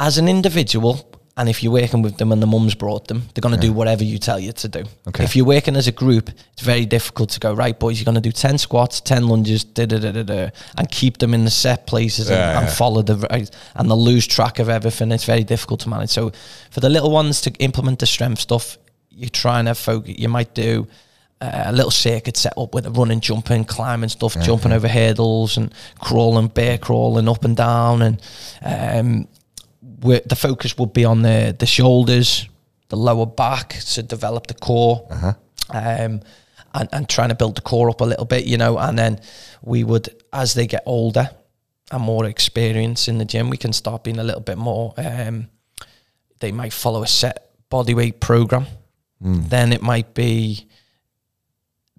as 0.00 0.18
an 0.18 0.26
individual, 0.28 1.08
and 1.38 1.48
if 1.48 1.62
you're 1.62 1.72
working 1.72 2.02
with 2.02 2.16
them 2.18 2.32
and 2.32 2.42
the 2.42 2.46
mum's 2.46 2.74
brought 2.74 3.06
them, 3.06 3.22
they're 3.32 3.40
going 3.40 3.54
to 3.54 3.60
do 3.60 3.72
whatever 3.72 4.02
you 4.02 4.18
tell 4.18 4.40
you 4.40 4.50
to 4.52 4.68
do. 4.68 4.82
Okay. 5.06 5.22
If 5.22 5.36
you're 5.36 5.46
working 5.46 5.76
as 5.76 5.86
a 5.86 5.92
group, 5.92 6.28
it's 6.52 6.62
very 6.62 6.84
difficult 6.84 7.30
to 7.30 7.40
go, 7.40 7.54
right, 7.54 7.78
boys, 7.78 7.98
you're 7.98 8.04
going 8.04 8.16
to 8.16 8.20
do 8.20 8.32
10 8.32 8.58
squats, 8.58 9.00
10 9.00 9.28
lunges, 9.28 9.62
da, 9.62 9.86
da, 9.86 9.98
da, 10.00 10.10
da, 10.10 10.24
da, 10.24 10.50
and 10.76 10.90
keep 10.90 11.18
them 11.18 11.32
in 11.34 11.44
the 11.44 11.50
set 11.50 11.86
places 11.86 12.28
and, 12.28 12.36
Yeah, 12.38 12.58
and 12.58 12.66
yeah. 12.68 12.74
follow 12.74 13.02
the 13.02 13.16
right, 13.30 13.48
and 13.76 13.88
they'll 13.88 14.02
lose 14.02 14.26
track 14.26 14.58
of 14.58 14.68
everything. 14.68 15.12
It's 15.12 15.24
very 15.24 15.44
difficult 15.44 15.80
to 15.80 15.88
manage. 15.88 16.10
So 16.10 16.32
for 16.70 16.80
the 16.80 16.88
little 16.90 17.12
ones 17.12 17.40
to 17.42 17.52
implement 17.60 18.00
the 18.00 18.06
strength 18.06 18.40
stuff, 18.40 18.76
you're 19.10 19.30
trying 19.30 19.66
to 19.66 19.74
focus, 19.76 20.16
you 20.18 20.28
might 20.28 20.54
do 20.54 20.88
uh, 21.40 21.62
a 21.66 21.72
little 21.72 21.92
circuit 21.92 22.36
set 22.36 22.52
up 22.58 22.74
with 22.74 22.84
a 22.86 22.90
running, 22.90 23.20
jumping, 23.20 23.64
climbing 23.64 24.08
stuff, 24.08 24.34
jumping 24.42 24.72
over 24.72 24.88
hurdles 24.88 25.56
and 25.56 25.72
crawling, 26.00 26.48
bear 26.48 26.78
crawling 26.78 27.28
up 27.28 27.44
and 27.44 27.56
down, 27.56 28.02
and 28.02 28.20
um, 28.62 29.28
the 30.00 30.36
focus 30.36 30.76
would 30.78 30.92
be 30.92 31.04
on 31.04 31.22
the 31.22 31.54
the 31.58 31.66
shoulders, 31.66 32.48
the 32.88 32.96
lower 32.96 33.26
back 33.26 33.70
to 33.94 34.02
develop 34.02 34.46
the 34.46 34.54
core, 34.54 35.06
um, 35.70 36.20
and 36.74 36.88
and 36.92 37.08
trying 37.08 37.30
to 37.30 37.34
build 37.34 37.56
the 37.56 37.62
core 37.62 37.90
up 37.90 38.00
a 38.00 38.04
little 38.04 38.24
bit, 38.24 38.46
you 38.46 38.56
know, 38.56 38.78
and 38.78 38.98
then 38.98 39.20
we 39.62 39.84
would 39.84 40.08
as 40.32 40.54
they 40.54 40.66
get 40.66 40.82
older 40.86 41.30
and 41.90 42.02
more 42.02 42.26
experience 42.26 43.08
in 43.08 43.18
the 43.18 43.24
gym, 43.24 43.50
we 43.50 43.56
can 43.56 43.72
start 43.72 44.04
being 44.04 44.18
a 44.18 44.24
little 44.24 44.42
bit 44.42 44.58
more. 44.58 44.92
Um, 44.96 45.48
they 46.40 46.52
might 46.52 46.72
follow 46.72 47.02
a 47.02 47.06
set 47.06 47.50
body 47.70 47.94
weight 47.94 48.20
program. 48.20 48.66
Then 49.48 49.72
it 49.72 49.82
might 49.82 50.14
be. 50.14 50.67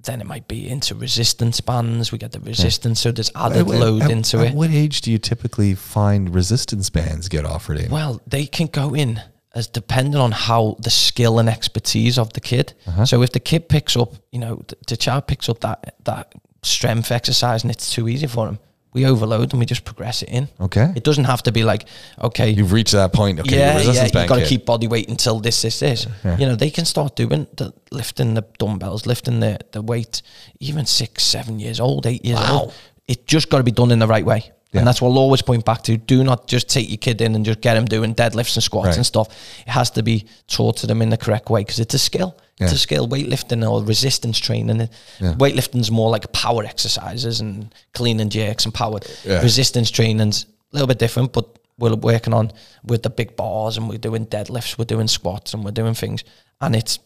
Then 0.04 0.22
it 0.22 0.28
might 0.28 0.48
be 0.48 0.70
into 0.70 0.96
resistance 0.96 1.60
bands. 1.62 2.12
We 2.12 2.18
get 2.18 2.32
the 2.32 2.40
resistance, 2.40 3.02
so 3.02 3.12
there's 3.12 3.32
added 3.36 3.60
At- 3.60 3.68
load 3.68 4.04
at- 4.04 4.12
into 4.12 4.40
at 4.40 4.48
it. 4.48 4.54
What 4.54 4.70
age 4.72 5.02
do 5.02 5.12
you 5.12 5.18
typically 5.18 5.76
find 5.76 6.34
resistance 6.34 6.90
bands 6.90 7.28
get 7.28 7.46
offered 7.46 7.78
in? 7.80 7.92
Well, 7.92 8.22
they 8.26 8.46
can 8.46 8.68
go 8.68 8.96
in 8.96 9.22
as 9.56 9.68
depending 9.68 10.16
on 10.16 10.32
how 10.32 10.78
the 10.80 10.90
skill 10.90 11.40
and 11.40 11.50
expertise 11.50 12.18
of 12.18 12.32
the 12.34 12.40
kid. 12.40 12.74
Uh-huh. 12.88 13.06
So 13.06 13.22
if 13.24 13.32
the 13.32 13.40
kid 13.40 13.68
picks 13.68 13.98
up, 13.98 14.14
you 14.32 14.40
know, 14.40 14.62
the, 14.68 14.78
the 14.88 14.98
child 14.98 15.28
picks 15.28 15.50
up 15.50 15.60
that 15.62 15.96
that 16.06 16.34
strength 16.62 17.12
exercise 17.12 17.64
and 17.64 17.72
it's 17.72 17.92
too 17.94 18.08
easy 18.08 18.28
for 18.28 18.48
him, 18.48 18.60
we 18.94 19.06
overload 19.06 19.54
and 19.54 19.60
we 19.60 19.66
just 19.66 19.86
progress 19.86 20.24
it 20.24 20.30
in. 20.30 20.48
Okay. 20.60 20.92
It 20.96 21.04
doesn't 21.04 21.26
have 21.26 21.44
to 21.44 21.52
be 21.52 21.64
like, 21.64 21.86
okay, 22.22 22.50
You've 22.50 22.72
reached 22.72 22.94
that 22.94 23.14
point. 23.14 23.40
Okay, 23.40 23.58
yeah, 23.58 23.80
yeah, 23.80 24.04
you've 24.04 24.28
got 24.28 24.40
to 24.40 24.46
keep 24.46 24.66
body 24.66 24.88
weight 24.88 25.10
until 25.10 25.40
this, 25.40 25.62
this, 25.62 25.80
this. 25.80 26.08
You 26.24 26.46
know, 26.48 26.56
they 26.56 26.72
can 26.72 26.86
start 26.86 27.16
doing 27.16 27.48
the 27.56 27.72
lifting 27.92 28.34
the 28.34 28.46
dumbbells, 28.58 29.06
lifting 29.06 29.40
the 29.40 29.60
the 29.72 29.82
weight, 29.82 30.22
even 30.60 30.86
six, 30.86 31.24
seven 31.24 31.60
years 31.60 31.80
old, 31.80 32.06
eight 32.08 32.26
years 32.26 32.40
old. 32.50 32.74
It 33.08 33.28
just 33.28 33.50
got 33.50 33.58
to 33.58 33.64
be 33.64 33.72
done 33.72 33.92
in 33.92 34.00
the 34.00 34.08
right 34.08 34.26
way. 34.26 34.52
Yeah. 34.72 34.80
And 34.82 34.88
that's 34.88 35.02
what 35.02 35.10
I'll 35.10 35.18
always 35.18 35.42
point 35.42 35.66
back 35.66 35.82
to. 35.84 35.98
Do 35.98 36.24
not 36.24 36.46
just 36.48 36.70
take 36.70 36.90
your 36.90 36.98
kid 36.98 37.22
in 37.22 37.34
and 37.34 37.44
just 37.44 37.60
get 37.62 37.76
him 37.76 37.86
doing 37.86 38.14
deadlifts 38.14 38.56
and 38.56 38.64
squats 38.64 38.88
Right. 38.90 38.98
and 38.98 39.06
stuff. 39.06 39.28
It 39.66 39.72
has 39.72 39.90
to 39.92 40.04
be 40.04 40.26
taught 40.48 40.78
to 40.78 40.88
them 40.88 41.02
in 41.02 41.10
the 41.10 41.18
correct 41.18 41.50
way 41.50 41.62
because 41.62 41.80
it's 41.80 41.96
a 41.96 42.00
skill. 42.00 42.38
It's 42.60 42.72
Yeah. 42.72 42.76
a 42.76 42.78
skill. 42.80 43.08
Weightlifting 43.08 43.68
or 43.68 43.82
resistance 43.84 44.38
training. 44.38 44.88
Yeah. 45.20 45.34
Weightlifting's 45.34 45.90
more 45.90 46.12
like 46.12 46.32
power 46.34 46.64
exercises 46.66 47.40
and 47.40 47.74
clean 47.94 48.20
and 48.20 48.32
jerks 48.32 48.66
and 48.66 48.74
power. 48.74 49.00
Resistance 49.26 49.90
training's 49.90 50.44
a 50.44 50.48
little 50.76 50.88
bit 50.88 51.00
different, 51.00 51.34
but 51.34 51.46
we're 51.80 51.96
working 51.96 52.34
on 52.36 52.52
with 52.84 53.02
the 53.02 53.10
big 53.10 53.36
bars 53.36 53.76
and 53.78 53.90
we're 53.90 53.98
doing 53.98 54.28
deadlifts, 54.28 54.78
we're 54.78 54.86
doing 54.86 55.08
squats 55.08 55.54
and 55.56 55.64
we're 55.66 55.72
doing 55.72 55.96
things. 55.96 56.24
And 56.62 56.76
it's 56.76 57.00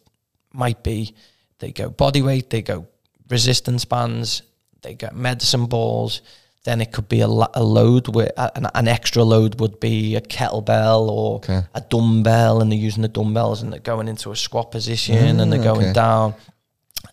might 0.51 0.83
be 0.83 1.13
they 1.59 1.71
go 1.71 1.89
body 1.89 2.21
weight, 2.21 2.49
they 2.49 2.61
go 2.61 2.87
resistance 3.29 3.85
bands, 3.85 4.41
they 4.81 4.95
go 4.95 5.09
medicine 5.13 5.67
balls. 5.67 6.21
Then 6.63 6.79
it 6.79 6.93
could 6.93 7.09
be 7.09 7.19
a, 7.19 7.27
a 7.27 7.61
load 7.63 8.07
where 8.15 8.31
an, 8.37 8.67
an 8.73 8.87
extra 8.87 9.23
load 9.23 9.59
would 9.59 9.79
be 9.81 10.15
a 10.15 10.21
kettlebell 10.21 11.09
or 11.09 11.35
Okay. 11.37 11.61
a 11.75 11.81
dumbbell, 11.81 12.61
and 12.61 12.71
they're 12.71 12.79
using 12.79 13.01
the 13.01 13.09
dumbbells 13.09 13.61
and 13.61 13.71
they're 13.73 13.81
going 13.81 14.07
into 14.07 14.31
a 14.31 14.35
squat 14.35 14.71
position 14.71 15.39
and 15.41 15.51
they're 15.51 15.59
Mm, 15.59 15.63
going 15.63 15.85
okay. 15.87 15.93
down. 15.93 16.35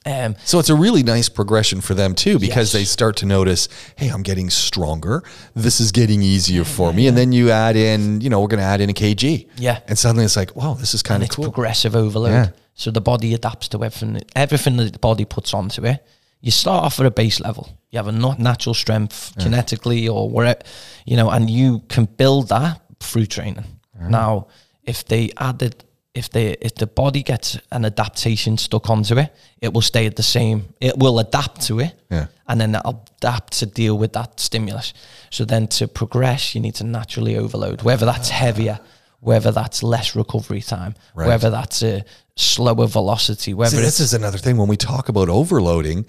Um, 0.07 0.37
So 0.45 0.61
it's 0.61 0.71
a 0.71 0.75
really 0.75 1.03
nice 1.03 1.29
progression 1.29 1.81
for 1.81 1.95
them 1.95 2.15
too, 2.15 2.39
because 2.39 2.69
Yes. 2.69 2.73
they 2.73 2.85
start 2.85 3.17
to 3.17 3.27
notice, 3.27 3.69
hey, 3.97 4.09
I'm 4.09 4.23
getting 4.23 4.49
stronger. 4.51 5.25
This 5.55 5.81
is 5.81 5.91
getting 5.91 6.23
easier 6.23 6.65
for 6.65 6.93
me. 6.93 7.09
And 7.09 7.17
then 7.19 7.33
you 7.33 7.51
add 7.51 7.75
in, 7.77 8.21
you 8.21 8.31
know, 8.31 8.41
we're 8.41 8.47
going 8.49 8.61
to 8.61 8.65
add 8.67 8.81
in 8.81 8.89
a 8.89 8.95
kg. 8.95 9.47
Yeah. 9.59 9.81
And 9.89 9.99
suddenly 9.99 10.25
it's 10.25 10.37
like, 10.37 10.55
wow, 10.55 10.75
this 10.75 10.95
is 10.95 11.03
kind 11.03 11.23
of 11.23 11.27
it's 11.27 11.35
cool. 11.37 11.45
progressive 11.47 11.97
overload. 11.97 12.33
Yeah. 12.33 12.49
So 12.75 12.91
the 12.93 13.01
body 13.01 13.35
adapts 13.35 13.67
to 13.69 13.83
everything, 13.85 14.23
everything 14.37 14.77
that 14.77 14.93
the 14.93 14.99
body 15.01 15.25
puts 15.25 15.53
onto 15.53 15.85
it. 15.85 16.03
You 16.41 16.51
start 16.51 16.85
off 16.85 17.01
at 17.01 17.07
a 17.07 17.11
base 17.11 17.41
level. 17.41 17.69
You 17.91 17.99
have 17.99 18.07
a 18.09 18.13
not 18.13 18.39
natural 18.39 18.75
strength 18.75 19.35
kinetically 19.39 20.09
or 20.09 20.31
wherever, 20.31 20.61
you 21.05 21.17
know, 21.17 21.29
and 21.31 21.51
you 21.51 21.81
can 21.89 22.05
build 22.17 22.49
that 22.49 22.81
through 23.01 23.27
training. 23.27 23.65
Now, 24.09 24.47
if 24.85 25.05
they 25.05 25.31
added, 25.37 25.85
if 26.15 26.31
they, 26.31 26.53
if 26.63 26.75
the 26.77 26.87
body 26.87 27.23
gets 27.23 27.59
an 27.71 27.85
adaptation 27.85 28.57
stuck 28.57 28.89
onto 28.89 29.19
it, 29.19 29.31
it 29.61 29.75
will 29.75 29.83
stay 29.83 30.07
at 30.07 30.17
the 30.17 30.23
same. 30.23 30.63
It 30.81 30.97
will 30.97 31.19
adapt 31.19 31.61
to 31.67 31.81
it, 31.81 31.93
Yeah. 32.11 32.27
and 32.49 32.59
then 32.61 32.75
it'll 32.75 33.05
adapt 33.19 33.59
to 33.59 33.67
deal 33.67 33.99
with 33.99 34.13
that 34.15 34.41
stimulus. 34.41 34.95
So 35.31 35.45
then 35.45 35.67
to 35.69 35.87
progress, 35.89 36.55
you 36.55 36.63
need 36.63 36.77
to 36.77 36.85
naturally 36.85 37.37
overload, 37.37 37.83
whether 37.83 38.07
that's 38.07 38.31
heavier, 38.31 38.79
whether 39.21 39.53
that's 39.53 39.83
less 39.83 40.17
recovery 40.17 40.63
time, 40.63 40.95
Right. 41.15 41.29
whether 41.29 41.51
that's 41.51 41.83
a 41.83 42.05
slower 42.37 42.87
velocity, 42.87 43.53
whether 43.55 43.77
See, 43.77 43.83
this 43.83 44.01
is 44.01 44.15
another 44.15 44.39
thing 44.39 44.57
when 44.57 44.69
we 44.69 44.77
talk 44.77 45.09
about 45.09 45.29
overloading, 45.29 46.07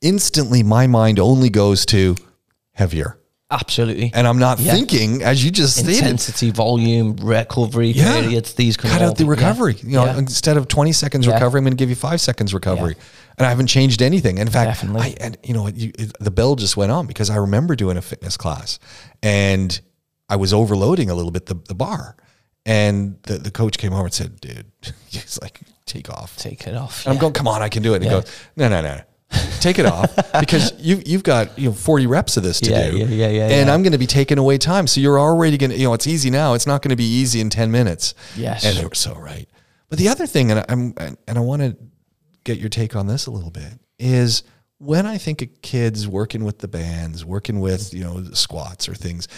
instantly 0.00 0.62
my 0.62 0.86
mind 0.86 1.18
only 1.18 1.50
goes 1.50 1.84
to 1.86 2.16
heavier. 2.72 3.18
absolutely 3.50 4.10
And 4.14 4.26
I'm 4.26 4.38
not 4.38 4.58
Yeah. 4.58 4.72
thinking, 4.74 5.22
as 5.22 5.44
you 5.44 5.50
just 5.52 5.76
stated, 5.76 5.98
intensity, 5.98 6.50
volume, 6.50 7.14
recovery 7.22 7.92
Yeah. 7.92 8.20
periods. 8.20 8.54
These 8.54 8.76
cut 8.76 9.00
out 9.00 9.16
the 9.16 9.24
be- 9.24 9.26
yeah. 9.26 9.30
recovery. 9.30 9.76
You 9.82 9.90
know, 9.92 10.04
Yeah. 10.06 10.18
instead 10.18 10.56
of 10.56 10.66
20 10.66 10.92
seconds 10.92 11.26
recovery, 11.28 11.58
I'm 11.58 11.64
going 11.64 11.72
to 11.72 11.76
give 11.76 11.90
you 11.90 11.94
five 11.94 12.20
seconds 12.20 12.52
recovery. 12.52 12.96
And 13.38 13.46
I 13.46 13.50
haven't 13.50 13.68
changed 13.68 14.02
anything. 14.02 14.38
In 14.38 14.48
fact, 14.48 14.70
Definitely. 14.70 15.02
I, 15.02 15.14
and 15.20 15.36
you 15.44 15.54
know, 15.54 15.68
you, 15.68 15.92
it, 15.96 16.12
the 16.18 16.30
bell 16.32 16.56
just 16.56 16.76
went 16.76 16.90
on 16.90 17.06
because 17.06 17.30
I 17.30 17.36
remember 17.36 17.76
doing 17.76 17.96
a 17.96 18.02
fitness 18.02 18.36
class 18.36 18.78
and 19.22 19.78
I 20.28 20.34
was 20.36 20.52
overloading 20.52 21.08
a 21.10 21.14
little 21.14 21.30
bit 21.30 21.46
the, 21.46 21.56
the 21.68 21.74
bar. 21.76 22.16
And 22.66 23.18
the, 23.24 23.38
the 23.38 23.50
coach 23.50 23.76
came 23.78 23.92
over 23.92 24.04
and 24.04 24.14
said, 24.14 24.40
dude, 24.40 24.66
he's 25.08 25.38
like, 25.42 25.60
take 25.86 26.08
off. 26.10 26.36
Take 26.38 26.66
it 26.66 26.74
off. 26.74 27.04
And 27.04 27.10
I'm 27.10 27.14
yeah. 27.16 27.20
going, 27.20 27.32
come 27.34 27.48
on, 27.48 27.60
I 27.62 27.68
can 27.68 27.82
do 27.82 27.92
it. 27.92 27.96
And 27.96 28.04
Yeah. 28.06 28.10
he 28.10 28.20
goes, 28.22 28.36
no, 28.56 28.68
no, 28.68 28.80
no. 28.82 29.00
Take 29.60 29.78
it 29.78 29.86
off 29.86 30.14
because 30.40 30.72
you 30.78 31.02
you've 31.04 31.24
got 31.24 31.58
you 31.58 31.70
know 31.70 31.74
40 31.74 32.06
reps 32.06 32.36
of 32.36 32.44
this 32.44 32.60
to 32.60 32.70
Yeah, 32.70 32.90
do. 32.90 32.98
yeah, 32.98 33.04
yeah, 33.06 33.28
yeah, 33.28 33.42
And 33.48 33.66
yeah. 33.66 33.74
I'm 33.74 33.82
going 33.82 33.92
to 33.92 33.98
be 33.98 34.06
taking 34.06 34.38
away 34.38 34.58
time. 34.58 34.86
So 34.86 35.00
you're 35.00 35.18
already 35.18 35.58
going 35.58 35.70
to, 35.70 35.76
you 35.76 35.88
know, 35.88 35.94
it's 35.94 36.06
easy 36.06 36.30
now. 36.30 36.54
It's 36.54 36.66
not 36.68 36.82
going 36.82 36.90
to 36.90 36.96
be 36.96 37.04
easy 37.04 37.40
in 37.40 37.50
10 37.50 37.70
minutes. 37.72 38.14
Yes. 38.36 38.64
And 38.64 38.76
they 38.78 38.84
were 38.84 38.94
so 38.94 39.14
right. 39.14 39.48
But 39.88 39.98
the 39.98 40.08
other 40.08 40.26
thing, 40.26 40.50
and 40.52 40.64
I'm 40.68 40.94
and 41.26 41.38
I 41.38 41.40
want 41.40 41.62
to 41.62 41.76
get 42.44 42.58
your 42.58 42.68
take 42.68 42.94
on 42.94 43.06
this 43.08 43.26
a 43.26 43.30
little 43.30 43.50
bit, 43.50 43.72
is 43.98 44.42
when 44.78 45.06
I 45.06 45.18
think 45.18 45.40
of 45.42 45.62
kids 45.62 46.06
working 46.06 46.44
with 46.44 46.58
the 46.58 46.68
bands, 46.68 47.24
working 47.24 47.60
with 47.60 47.94
you 47.94 48.04
know 48.04 48.24
squats 48.32 48.88
or 48.88 48.94
things, 48.94 49.28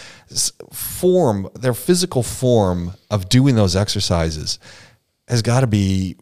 form 0.72 1.48
their 1.54 1.74
physical 1.74 2.22
form 2.22 2.92
of 3.10 3.28
doing 3.28 3.54
those 3.54 3.76
exercises 3.76 4.58
has 5.28 5.42
got 5.42 5.60
to 5.60 5.66
be 5.66 6.16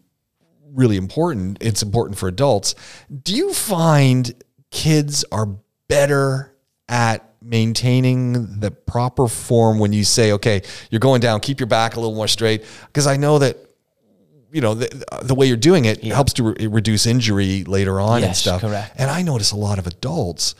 really 0.72 0.96
important. 0.96 1.58
It's 1.60 1.82
important 1.82 2.18
for 2.18 2.28
adults. 2.28 2.74
Do 3.22 3.34
you 3.34 3.52
find 3.52 4.34
kids 4.70 5.24
are 5.30 5.48
better 5.88 6.54
at 6.88 7.34
maintaining 7.40 8.60
the 8.60 8.70
proper 8.70 9.28
form 9.28 9.78
when 9.78 9.92
you 9.92 10.04
say, 10.04 10.32
okay, 10.32 10.62
you're 10.90 11.00
going 11.00 11.20
down, 11.20 11.40
keep 11.40 11.60
your 11.60 11.66
back 11.66 11.96
a 11.96 12.00
little 12.00 12.14
more 12.14 12.28
straight? 12.28 12.64
Because 12.86 13.06
I 13.06 13.16
know 13.16 13.38
that, 13.38 13.56
you 14.54 14.60
know, 14.60 14.74
the, 14.74 15.04
the 15.22 15.34
way 15.34 15.46
you're 15.46 15.56
doing 15.56 15.84
it 15.84 16.02
helps 16.04 16.32
to 16.34 16.42
re- 16.44 16.66
reduce 16.68 17.06
injury 17.06 17.64
later 17.64 17.98
on 18.00 18.22
and 18.22 18.36
stuff. 18.36 18.60
correct. 18.60 18.94
And 18.96 19.10
I 19.10 19.22
notice 19.22 19.50
a 19.52 19.56
lot 19.56 19.78
of 19.78 19.86
adults, 19.86 20.54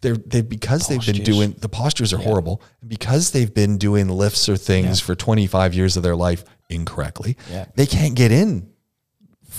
they're, 0.00 0.16
they 0.16 0.42
because 0.42 0.88
they've 0.88 1.04
been 1.06 1.22
doing 1.24 1.54
the 1.58 1.68
postures 1.68 2.12
are 2.12 2.18
horrible 2.18 2.60
because 2.86 3.30
they've 3.30 3.52
been 3.54 3.78
doing 3.78 4.08
lifts 4.08 4.48
or 4.48 4.56
things 4.56 5.00
for 5.00 5.14
25 5.14 5.74
years 5.74 5.96
of 5.96 6.02
their 6.02 6.16
life 6.16 6.44
incorrectly. 6.68 7.36
Yeah. 7.50 7.66
They 7.76 7.86
can't 7.86 8.14
get 8.14 8.32
in 8.32 8.68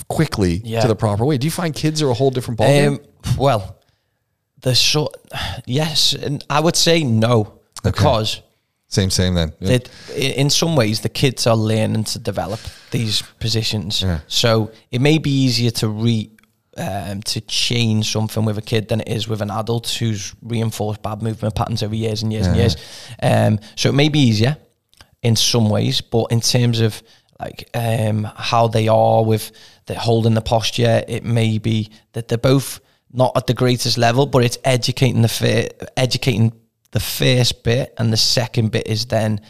quickly 0.08 0.60
Yeah. 0.64 0.82
to 0.82 0.88
the 0.88 0.94
proper 0.96 1.24
way. 1.24 1.38
Do 1.38 1.46
you 1.46 1.50
find 1.50 1.74
kids 1.74 2.02
are 2.02 2.10
a 2.10 2.14
whole 2.14 2.30
different 2.30 2.60
ballgame? 2.60 2.98
Um, 2.98 3.36
well, 3.36 3.78
the 4.60 4.74
short, 4.74 5.16
yes, 5.66 6.12
and 6.12 6.44
I 6.50 6.60
would 6.60 6.76
say 6.76 7.02
no 7.04 7.60
because 7.82 8.42
same, 8.88 9.10
same 9.10 9.34
then. 9.34 9.52
Yeah. 9.60 9.74
it, 9.74 9.90
in 10.14 10.50
some 10.50 10.74
ways 10.74 11.02
the 11.02 11.10
kids 11.10 11.46
are 11.46 11.56
learning 11.56 12.04
to 12.04 12.18
develop 12.18 12.60
these 12.90 13.22
positions. 13.38 14.02
Yeah. 14.02 14.20
So 14.28 14.72
it 14.90 15.00
may 15.00 15.18
be 15.18 15.30
easier 15.30 15.70
to 15.72 15.88
re 15.88 16.30
um, 16.78 17.22
to 17.22 17.40
change 17.40 18.12
something 18.12 18.44
with 18.44 18.56
a 18.56 18.62
kid 18.62 18.88
than 18.88 19.00
it 19.00 19.08
is 19.08 19.28
with 19.28 19.42
an 19.42 19.50
adult 19.50 19.88
who's 19.88 20.32
reinforced 20.42 21.02
bad 21.02 21.22
movement 21.22 21.54
patterns 21.54 21.82
over 21.82 21.94
years 21.94 22.22
and 22.22 22.32
years 22.32 22.46
and 22.46 22.56
years. 22.56 22.76
Um, 23.20 23.58
so 23.74 23.88
it 23.88 23.94
may 23.94 24.08
be 24.08 24.20
easier 24.20 24.56
in 25.22 25.34
some 25.34 25.68
ways, 25.68 26.00
but 26.00 26.26
in 26.30 26.40
terms 26.40 26.80
of 26.80 27.02
like 27.40 27.68
um, 27.74 28.24
how 28.36 28.68
they 28.68 28.88
are 28.88 29.24
with 29.24 29.50
the 29.86 29.98
holding 29.98 30.34
the 30.34 30.40
posture, 30.40 31.04
it 31.08 31.24
may 31.24 31.58
be 31.58 31.90
that 32.12 32.28
they're 32.28 32.38
both 32.38 32.80
not 33.12 33.32
at 33.36 33.46
the 33.46 33.54
greatest 33.54 33.98
level, 33.98 34.26
but 34.26 34.44
it's 34.44 34.58
educating 34.64 35.22
the 35.22 35.28
fir- 35.28 35.68
educating 35.96 36.52
the 36.92 37.00
first 37.00 37.62
bit, 37.64 37.94
and 37.98 38.12
the 38.12 38.16
second 38.16 38.70
bit 38.72 38.86
is 38.86 39.06
then 39.06 39.40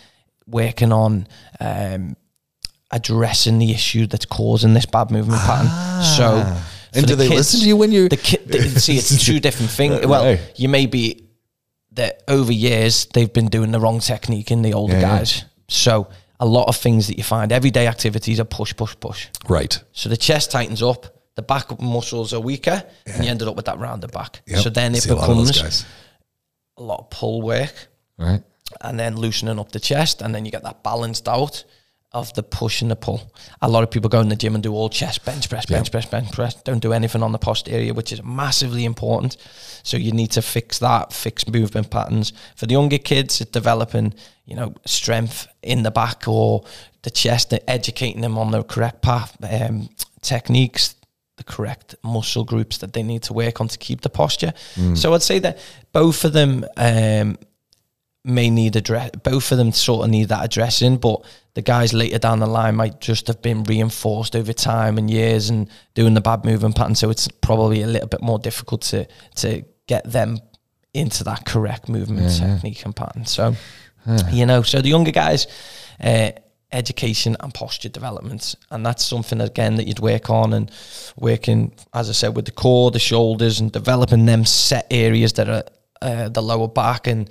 working 0.47 0.93
on 0.93 1.27
um, 1.61 2.17
addressing 2.91 3.59
the 3.59 3.71
issue 3.73 4.07
that's 4.07 4.25
causing 4.25 4.75
this 4.75 4.87
bad 4.87 5.11
movement 5.11 5.41
pattern. 5.43 5.69
So, 6.17 6.43
Ah. 6.47 6.69
And 6.95 7.07
do 7.07 7.15
the 7.15 7.25
they 7.25 7.29
listen 7.29 7.61
to 7.61 7.67
you 7.67 7.77
when 7.77 7.93
you- 7.93 8.09
the 8.09 8.17
kid? 8.17 8.49
they- 8.49 8.67
See, 8.71 8.97
it's 8.97 9.25
two 9.25 9.41
different 9.47 9.71
things. 9.71 10.07
Well, 10.07 10.39
you 10.57 10.69
may 10.71 10.87
be 10.87 11.25
that 11.93 12.23
over 12.29 12.51
years 12.53 13.07
they've 13.13 13.33
been 13.33 13.49
doing 13.49 13.73
the 13.73 13.79
wrong 13.81 14.01
technique 14.01 14.51
in 14.51 14.63
the 14.63 14.73
older 14.73 14.95
Yeah, 14.95 15.01
yeah. 15.01 15.19
guys. 15.19 15.45
So 15.69 16.09
a 16.41 16.47
lot 16.47 16.67
of 16.69 16.77
things 16.77 17.09
that 17.09 17.19
you 17.19 17.25
find 17.25 17.53
everyday 17.53 17.87
activities 17.87 18.41
are 18.41 18.45
push, 18.45 18.75
push, 18.75 18.95
push. 19.01 19.27
right. 19.49 19.79
So 19.93 20.09
the 20.09 20.17
chest 20.17 20.51
tightens 20.51 20.83
up, 20.83 21.07
the 21.35 21.43
back 21.43 21.79
muscles 21.81 22.33
are 22.33 22.41
weaker, 22.41 22.83
and 23.07 23.23
you 23.25 23.31
ended 23.31 23.49
up 23.49 23.57
with 23.57 23.67
that 23.67 23.79
rounded 23.79 24.11
back. 24.13 24.41
Yep. 24.47 24.61
So 24.63 24.71
then 24.71 24.95
it 24.95 25.03
See 25.03 25.11
a 25.11 25.15
lot 25.15 25.29
of 25.29 25.37
those 25.37 25.53
becomes. 25.53 25.85
A 26.79 26.83
lot 26.83 27.01
of 27.01 27.11
pull 27.11 27.43
work 27.43 27.89
Right. 28.17 28.43
and 28.81 28.99
then 28.99 29.17
loosening 29.17 29.59
up 29.59 29.73
the 29.73 29.81
chest, 29.81 30.23
and 30.23 30.35
then 30.35 30.45
you 30.45 30.51
get 30.51 30.63
that 30.63 30.83
balanced 30.83 31.29
out 31.29 31.65
of 32.13 32.33
the 32.35 32.43
push 32.43 32.81
and 32.81 32.91
the 32.91 32.97
pull. 32.97 33.31
A 33.61 33.69
lot 33.69 33.83
of 33.83 33.91
people 33.91 34.09
go 34.09 34.21
in 34.21 34.31
the 34.31 34.37
gym 34.37 34.55
and 34.55 34.63
do 34.63 34.73
all 34.73 34.89
chest, 34.89 35.25
bench 35.27 35.49
press, 35.51 35.67
bench 35.67 35.91
press, 35.91 36.07
bench 36.07 36.33
press. 36.33 36.55
Don't 36.63 36.79
do 36.81 36.95
anything 36.95 37.23
on 37.23 37.33
the 37.33 37.39
posterior, 37.39 37.93
which 37.93 38.13
is 38.13 38.23
massively 38.25 38.87
important. 38.87 39.37
So 39.83 39.99
you 39.99 40.13
need 40.13 40.31
to 40.33 40.41
fix 40.43 40.79
that, 40.79 41.13
fix 41.13 41.47
movement 41.47 41.91
patterns. 41.91 42.33
For 42.57 42.65
the 42.65 42.73
younger 42.73 42.97
kids, 42.97 43.43
it's 43.43 43.51
developing, 43.51 44.15
you 44.47 44.57
know, 44.57 44.75
strength 44.87 45.49
in 45.63 45.83
the 45.83 45.91
back 45.91 46.27
or 46.27 46.65
the 47.03 47.11
chest, 47.11 47.53
educating 47.69 48.23
them 48.23 48.39
on 48.39 48.53
the 48.53 48.63
correct 48.63 49.03
path, 49.03 49.37
um, 49.43 49.91
techniques, 50.23 50.95
the 51.39 51.45
correct 51.45 51.95
muscle 52.03 52.45
groups 52.45 52.79
that 52.79 52.93
they 52.93 53.03
need 53.03 53.23
to 53.23 53.33
work 53.33 53.61
on 53.61 53.69
to 53.69 53.79
keep 53.79 54.03
the 54.03 54.11
posture. 54.11 54.53
So 54.95 55.15
I'd 55.15 55.23
say 55.23 55.39
that 55.39 55.59
both 55.93 56.25
of 56.25 56.33
them 56.35 56.65
um, 56.77 57.39
may 58.25 58.51
need 58.51 58.77
address. 58.77 59.11
Both 59.23 59.51
of 59.53 59.59
them 59.59 59.73
sort 59.73 60.05
of 60.05 60.11
need 60.11 60.29
that 60.29 60.45
addressing, 60.45 60.99
but 60.99 61.25
the 61.55 61.63
guys 61.63 61.93
later 61.93 62.19
down 62.19 62.41
the 62.41 62.47
line 62.47 62.77
might 62.77 63.01
just 63.01 63.27
have 63.29 63.41
been 63.41 63.63
reinforced 63.65 64.37
over 64.37 64.53
time 64.53 64.99
and 64.99 65.11
years 65.11 65.49
and 65.49 65.69
doing 65.95 66.15
the 66.15 66.21
bad 66.21 66.45
movement 66.45 66.77
pattern. 66.77 66.95
So 66.95 67.09
it's 67.11 67.27
probably 67.41 67.83
a 67.83 67.87
little 67.87 68.09
bit 68.09 68.21
more 68.23 68.39
difficult 68.39 68.83
to 68.83 69.07
to 69.37 69.65
get 69.87 70.05
them 70.13 70.39
into 70.93 71.25
that 71.25 71.45
correct 71.47 71.89
movement 71.89 72.27
technique 72.39 72.85
and 72.85 72.95
pattern. 72.95 73.25
So 73.27 73.55
you 74.31 74.45
know, 74.47 74.63
so 74.63 74.81
the 74.83 74.89
younger 74.91 75.13
guys. 75.13 75.47
Uh, 76.01 76.31
education 76.73 77.37
and 77.41 77.53
posture 77.55 77.89
development. 77.89 78.55
And 78.71 78.85
that's 78.85 79.05
something 79.05 79.41
again 79.41 79.77
that 79.77 79.87
you'd 79.87 80.01
work 80.01 80.29
on 80.31 80.53
and 80.53 80.71
working 81.17 81.73
as 81.95 82.09
i 82.09 82.13
said 82.13 82.37
with 82.37 82.45
the 82.45 82.51
core 82.53 82.91
the 82.91 82.99
shoulders 82.99 83.59
and 83.61 83.73
developing 83.73 84.27
them 84.27 84.45
set 84.45 84.87
areas 84.91 85.33
that 85.35 85.49
are 85.49 85.65
uh, 86.03 86.29
the 86.29 86.43
lower 86.43 86.69
back 86.69 87.07
and 87.07 87.29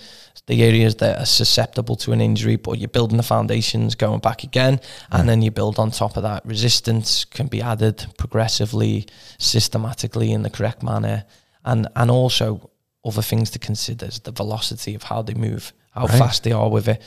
the 0.47 0.63
areas 0.63 0.95
that 0.95 1.19
are 1.19 1.25
susceptible 1.25 1.95
to 1.95 2.11
an 2.11 2.19
injury. 2.21 2.55
But 2.55 2.79
you're 2.79 2.89
building 2.89 3.17
the 3.17 3.23
foundations 3.23 3.95
going 3.95 4.19
back 4.19 4.43
again 4.43 4.79
and 5.11 5.27
then 5.29 5.41
you 5.41 5.51
build 5.51 5.77
on 5.79 5.91
top 5.91 6.17
of 6.17 6.23
that. 6.23 6.45
Resistance 6.45 7.25
can 7.25 7.47
be 7.47 7.61
added 7.61 8.05
progressively 8.17 9.07
systematically 9.38 10.31
in 10.31 10.41
the 10.43 10.49
correct 10.49 10.83
manner. 10.83 11.25
And 11.63 11.88
and 11.95 12.09
also 12.11 12.69
other 13.05 13.21
things 13.21 13.51
to 13.51 13.59
consider 13.59 14.05
is 14.07 14.19
the 14.19 14.31
velocity 14.31 14.95
of 14.95 15.03
how 15.03 15.21
they 15.21 15.33
move 15.33 15.73
how 15.91 16.05
Right. 16.07 16.17
fast 16.19 16.43
they 16.43 16.51
are 16.51 16.69
with 16.69 16.88
it. 16.88 17.01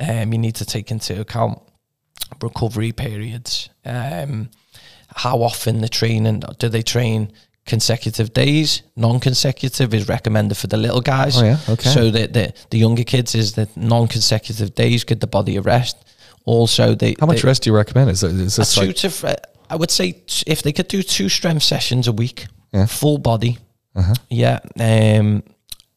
Um, 0.00 0.32
you 0.32 0.38
need 0.38 0.56
to 0.56 0.64
take 0.64 0.90
into 0.90 1.20
account 1.20 1.60
recovery 2.42 2.92
periods. 2.92 3.68
Um, 3.84 4.50
how 5.16 5.42
often 5.42 5.80
the 5.80 5.88
training 5.88 6.42
do 6.58 6.68
they 6.68 6.82
train 6.82 7.32
consecutive 7.66 8.32
days? 8.32 8.82
Non-consecutive 8.96 9.94
is 9.94 10.08
recommended 10.08 10.56
for 10.56 10.66
the 10.66 10.76
little 10.76 11.00
guys. 11.00 11.40
Oh, 11.40 11.44
yeah? 11.44 11.58
Okay. 11.68 11.88
So 11.88 12.10
the 12.10 12.26
the, 12.26 12.52
the 12.70 12.78
younger 12.78 13.04
kids 13.04 13.34
is 13.34 13.52
that 13.54 13.76
non-consecutive 13.76 14.74
days 14.74 15.04
give 15.04 15.20
the 15.20 15.26
body 15.26 15.56
a 15.56 15.60
rest. 15.62 15.96
Also, 16.46 16.94
they 16.94 17.14
How 17.20 17.26
much 17.26 17.42
they, 17.42 17.48
rest 17.48 17.62
do 17.62 17.70
you 17.70 17.76
recommend? 17.76 18.10
Is, 18.10 18.22
is 18.22 18.58
a 18.58 18.60
this 18.60 18.74
two 18.74 18.92
to 18.92 19.36
I 19.70 19.76
would 19.76 19.90
say 19.90 20.12
t- 20.12 20.44
if 20.46 20.62
they 20.62 20.72
could 20.72 20.88
do 20.88 21.02
two 21.02 21.28
strength 21.28 21.62
sessions 21.62 22.06
a 22.06 22.12
week, 22.12 22.46
Yeah. 22.72 22.86
full 22.86 23.18
body, 23.18 23.56
Uh-huh. 23.96 24.14
yeah, 24.28 24.58
um, 24.78 25.42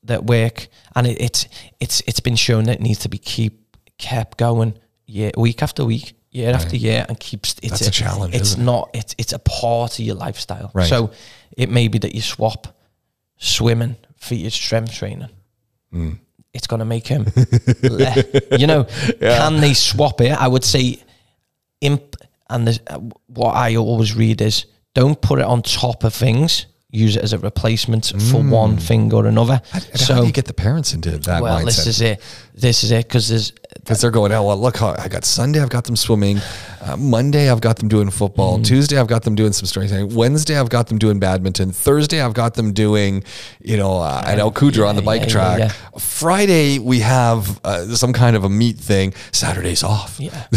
that 0.03 0.23
work, 0.25 0.67
and 0.95 1.05
it, 1.07 1.19
it's 1.19 1.47
it's 1.79 2.01
it's 2.07 2.21
been 2.21 2.37
shown 2.37 2.63
that 2.65 2.75
it 2.75 2.81
needs 2.81 2.99
to 2.99 3.09
be 3.09 3.17
keep 3.17 3.53
kept 3.97 4.37
going 4.37 4.73
year 5.05 5.31
week 5.37 5.61
after 5.61 5.83
week, 5.85 6.13
year 6.37 6.53
after 6.53 6.75
year, 6.75 7.05
and 7.07 7.19
keeps 7.19 7.55
it's 7.61 7.79
That's 7.79 7.87
a 7.87 7.91
challenge, 7.91 8.35
It's 8.35 8.49
isn't 8.51 8.67
it? 8.67 8.85
It's 8.93 9.15
it's 9.17 9.33
a 9.33 9.39
part 9.39 9.99
of 9.99 10.05
your 10.05 10.15
lifestyle. 10.15 10.71
Right. 10.73 10.87
So 10.87 11.11
it 11.55 11.69
may 11.69 11.87
be 11.87 11.97
that 11.99 12.13
you 12.13 12.21
swap 12.21 12.67
swimming 13.37 13.95
for 14.15 14.35
your 14.35 14.51
strength 14.51 14.93
training. 14.93 15.29
Hmm. 15.91 16.13
It's 16.53 16.67
going 16.67 16.79
to 16.79 16.85
make 16.85 17.05
him, 17.05 17.25
le- 17.83 18.23
you 18.57 18.65
know, 18.65 18.85
can 19.19 19.61
they 19.61 19.73
swap 19.73 20.21
it? 20.21 20.31
I 20.31 20.47
would 20.47 20.63
say 20.63 20.99
imp 21.81 22.15
and 22.49 22.67
the, 22.67 22.79
uh, 22.87 22.99
what 23.27 23.51
I 23.55 23.75
always 23.75 24.15
read 24.15 24.41
is 24.41 24.65
don't 24.93 25.21
put 25.21 25.39
it 25.39 25.45
on 25.45 25.61
top 25.61 26.03
of 26.03 26.13
things. 26.13 26.65
Use 26.89 27.17
it 27.17 27.23
as 27.23 27.33
a 27.33 27.37
replacement 27.39 28.13
for 28.31 28.41
one 28.41 28.77
thing 28.77 29.13
or 29.13 29.27
another. 29.27 29.61
how, 29.71 29.79
how 29.79 29.95
so, 29.95 30.21
do 30.21 30.25
you 30.25 30.31
get 30.31 30.45
the 30.45 30.53
parents 30.53 30.93
into 30.93 31.17
that 31.17 31.43
well, 31.43 31.63
this 31.65 31.85
is 31.85 31.99
it. 31.99 32.21
This 32.53 32.85
is 32.85 32.91
it 32.91 33.05
because 33.07 33.27
there's 33.27 33.51
Because 33.75 34.01
they're 34.01 34.11
going, 34.11 34.31
oh, 34.31 34.43
well, 34.43 34.57
look, 34.57 34.77
how 34.77 34.95
I 34.97 35.07
got 35.07 35.25
Sunday, 35.25 35.61
I've 35.61 35.69
got 35.69 35.83
them 35.83 35.95
swimming. 35.95 36.39
Uh, 36.81 36.95
Monday, 36.95 37.49
I've 37.49 37.59
got 37.59 37.77
them 37.77 37.89
doing 37.89 38.09
football. 38.09 38.59
Mm. 38.59 38.65
Tuesday, 38.65 38.97
I've 38.97 39.07
got 39.07 39.23
them 39.23 39.35
doing 39.35 39.51
some 39.51 39.65
strength 39.65 39.91
training. 39.91 40.15
Wednesday, 40.15 40.57
I've 40.57 40.69
got 40.69 40.87
them 40.87 40.97
doing 40.97 41.19
badminton. 41.19 41.71
Thursday, 41.73 42.21
I've 42.21 42.33
got 42.33 42.53
them 42.53 42.71
doing, 42.71 43.23
you 43.61 43.75
know, 43.77 43.97
uh, 43.97 44.23
at 44.25 44.39
Al 44.39 44.51
Qudra 44.51 44.87
on 44.87 44.95
the 44.95 45.01
bike 45.01 45.23
yeah, 45.23 45.27
track. 45.27 45.59
yeah, 45.59 45.69
Friday, 45.99 46.79
we 46.79 47.01
have 47.01 47.59
uh, 47.65 47.85
some 47.95 48.13
kind 48.13 48.35
of 48.35 48.45
a 48.45 48.49
meet 48.49 48.77
thing. 48.77 49.13
Saturday's 49.31 49.83
off. 49.83 50.17
Yeah, 50.19 50.47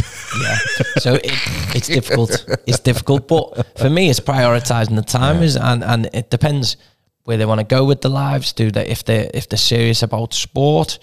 yeah. 0.43 0.57
So 0.99 1.15
it, 1.15 1.33
it's 1.75 1.89
difficult. 1.89 2.47
It's 2.67 2.81
difficult, 2.81 3.27
but 3.27 3.79
for 3.79 3.91
me, 3.91 4.09
it's 4.09 4.21
prioritizing 4.21 4.95
the 4.95 5.03
time 5.03 5.43
is, 5.43 5.57
and 5.57 5.83
and 5.83 6.09
it 6.13 6.31
depends 6.31 6.77
where 7.25 7.37
they 7.37 7.47
want 7.47 7.61
to 7.61 7.67
go 7.67 7.85
with 7.85 8.03
their 8.03 8.11
lives. 8.11 8.53
Do 8.53 8.71
they 8.71 8.87
if 8.87 9.05
they 9.05 9.31
if 9.35 9.49
they're 9.49 9.59
serious 9.59 10.03
about 10.03 10.33
sport? 10.33 10.99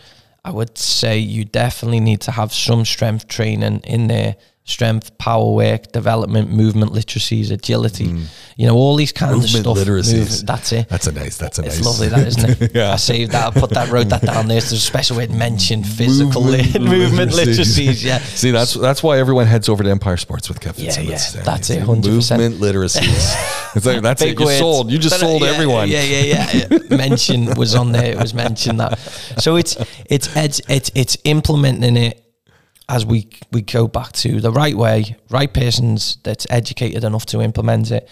I 0.47 0.49
would 0.49 0.77
say 0.77 1.17
you 1.17 1.43
definitely 1.43 1.99
need 1.99 2.21
to 2.21 2.31
have 2.31 2.53
some 2.53 2.85
strength 2.85 3.27
training 3.27 3.81
in 3.83 4.07
there. 4.07 4.37
Strength, 4.69 5.17
power 5.17 5.49
work, 5.53 5.93
development, 5.93 6.51
movement 6.51 6.91
literacies, 6.91 7.51
agility. 7.51 8.13
You 8.57 8.67
know 8.67 8.75
all 8.75 8.97
these 8.97 9.13
kinds 9.13 9.53
Movement 9.55 9.65
of 9.65 9.77
stuff. 9.77 9.87
literacies. 9.87 10.13
Movement- 10.19 10.45
that's 10.47 10.71
it. 10.73 10.89
That's 10.89 11.07
a 11.07 11.11
nice, 11.13 11.37
that's 11.37 11.57
a 11.57 11.61
nice. 11.61 11.77
It's 11.77 11.85
nice. 11.85 11.85
lovely, 11.85 12.07
that 12.09 12.27
isn't 12.27 12.61
it? 12.61 12.71
Yeah. 12.75 12.91
I 12.91 12.97
saved 12.97 13.31
that. 13.31 13.55
I 13.55 13.59
put 13.59 13.69
that, 13.69 13.89
wrote 13.89 14.09
that 14.09 14.23
down 14.23 14.49
there. 14.49 14.59
There's 14.59 14.73
a 14.73 14.77
special 14.77 15.15
way 15.15 15.27
to 15.27 15.31
mention 15.33 15.85
physical 15.85 16.43
Movement 16.43 16.73
movement, 16.81 16.85
movement 16.85 17.31
literacies. 17.31 17.77
literacies. 17.79 18.03
Yeah, 18.03 18.17
See, 18.43 18.51
that's 18.51 18.73
that's 18.73 19.01
why 19.01 19.19
everyone 19.19 19.45
heads 19.45 19.69
over 19.69 19.83
to 19.83 19.89
Empire 19.89 20.17
Sports 20.17 20.49
with 20.49 20.59
Kevin 20.59 20.83
Yeah, 20.83 20.91
Simmons. 20.91 21.33
yeah, 21.35 21.41
that's 21.43 21.69
it, 21.69 21.83
100%. 21.83 21.87
Movement 21.87 22.55
literacies. 22.55 23.71
it's 23.77 23.85
like 23.85 24.01
that's 24.01 24.21
it. 24.21 24.37
You 24.37 24.45
words. 24.45 24.59
sold. 24.59 24.91
You 24.91 24.97
just 24.99 25.15
uh, 25.15 25.19
sold 25.19 25.43
yeah, 25.43 25.47
everyone. 25.49 25.87
Yeah, 25.87 26.03
yeah, 26.03 26.23
yeah. 26.51 26.67
yeah. 26.89 26.97
Mention 26.97 27.53
was 27.55 27.73
on 27.73 27.93
there. 27.93 28.11
It 28.11 28.17
was 28.17 28.33
mentioned 28.33 28.81
that. 28.81 28.99
So 29.39 29.55
it's 29.55 29.77
it's 30.09 30.35
it's 30.35 30.59
it's, 30.67 30.91
it's 30.93 31.17
implementing 31.23 31.95
it 31.95 32.21
as 32.89 33.05
we 33.05 33.27
we 33.51 33.61
go 33.61 33.87
back 33.87 34.11
to 34.13 34.39
the 34.39 34.51
right 34.51 34.75
way, 34.75 35.17
right 35.29 35.53
persons 35.53 36.17
that's 36.23 36.47
educated 36.49 37.03
enough 37.03 37.25
to 37.27 37.41
implement 37.41 37.91
it. 37.91 38.07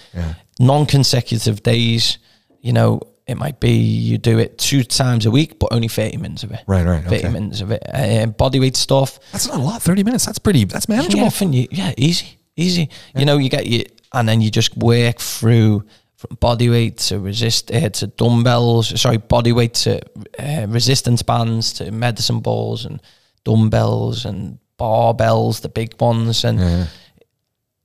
Non-consecutive 0.60 1.62
days. 1.64 2.18
You 2.62 2.74
know, 2.74 3.02
it 3.28 3.36
might 3.38 3.60
be 3.60 3.72
you 3.72 4.18
do 4.18 4.40
it 4.40 4.58
two 4.58 4.84
times 4.84 5.26
a 5.26 5.32
week, 5.32 5.60
but 5.60 5.72
only 5.72 5.88
thirty 5.88 6.18
minutes 6.18 6.44
of 6.44 6.52
it. 6.52 6.62
Right, 6.68 6.86
right, 6.86 7.04
Thirty 7.04 7.18
okay. 7.26 7.30
minutes 7.30 7.62
of 7.62 7.72
it. 7.72 7.84
Uh, 7.88 8.26
bodyweight 8.28 8.76
stuff. 8.76 9.20
That's 9.32 9.48
not 9.48 9.58
a 9.60 9.62
lot. 9.64 9.82
Thirty 9.82 10.04
minutes. 10.04 10.26
That's 10.26 10.40
pretty. 10.40 10.66
That's 10.66 10.90
manageable. 10.90 11.30
Yeah, 11.30 11.50
you- 11.50 11.68
yeah, 11.72 11.94
easy, 11.98 12.40
easy. 12.56 12.90
You 13.16 13.26
know, 13.26 13.38
you 13.38 13.50
get 13.50 13.68
you, 13.68 13.86
and 14.14 14.28
then 14.28 14.42
you 14.42 14.50
just 14.50 14.76
work 14.78 15.20
through 15.20 15.84
from 16.16 16.38
body 16.40 16.70
weight 16.70 16.98
to 16.98 17.20
resist 17.20 17.72
uh, 17.72 17.90
to 17.90 18.08
dumbbells. 18.08 19.00
Sorry, 19.00 19.18
body 19.18 19.52
weight 19.52 19.74
to 19.76 20.02
uh, 20.40 20.66
resistance 20.68 21.22
bands 21.22 21.74
to 21.74 21.92
medicine 21.92 22.40
balls 22.40 22.86
and 22.86 23.02
dumbbells 23.44 24.26
and 24.26 24.58
barbells, 24.80 25.62
the 25.62 25.70
big 25.70 26.00
ones, 26.00 26.44
and 26.44 26.88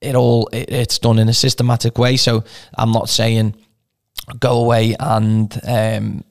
it 0.01 0.15
all 0.15 0.49
it, 0.53 0.71
it's 0.71 0.99
done 0.99 1.19
in 1.19 1.29
a 1.29 1.35
systematic 1.35 1.99
way. 1.99 2.17
So 2.17 2.45
I'm 2.77 2.93
not 2.93 3.09
saying 3.09 3.55
go 4.39 4.63
away 4.63 4.95
and 4.99 5.61
um, 5.67 6.25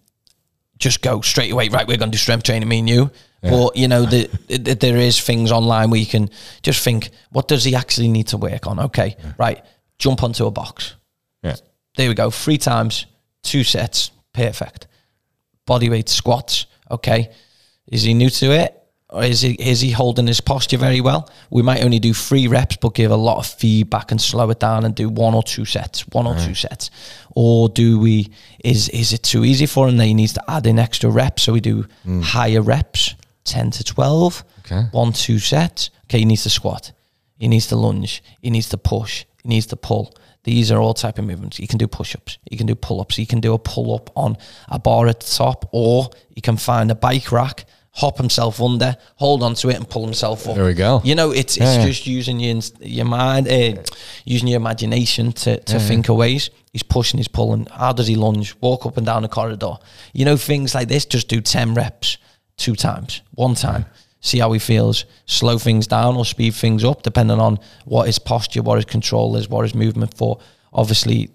just 0.78 1.02
go 1.02 1.22
straight 1.22 1.52
away. 1.52 1.70
Right, 1.70 1.88
we're 1.88 1.98
going 1.98 2.12
to 2.12 2.18
do 2.18 2.22
strength 2.22 2.44
training, 2.44 2.68
me 2.68 2.80
and 2.80 2.90
you. 2.90 3.12
But 3.42 3.78
you 3.78 3.88
know, 3.88 4.06
the, 4.06 4.28
the, 4.50 4.76
there 4.76 4.98
is 4.98 5.20
things 5.22 5.52
online 5.52 5.90
where 5.92 6.00
you 6.00 6.06
can 6.06 6.30
just 6.62 6.84
think, 6.84 7.10
what 7.32 7.48
does 7.48 7.64
he 7.64 7.74
actually 7.74 8.10
need 8.10 8.28
to 8.28 8.38
work 8.38 8.68
on? 8.68 8.80
Okay, 8.80 9.16
right, 9.38 9.64
jump 9.98 10.24
onto 10.24 10.46
a 10.46 10.52
box. 10.52 10.96
Yeah. 11.42 11.56
There 11.96 12.10
we 12.10 12.16
go. 12.16 12.32
Three 12.32 12.58
times, 12.58 13.06
two 13.44 13.64
sets, 13.64 14.12
perfect. 14.34 14.88
Body 15.66 15.90
weight 15.90 16.10
squats. 16.10 16.66
Okay, 16.92 17.32
is 17.88 18.04
he 18.04 18.14
new 18.14 18.30
to 18.30 18.52
it? 18.52 18.79
Or 19.12 19.24
is 19.24 19.42
he 19.42 19.54
is 19.54 19.82
he 19.82 19.90
holding 19.90 20.28
his 20.28 20.40
posture 20.40 20.78
very 20.78 21.02
well? 21.02 21.30
We 21.50 21.64
might 21.64 21.84
only 21.84 21.98
do 21.98 22.14
three 22.14 22.48
reps, 22.48 22.78
but 22.78 22.94
give 22.94 23.10
a 23.10 23.16
lot 23.16 23.40
of 23.40 23.48
feedback 23.48 24.12
and 24.12 24.22
slow 24.22 24.50
it 24.52 24.60
down 24.60 24.86
and 24.86 24.94
do 24.94 25.10
one 25.10 25.34
or 25.34 25.42
two 25.42 25.66
sets, 25.66 26.08
one 26.10 26.28
or 26.28 26.36
two 26.36 26.54
sets. 26.54 26.92
Or 27.32 27.70
do 27.70 28.00
we 28.00 28.30
is 28.64 28.88
is 28.90 29.12
it 29.12 29.24
too 29.24 29.44
easy 29.44 29.66
for 29.66 29.88
him 29.90 29.98
that 29.98 30.06
he 30.06 30.14
needs 30.14 30.34
to 30.34 30.44
add 30.48 30.68
in 30.68 30.78
extra 30.78 31.10
reps? 31.10 31.44
So 31.44 31.54
we 31.54 31.60
do 31.60 31.88
hmm. 32.04 32.22
higher 32.22 32.62
reps, 32.62 33.16
ten 33.46 33.72
to 33.72 33.84
twelve, 33.84 34.44
Okay. 34.60 34.84
one, 34.92 35.12
two 35.14 35.40
sets. 35.40 35.90
Okay, 36.06 36.20
he 36.20 36.26
needs 36.26 36.44
to 36.44 36.50
squat, 36.50 36.92
he 37.40 37.48
needs 37.48 37.68
to 37.68 37.76
lunge, 37.76 38.24
he 38.42 38.52
needs 38.52 38.70
to 38.70 38.78
push, 38.78 39.26
he 39.42 39.50
needs 39.50 39.66
to 39.68 39.76
pull. 39.76 40.14
These 40.44 40.72
are 40.72 40.80
all 40.80 40.94
type 40.94 41.18
of 41.20 41.26
movements. 41.26 41.60
You 41.60 41.68
can 41.68 41.78
do 41.78 41.88
push-ups, 41.88 42.38
you 42.50 42.58
can 42.58 42.66
do 42.66 42.76
pull-ups, 42.76 43.18
you 43.18 43.28
can 43.28 43.42
do 43.42 43.54
a 43.54 43.60
pull-up 43.60 44.10
on 44.16 44.38
a 44.70 44.80
bar 44.80 45.08
at 45.08 45.20
the 45.20 45.26
top, 45.26 45.68
or 45.72 46.10
you 46.36 46.42
can 46.42 46.58
find 46.58 46.90
a 46.90 46.96
bike 46.96 47.32
rack 47.32 47.66
hop 47.92 48.18
himself 48.18 48.62
under, 48.62 48.96
hold 49.16 49.44
on 49.44 49.56
to 49.56 49.70
it, 49.70 49.76
and 49.76 49.90
pull 49.90 50.06
himself 50.06 50.48
up. 50.48 50.56
There 50.56 50.66
we 50.66 50.74
go. 50.74 51.02
You 51.04 51.16
know, 51.16 51.32
it's 51.32 51.58
it's 51.58 51.66
Yeah, 51.66 51.80
yeah. 51.80 51.86
just 51.86 52.08
using 52.08 52.40
your 52.40 52.62
your 52.80 53.06
mind, 53.06 53.48
uh, 53.48 53.82
using 54.26 54.48
your 54.48 54.58
imagination 54.58 55.32
to 55.34 55.60
to 55.60 55.80
think 55.80 56.10
of 56.10 56.16
ways. 56.16 56.50
He's 56.72 56.84
pushing, 56.84 57.18
he's 57.18 57.28
pulling. 57.28 57.66
How 57.66 57.94
does 57.94 58.08
he 58.08 58.16
lunge? 58.16 58.56
Walk 58.62 58.86
up 58.86 58.98
and 58.98 59.06
down 59.06 59.24
the 59.24 59.28
corridor. 59.28 59.74
You 60.14 60.26
know, 60.26 60.38
things 60.38 60.76
like 60.76 60.88
this. 60.88 61.06
Just 61.06 61.28
do 61.28 61.42
ten 61.42 61.74
reps, 61.74 62.18
two 62.58 62.76
times, 62.76 63.22
one 63.32 63.56
time. 63.56 63.86
See 64.22 64.40
how 64.40 64.52
he 64.52 64.60
feels. 64.60 65.06
Slow 65.26 65.58
things 65.58 65.88
down 65.88 66.16
or 66.18 66.26
speed 66.26 66.54
things 66.54 66.84
up, 66.84 67.04
depending 67.04 67.40
on 67.40 67.58
what 67.86 68.06
his 68.06 68.20
posture, 68.20 68.62
what 68.62 68.76
his 68.76 68.86
control 68.86 69.36
is, 69.38 69.48
what 69.50 69.64
his 69.64 69.74
movement 69.74 70.14
for. 70.16 70.40
Obviously, 70.74 71.30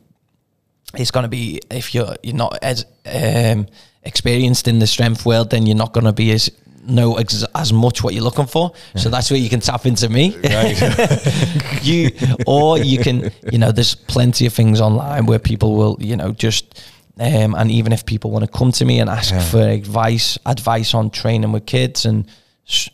it's 0.96 1.10
going 1.10 1.24
to 1.24 1.28
be 1.28 1.60
if 1.70 1.94
you're 1.94 2.14
you're 2.22 2.36
not 2.36 2.58
as 2.62 2.86
um, 3.06 3.66
experienced 4.02 4.68
in 4.68 4.78
the 4.78 4.86
strength 4.86 5.24
world, 5.26 5.50
then 5.50 5.66
you're 5.66 5.76
not 5.76 5.92
going 5.92 6.04
to 6.04 6.12
be 6.12 6.32
as 6.32 6.50
know 6.86 7.16
ex- 7.16 7.44
as 7.54 7.72
much 7.72 8.02
what 8.02 8.14
you're 8.14 8.24
looking 8.24 8.46
for. 8.46 8.72
So 8.96 9.08
that's 9.08 9.30
where 9.30 9.40
you 9.40 9.48
can 9.48 9.60
tap 9.60 9.86
into 9.86 10.08
me. 10.08 10.36
you 11.82 12.10
or 12.46 12.78
you 12.78 12.98
can, 12.98 13.30
you 13.50 13.58
know, 13.58 13.72
there's 13.72 13.94
plenty 13.94 14.46
of 14.46 14.52
things 14.52 14.80
online 14.80 15.26
where 15.26 15.38
people 15.38 15.76
will, 15.76 15.96
you 16.00 16.16
know, 16.16 16.32
just. 16.32 16.82
Um, 17.16 17.54
and 17.54 17.70
even 17.70 17.92
if 17.92 18.04
people 18.04 18.32
want 18.32 18.44
to 18.44 18.50
come 18.50 18.72
to 18.72 18.84
me 18.84 18.98
and 18.98 19.08
ask 19.08 19.32
for 19.52 19.60
advice, 19.60 20.36
advice 20.46 20.94
on 20.94 21.10
training 21.10 21.52
with 21.52 21.64
kids 21.64 22.06
and 22.06 22.26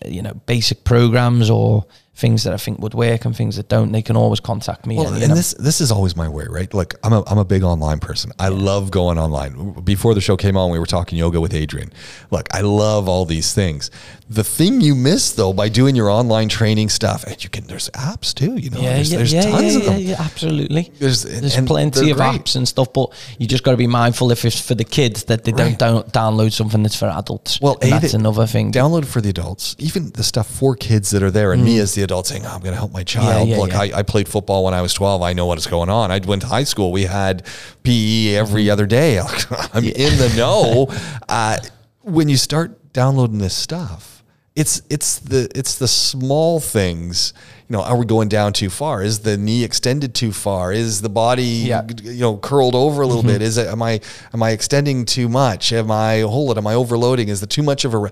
you 0.05 0.20
know 0.20 0.34
basic 0.46 0.84
programs 0.84 1.48
or 1.48 1.86
things 2.20 2.44
that 2.44 2.52
I 2.52 2.56
think 2.56 2.78
would 2.80 2.94
work 2.94 3.24
and 3.24 3.34
things 3.34 3.56
that 3.56 3.68
don't, 3.68 3.92
they 3.92 4.02
can 4.02 4.16
always 4.16 4.40
contact 4.40 4.86
me. 4.86 4.96
Well, 4.96 5.12
and, 5.12 5.22
and 5.22 5.32
this 5.32 5.54
this 5.54 5.80
is 5.80 5.90
always 5.90 6.14
my 6.14 6.28
way, 6.28 6.44
right? 6.48 6.72
Like 6.72 6.94
I'm 7.02 7.12
a 7.12 7.22
I'm 7.26 7.38
a 7.38 7.44
big 7.44 7.62
online 7.62 7.98
person. 7.98 8.32
I 8.38 8.48
love 8.48 8.90
going 8.90 9.18
online. 9.18 9.72
Before 9.82 10.14
the 10.14 10.20
show 10.20 10.36
came 10.36 10.56
on, 10.56 10.70
we 10.70 10.78
were 10.78 10.86
talking 10.86 11.18
yoga 11.18 11.40
with 11.40 11.54
Adrian. 11.54 11.92
Look, 12.30 12.46
I 12.52 12.60
love 12.60 13.08
all 13.08 13.24
these 13.24 13.54
things. 13.54 13.90
The 14.28 14.44
thing 14.44 14.80
you 14.80 14.94
miss 14.94 15.32
though 15.32 15.52
by 15.52 15.68
doing 15.68 15.96
your 15.96 16.10
online 16.10 16.48
training 16.48 16.90
stuff, 16.90 17.24
and 17.24 17.42
you 17.42 17.50
can 17.50 17.66
there's 17.66 17.88
apps 17.90 18.34
too. 18.34 18.56
You 18.56 18.70
know, 18.70 18.80
Yeah, 18.80 18.94
there's, 18.94 19.12
yeah, 19.12 19.18
there's 19.18 19.32
yeah, 19.32 19.42
tons 19.42 19.74
yeah, 19.74 19.80
of 19.80 19.86
them. 19.86 19.98
yeah, 20.00 20.16
absolutely. 20.20 20.92
There's- 20.98 21.22
There's, 21.22 21.56
plenty 21.66 22.10
of 22.10 22.16
great. 22.16 22.42
apps 22.42 22.56
and 22.56 22.66
stuff, 22.66 22.92
but 22.92 23.12
you 23.38 23.46
just 23.46 23.64
got 23.64 23.72
to 23.72 23.76
be 23.76 23.86
mindful 23.86 24.30
if 24.32 24.44
it's 24.44 24.60
for 24.60 24.74
the 24.74 24.84
kids 24.84 25.24
that 25.24 25.44
they 25.44 25.52
don't 25.52 25.78
down, 25.78 26.02
download 26.04 26.52
something 26.52 26.82
that's 26.82 26.96
for 26.96 27.06
adults. 27.06 27.60
Well, 27.60 27.78
A, 27.82 27.90
that's 27.90 28.14
another 28.14 28.46
thing. 28.46 28.72
Download 28.72 29.06
for 29.06 29.20
the 29.20 29.30
adults, 29.30 29.76
even 29.78 30.10
the 30.12 30.22
stuff 30.22 30.48
for 30.48 30.74
kids 30.76 31.10
that 31.10 31.22
are 31.22 31.30
there, 31.30 31.52
and 31.52 31.64
me 31.64 31.78
mm. 31.78 31.82
as 31.82 31.94
the 31.94 32.02
adult 32.11 32.26
saying, 32.26 32.44
oh, 32.44 32.50
"I'm 32.52 32.61
going 32.61 32.72
to 32.72 32.78
help 32.78 32.92
my 32.92 33.04
child." 33.04 33.46
Mm. 33.46 33.50
yeah, 33.50 33.56
Look, 33.58 33.70
yeah. 33.70 33.80
I, 33.80 33.90
I 34.00 34.02
played 34.02 34.28
football 34.28 34.64
when 34.64 34.74
I 34.74 34.82
was 34.82 34.92
12. 34.94 35.22
I 35.22 35.32
know 35.32 35.46
what 35.46 35.58
is 35.58 35.66
going 35.66 35.88
on. 35.88 36.11
I 36.11 36.18
went 36.18 36.42
to 36.42 36.48
high 36.48 36.64
school. 36.64 36.92
We 36.92 37.04
had 37.04 37.46
PE 37.84 38.34
every 38.36 38.68
other 38.68 38.86
day. 38.86 39.18
I'm 39.72 39.84
in 39.84 40.18
the 40.18 40.32
know. 40.36 40.88
Uh, 41.28 41.58
when 42.02 42.28
you 42.28 42.36
start 42.36 42.92
downloading 42.92 43.38
this 43.38 43.54
stuff, 43.54 44.24
it's 44.56 44.82
it's 44.90 45.20
the 45.20 45.48
it's 45.54 45.78
the 45.78 45.88
small 45.88 46.58
things. 46.61 47.32
You 47.68 47.76
know, 47.76 47.82
are 47.82 47.96
we 47.96 48.04
going 48.04 48.28
down 48.28 48.52
too 48.52 48.68
far? 48.68 49.00
Is 49.02 49.20
the 49.20 49.36
knee 49.36 49.62
extended 49.62 50.12
too 50.12 50.32
far? 50.32 50.72
Is 50.72 51.02
the 51.02 51.08
body 51.08 51.44
Yeah. 51.44 51.82
Mm-hmm. 51.82 52.06
you 52.08 52.20
know 52.20 52.36
curled 52.36 52.74
over 52.74 53.02
a 53.02 53.06
little 53.06 53.22
bit? 53.22 53.42
Is 53.42 53.58
it 53.58 53.68
am 53.68 53.80
I 53.82 54.00
am 54.34 54.42
I 54.42 54.50
extending 54.50 55.04
too 55.04 55.28
much? 55.28 55.72
Am 55.72 55.90
I 55.90 56.20
hold 56.22 56.50
it? 56.50 56.58
Am 56.58 56.66
I 56.66 56.74
overloading? 56.74 57.28
Is 57.28 57.38
there 57.40 57.46
too 57.46 57.62
much 57.62 57.84
of 57.84 57.94
a? 57.94 57.98
re- 57.98 58.11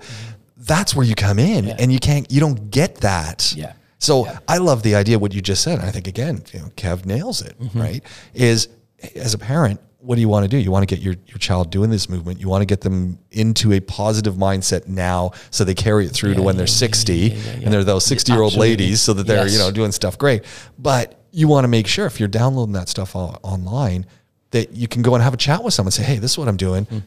That's 0.58 0.94
where 0.94 1.04
you 1.04 1.16
come 1.16 1.38
in, 1.40 1.68
and 1.68 1.90
you 1.90 1.98
can't 1.98 2.30
you 2.30 2.38
don't 2.40 2.70
get 2.70 2.96
that. 3.00 3.52
Yeah. 3.56 3.72
So 3.98 4.26
I 4.46 4.58
love 4.58 4.82
the 4.82 4.94
idea 4.94 5.16
of 5.16 5.22
what 5.22 5.34
you 5.34 5.40
just 5.42 5.62
said. 5.62 5.78
And 5.78 5.86
I 5.88 5.90
think 5.90 6.06
again, 6.06 6.42
you 6.52 6.60
know, 6.60 6.66
Kev 6.76 7.04
nails 7.04 7.42
it. 7.42 7.58
Mm-hmm. 7.58 7.80
Right? 7.80 8.04
Is 8.34 8.68
as 9.14 9.34
a 9.34 9.38
parent, 9.38 9.80
what 9.98 10.14
do 10.14 10.20
you 10.20 10.28
want 10.28 10.44
to 10.44 10.48
do? 10.48 10.56
You 10.56 10.70
want 10.70 10.88
to 10.88 10.94
get 10.94 11.02
your 11.02 11.16
your 11.26 11.38
child 11.38 11.70
doing 11.70 11.90
this 11.90 12.08
movement. 12.08 12.40
You 12.40 12.48
want 12.48 12.62
to 12.62 12.66
get 12.66 12.80
them 12.80 13.18
into 13.32 13.72
a 13.72 13.80
positive 13.80 14.34
mindset 14.36 14.86
now, 14.86 15.32
so 15.50 15.64
they 15.64 15.74
carry 15.74 16.06
it 16.06 16.10
through 16.10 16.34
to 16.34 16.42
when 16.42 16.56
they're 16.56 16.66
sixty, 16.68 17.32
and 17.32 17.72
they're 17.72 17.82
those 17.84 18.04
sixty 18.06 18.32
year 18.32 18.40
old 18.42 18.54
ladies, 18.54 19.00
so 19.00 19.12
that 19.14 19.26
they're 19.26 19.48
you 19.48 19.58
know 19.58 19.70
doing 19.72 19.90
stuff 19.92 20.16
great. 20.16 20.44
But 20.78 21.20
you 21.32 21.48
want 21.48 21.64
to 21.64 21.68
make 21.68 21.86
sure 21.88 22.06
if 22.06 22.20
you're 22.20 22.28
downloading 22.28 22.72
that 22.74 22.88
stuff 22.88 23.14
all, 23.16 23.38
online 23.42 24.06
that 24.52 24.72
you 24.72 24.88
can 24.88 25.02
go 25.02 25.14
and 25.14 25.22
have 25.22 25.34
a 25.34 25.36
chat 25.36 25.62
with 25.62 25.74
someone. 25.74 25.88
and 25.88 25.94
Say, 25.94 26.04
hey, 26.04 26.18
this 26.18 26.32
is 26.32 26.38
what 26.38 26.48
I'm 26.48 26.56
doing. 26.56 26.84
Hmm. 26.84 26.98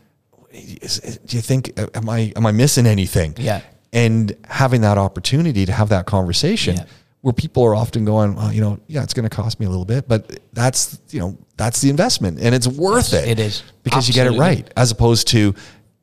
Is, 0.51 0.99
is- 0.99 1.17
do 1.19 1.37
you 1.37 1.41
think 1.41 1.71
am 1.95 2.09
I 2.09 2.33
am 2.35 2.45
I 2.45 2.51
missing 2.51 2.85
anything? 2.85 3.33
Yeah. 3.37 3.61
And 3.93 4.35
having 4.47 4.81
that 4.81 4.97
opportunity 4.97 5.65
to 5.65 5.71
have 5.73 5.89
that 5.89 6.05
conversation 6.05 6.75
Yeah. 6.77 6.83
where 7.21 7.33
people 7.33 7.63
are 7.63 7.75
often 7.75 8.05
going, 8.05 8.35
well, 8.35 8.51
you 8.53 8.61
know, 8.61 8.79
yeah, 8.87 9.03
it's 9.03 9.13
going 9.13 9.27
to 9.29 9.35
cost 9.35 9.59
me 9.59 9.65
a 9.65 9.69
little 9.69 9.85
bit, 9.85 10.07
but 10.07 10.39
that's 10.53 10.97
you 11.09 11.19
know 11.19 11.37
that's 11.57 11.81
the 11.81 11.89
investment 11.89 12.39
and 12.39 12.55
it's 12.55 12.67
worth 12.67 13.11
Yes, 13.13 13.23
it. 13.25 13.29
it 13.29 13.39
is. 13.39 13.63
because 13.83 14.07
you 14.07 14.13
get 14.13 14.27
it 14.27 14.37
right, 14.39 14.67
as 14.77 14.91
opposed 14.91 15.27
to 15.29 15.53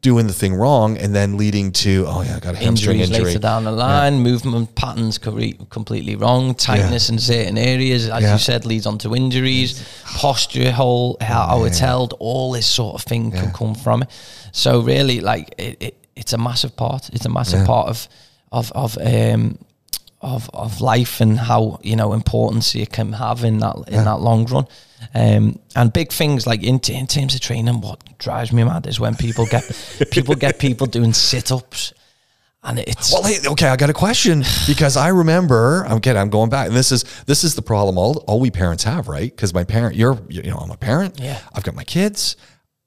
doing 0.01 0.29
the 0.29 0.33
thing 0.33 0.55
wrong 0.55 0.97
and 0.97 1.13
then 1.13 1.37
leading 1.37 1.73
to 1.73 2.05
oh 2.07 2.23
yeah, 2.23 2.37
I 2.37 2.41
got 2.41 2.55
a 2.55 2.59
hamstring 2.59 3.01
Injuries 3.01 3.11
injury. 3.11 3.25
later 3.33 3.39
down 3.41 3.65
the 3.65 3.73
line, 3.73 4.21
movement 4.21 4.75
patterns 4.77 5.19
completely 5.19 6.15
wrong, 6.15 6.55
tightness 6.55 7.09
in 7.11 7.19
certain 7.19 7.59
areas, 7.59 8.09
as 8.09 8.23
Yeah. 8.23 8.35
you 8.35 8.39
said, 8.39 8.65
leads 8.67 8.87
on 8.87 8.99
to 8.99 9.17
injuries, 9.17 9.83
posture, 10.05 10.71
whole 10.73 11.17
how, 11.21 11.47
how 11.49 11.65
it's 11.65 11.79
held, 11.81 12.15
all 12.21 12.53
this 12.53 12.67
sort 12.67 12.95
of 12.97 13.03
thing 13.03 13.33
can 13.33 13.51
come 13.51 13.75
from 13.75 14.03
it. 14.03 14.11
So 14.53 14.81
really, 14.81 15.21
like 15.21 15.55
it, 15.59 15.77
it, 15.81 15.95
it's 16.19 16.33
a 16.33 16.39
massive 16.39 16.77
part. 16.77 17.09
It's 17.13 17.25
a 17.27 17.31
massive 17.31 17.61
Yeah. 17.61 17.67
part 17.67 17.89
of 17.89 18.09
of 18.53 18.73
of 18.73 18.99
um 18.99 19.59
of 20.21 20.51
of 20.53 20.81
life 20.81 21.21
and 21.21 21.39
how 21.39 21.79
you 21.83 21.97
know 21.97 22.13
importance 22.13 22.75
it 22.75 22.91
can 22.93 23.13
have 23.13 23.45
in 23.45 23.59
that 23.61 23.77
in 23.89 24.05
that 24.05 24.21
long 24.21 24.47
run. 24.47 24.67
Um, 25.15 25.59
and 25.77 25.93
big 25.93 26.11
things 26.13 26.45
like 26.47 26.63
in, 26.65 26.81
in 26.91 27.07
terms 27.07 27.35
of 27.35 27.41
training, 27.41 27.81
what 27.81 28.01
drives 28.19 28.53
me 28.53 28.65
mad 28.65 28.87
is 28.87 28.99
when 28.99 29.15
people 29.15 29.47
get 29.47 29.63
people 30.11 30.35
get 30.35 30.59
people 30.59 30.87
doing 30.89 31.13
sit 31.15 31.53
ups, 31.53 31.93
and 32.65 32.81
it's 32.81 33.13
Well, 33.13 33.23
hey, 33.23 33.39
okay, 33.47 33.69
I 33.69 33.77
got 33.77 33.91
a 33.91 33.95
question 33.95 34.43
because 34.67 34.97
I 34.97 35.09
remember. 35.09 35.85
I'm 35.89 36.01
getting. 36.01 36.21
I'm 36.21 36.31
going 36.31 36.51
back, 36.51 36.67
and 36.69 36.77
this 36.77 36.91
is 36.91 37.05
this 37.27 37.45
is 37.45 37.55
the 37.55 37.63
problem 37.63 37.97
all 37.97 38.25
all 38.27 38.41
we 38.41 38.51
parents 38.51 38.83
have, 38.85 39.07
right? 39.07 39.31
Because 39.31 39.55
my 39.55 39.63
parent, 39.65 39.95
you're, 39.95 40.19
you 40.29 40.43
know, 40.51 40.57
I'm 40.59 40.71
a 40.73 40.77
parent. 40.77 41.21
Yeah. 41.21 41.39
I've 41.55 41.63
got 41.63 41.77
my 41.77 41.85
kids, 41.85 42.35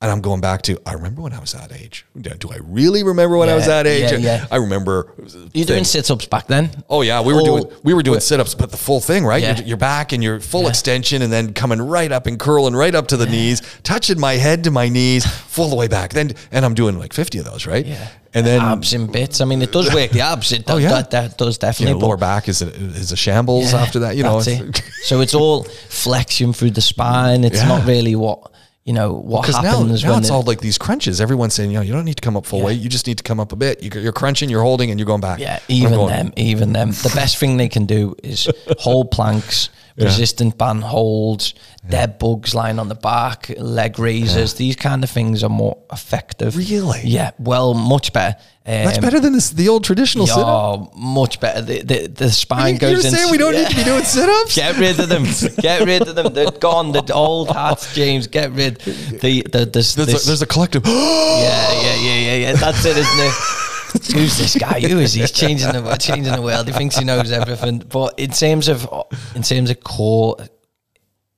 and 0.01 0.09
I'm 0.11 0.21
going 0.21 0.41
back 0.41 0.63
to. 0.63 0.79
I 0.85 0.93
remember 0.93 1.21
when 1.21 1.31
I 1.33 1.39
was 1.39 1.51
that 1.53 1.71
age. 1.71 2.05
Do 2.19 2.49
I 2.51 2.57
really 2.63 3.03
remember 3.03 3.37
when 3.37 3.49
I 3.49 3.55
was 3.55 3.67
that 3.67 3.85
age? 3.87 4.11
yeah, 4.11 4.17
yeah. 4.17 4.45
I 4.51 4.55
remember. 4.57 5.13
you 5.53 5.63
doing 5.65 5.83
sit 5.83 6.09
ups 6.09 6.25
back 6.25 6.47
then. 6.47 6.71
Oh 6.89 7.01
yeah, 7.01 7.21
we 7.21 7.33
were 7.33 7.41
Oh, 7.41 7.45
doing 7.45 7.73
we 7.83 7.93
were 7.93 8.03
doing 8.03 8.19
sit 8.19 8.39
ups, 8.39 8.55
but 8.55 8.71
the 8.71 8.77
full 8.77 8.99
thing, 8.99 9.23
right? 9.25 9.41
Yeah. 9.41 9.57
You're, 9.57 9.65
you're 9.67 9.77
back 9.77 10.11
and 10.11 10.23
you're 10.23 10.39
full 10.39 10.67
extension, 10.67 11.21
and 11.21 11.31
then 11.31 11.53
coming 11.53 11.81
right 11.81 12.11
up 12.11 12.25
and 12.27 12.39
curling 12.39 12.75
right 12.75 12.93
up 12.95 13.07
to 13.09 13.17
the 13.17 13.25
knees, 13.27 13.61
touching 13.83 14.19
my 14.19 14.33
head 14.33 14.63
to 14.65 14.71
my 14.71 14.89
knees, 14.89 15.25
full 15.25 15.69
the 15.69 15.75
way 15.75 15.87
back. 15.87 16.13
Then 16.13 16.31
and 16.51 16.65
I'm 16.65 16.73
doing 16.73 16.97
like 16.99 17.13
50 17.13 17.37
of 17.39 17.45
those, 17.45 17.65
right? 17.67 17.85
Yeah. 17.85 18.07
And 18.33 18.45
then 18.45 18.61
abs 18.61 18.93
in 18.93 19.11
bits. 19.11 19.41
I 19.41 19.45
mean, 19.45 19.61
it 19.61 19.73
does 19.73 19.93
work 19.93 20.11
the 20.11 20.21
abs. 20.21 20.53
It 20.53 20.63
Oh, 20.69 20.75
does, 20.75 20.83
yeah. 20.83 20.89
that, 20.89 21.11
that 21.11 21.37
does 21.37 21.57
definitely. 21.57 21.99
but- 21.99 22.07
lower 22.07 22.15
back 22.17 22.47
is 22.47 22.61
a, 22.61 22.69
is 22.69 23.11
a 23.11 23.17
shambles 23.17 23.73
Yeah, 23.73 23.81
after 23.81 23.99
that. 23.99 24.15
You 24.15 24.23
know, 24.23 24.39
it. 24.39 24.81
so 25.03 25.19
it's 25.19 25.33
all 25.35 25.63
flexion 25.89 26.53
through 26.53 26.71
the 26.71 26.81
spine. 26.81 27.43
It's 27.43 27.57
Yeah. 27.61 27.67
not 27.67 27.85
really 27.85 28.15
what 28.15 28.49
you 28.83 28.93
know 28.93 29.13
what 29.13 29.47
now, 29.47 29.61
happens 29.61 30.03
now 30.03 30.09
when 30.11 30.19
it's 30.19 30.27
the- 30.29 30.33
all 30.33 30.41
like 30.43 30.59
these 30.59 30.77
crunches. 30.77 31.21
Everyone's 31.21 31.53
saying, 31.53 31.69
you 31.71 31.77
know, 31.77 31.81
you 31.83 31.93
don't 31.93 32.05
need 32.05 32.15
to 32.15 32.21
come 32.21 32.35
up 32.35 32.45
full 32.45 32.59
Yeah. 32.59 32.65
weight. 32.65 32.79
You 32.79 32.89
just 32.89 33.05
need 33.07 33.17
to 33.17 33.23
come 33.23 33.39
up 33.39 33.51
a 33.51 33.55
bit. 33.55 33.83
You, 33.83 33.91
you're 34.01 34.11
crunching, 34.11 34.49
you're 34.49 34.63
holding, 34.63 34.89
and 34.89 34.99
you're 34.99 35.05
going 35.05 35.21
back. 35.21 35.39
Yeah, 35.39 35.59
even 35.67 35.93
going, 35.93 36.09
them, 36.09 36.33
even 36.35 36.73
them. 36.73 36.91
The 36.91 37.11
best 37.13 37.37
thing 37.37 37.57
they 37.57 37.69
can 37.69 37.85
do 37.85 38.15
is 38.23 38.49
hold 38.79 39.11
planks, 39.11 39.69
resistant 39.97 40.57
band 40.57 40.83
holds, 40.83 41.53
dead 41.87 42.19
bugs 42.19 42.53
lying 42.55 42.79
on 42.79 42.87
the 42.87 42.95
back, 42.95 43.51
leg 43.57 43.99
raisers. 43.99 44.55
These 44.55 44.75
kind 44.75 45.03
of 45.03 45.09
things 45.09 45.43
are 45.43 45.49
more 45.49 45.77
effective. 45.91 46.55
Really? 46.55 47.01
Yeah. 47.03 47.31
Well, 47.39 47.73
much 47.73 48.13
better. 48.13 48.37
Um, 48.63 48.85
That's 48.85 48.99
better 48.99 49.19
than 49.19 49.33
this, 49.33 49.49
the 49.49 49.69
old 49.69 49.83
traditional 49.83 50.27
sit 50.27 50.37
up. 50.37 50.45
Oh, 50.47 50.91
much 50.95 51.39
better. 51.39 51.61
The 51.61 51.81
the, 51.81 52.07
the 52.07 52.29
spine 52.29 52.73
You're 52.75 52.93
goes 52.93 53.05
in. 53.05 53.11
saying 53.11 53.31
we 53.31 53.39
don't 53.39 53.53
need 53.53 53.67
to 53.67 53.75
be 53.75 53.83
doing 53.83 54.03
sit 54.03 54.29
ups? 54.29 54.55
Get 54.55 54.77
rid 54.77 54.99
of 54.99 55.09
them. 55.09 55.25
Get 55.61 55.83
rid 55.83 56.07
of 56.07 56.13
them. 56.13 56.31
They're 56.31 56.51
gone. 56.51 56.91
The 56.91 57.11
old 57.11 57.49
hats, 57.49 57.95
James. 57.95 58.27
Get 58.27 58.51
rid. 58.51 58.77
The 58.77 59.41
the 59.51 59.65
this, 59.65 59.95
There's, 59.95 60.07
this 60.07 60.23
a, 60.25 60.27
there's 60.27 60.41
a 60.43 60.45
collective. 60.45 60.83
yeah, 60.85 60.93
yeah, 60.93 61.95
yeah, 61.95 62.19
yeah, 62.19 62.35
yeah. 62.35 62.53
That's 62.53 62.85
it, 62.85 62.97
isn't 62.97 63.19
it? 63.19 63.33
Who's 64.13 64.37
this 64.37 64.55
guy? 64.55 64.79
Who 64.81 64.99
is 64.99 65.13
he? 65.13 65.21
He's 65.21 65.31
changing 65.31 65.71
the 65.71 65.95
changing 65.97 66.33
the 66.33 66.41
world. 66.41 66.67
He 66.67 66.73
thinks 66.73 66.95
he 66.97 67.05
knows 67.05 67.31
everything. 67.31 67.79
But 67.79 68.19
in 68.19 68.31
terms 68.31 68.67
of 68.67 68.87
in 69.35 69.41
terms 69.43 69.69
of 69.69 69.83
core, 69.83 70.37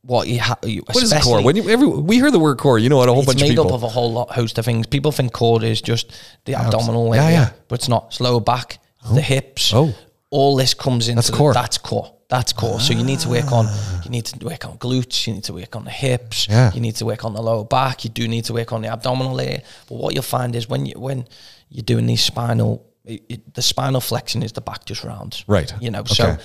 what 0.01 0.27
you 0.27 0.39
have, 0.39 0.59
what 0.61 0.95
is 1.01 1.13
core? 1.23 1.41
When 1.41 1.55
you, 1.55 1.69
every, 1.69 1.87
we 1.87 2.17
hear 2.17 2.29
the 2.29 2.39
word 2.39 2.57
core, 2.57 2.77
you 2.77 2.89
know 2.89 2.97
what? 2.97 3.09
A 3.09 3.13
whole 3.13 3.21
it's 3.21 3.27
bunch 3.27 3.41
of 3.41 3.47
made 3.47 3.51
people. 3.55 3.67
up 3.67 3.73
of 3.73 3.83
a 3.83 3.87
whole 3.89 4.11
lot 4.11 4.31
host 4.31 4.57
of 4.57 4.65
things. 4.65 4.85
People 4.85 5.11
think 5.11 5.31
core 5.31 5.63
is 5.63 5.81
just 5.81 6.11
the 6.45 6.55
abdominal 6.55 7.15
Yeah, 7.15 7.23
area, 7.23 7.35
yeah. 7.37 7.49
but 7.67 7.75
it's 7.75 7.89
not. 7.89 8.07
It's 8.07 8.19
lower 8.19 8.41
back, 8.41 8.79
the 9.11 9.19
oh. 9.19 9.23
hips. 9.23 9.73
Oh. 9.73 9.93
all 10.29 10.55
this 10.55 10.73
comes 10.73 11.07
into 11.07 11.17
That's 11.17 11.29
the- 11.29 11.37
core. 11.37 11.53
that's 11.53 11.77
core. 11.77 12.13
That's 12.29 12.51
core. 12.51 12.79
So 12.79 12.93
you 12.93 13.03
need 13.03 13.19
to 13.19 13.29
work 13.29 13.51
on. 13.51 13.67
You 14.03 14.09
need 14.09 14.25
to 14.25 14.43
work 14.43 14.65
on 14.65 14.79
glutes. 14.79 15.27
You 15.27 15.33
need 15.35 15.43
to 15.43 15.53
work 15.53 15.75
on 15.75 15.83
the 15.85 15.91
hips. 15.91 16.47
Yeah. 16.49 16.73
You 16.73 16.81
need 16.81 16.95
to 16.95 17.05
work 17.05 17.23
on 17.25 17.33
the 17.33 17.43
lower 17.43 17.63
back. 17.63 18.03
You 18.03 18.09
do 18.09 18.27
need 18.27 18.45
to 18.45 18.53
work 18.53 18.73
on 18.73 18.81
the 18.81 18.87
abdominal 18.87 19.39
area. 19.39 19.61
But 19.87 19.95
what 19.95 20.15
you'll 20.15 20.23
find 20.23 20.55
is 20.55 20.67
when 20.67 20.87
you 20.87 20.95
when 20.99 21.27
you're 21.73 21.83
doing 21.93 22.05
these 22.05 22.21
spinal, 22.23 22.85
it, 23.03 23.23
it- 23.29 23.53
the 23.53 23.61
spinal 23.61 24.01
flexion 24.01 24.43
is 24.43 24.51
the 24.53 24.61
back 24.61 24.85
just 24.85 25.03
rounds. 25.03 25.43
Right. 25.47 25.73
You 25.81 25.91
know. 25.91 26.03
So 26.05 26.37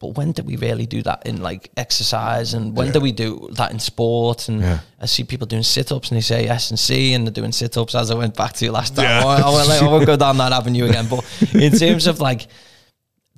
but 0.00 0.16
when 0.18 0.32
do 0.32 0.42
we 0.42 0.56
really 0.56 0.84
do 0.84 1.00
that 1.04 1.24
in 1.28 1.40
like 1.42 1.70
exercise 1.76 2.54
and 2.54 2.76
when 2.76 2.90
do 2.90 2.98
we 2.98 3.12
do 3.12 3.48
that 3.52 3.70
in 3.70 3.78
sport 3.78 4.48
and 4.48 4.60
Yeah. 4.60 4.80
I 5.00 5.06
see 5.06 5.22
people 5.22 5.46
doing 5.46 5.62
sit-ups 5.62 6.10
and 6.10 6.16
they 6.16 6.22
say 6.22 6.48
S 6.48 6.70
and 6.70 6.78
C 6.78 7.14
and 7.14 7.24
they're 7.24 7.32
doing 7.32 7.52
sit-ups 7.52 7.94
as 7.94 8.10
I 8.10 8.16
went 8.16 8.34
back 8.36 8.52
to 8.54 8.64
you 8.64 8.72
last 8.72 8.96
time 8.96 9.06
I, 9.06 9.20
I, 9.22 9.44
won't, 9.48 9.68
like, 9.68 9.80
I 9.82 9.86
won't 9.86 10.06
go 10.06 10.16
down 10.16 10.38
that 10.38 10.50
avenue 10.52 10.86
again 10.86 11.06
but 11.08 11.22
in 11.54 11.70
terms 11.70 12.08
of 12.08 12.18
like 12.18 12.48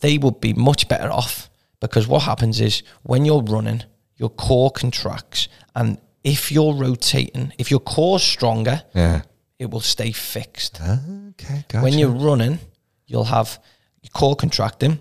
they 0.01 0.16
would 0.16 0.40
be 0.40 0.55
much 0.55 0.88
better 0.88 1.11
off 1.12 1.51
because 1.80 2.09
what 2.09 2.22
happens 2.22 2.62
is 2.62 2.82
when 3.03 3.26
you're 3.26 3.42
running, 3.42 3.82
your 4.16 4.30
core 4.30 4.70
contracts, 4.70 5.49
and 5.74 5.99
if 6.22 6.51
you're 6.51 6.72
rotating, 6.74 7.53
if 7.59 7.70
your 7.70 7.80
core's 7.80 8.22
stronger, 8.22 8.82
Yeah. 8.95 9.20
It 9.65 9.71
will 9.71 9.81
stay 9.81 10.12
fixed. 10.12 10.81
Okay. 10.81 11.65
Gotcha. 11.69 11.83
When 11.83 11.95
you're 11.99 12.11
running, 12.11 12.59
you'll 13.07 13.25
have 13.25 13.59
your 14.03 14.11
core 14.12 14.37
contracting, 14.37 15.01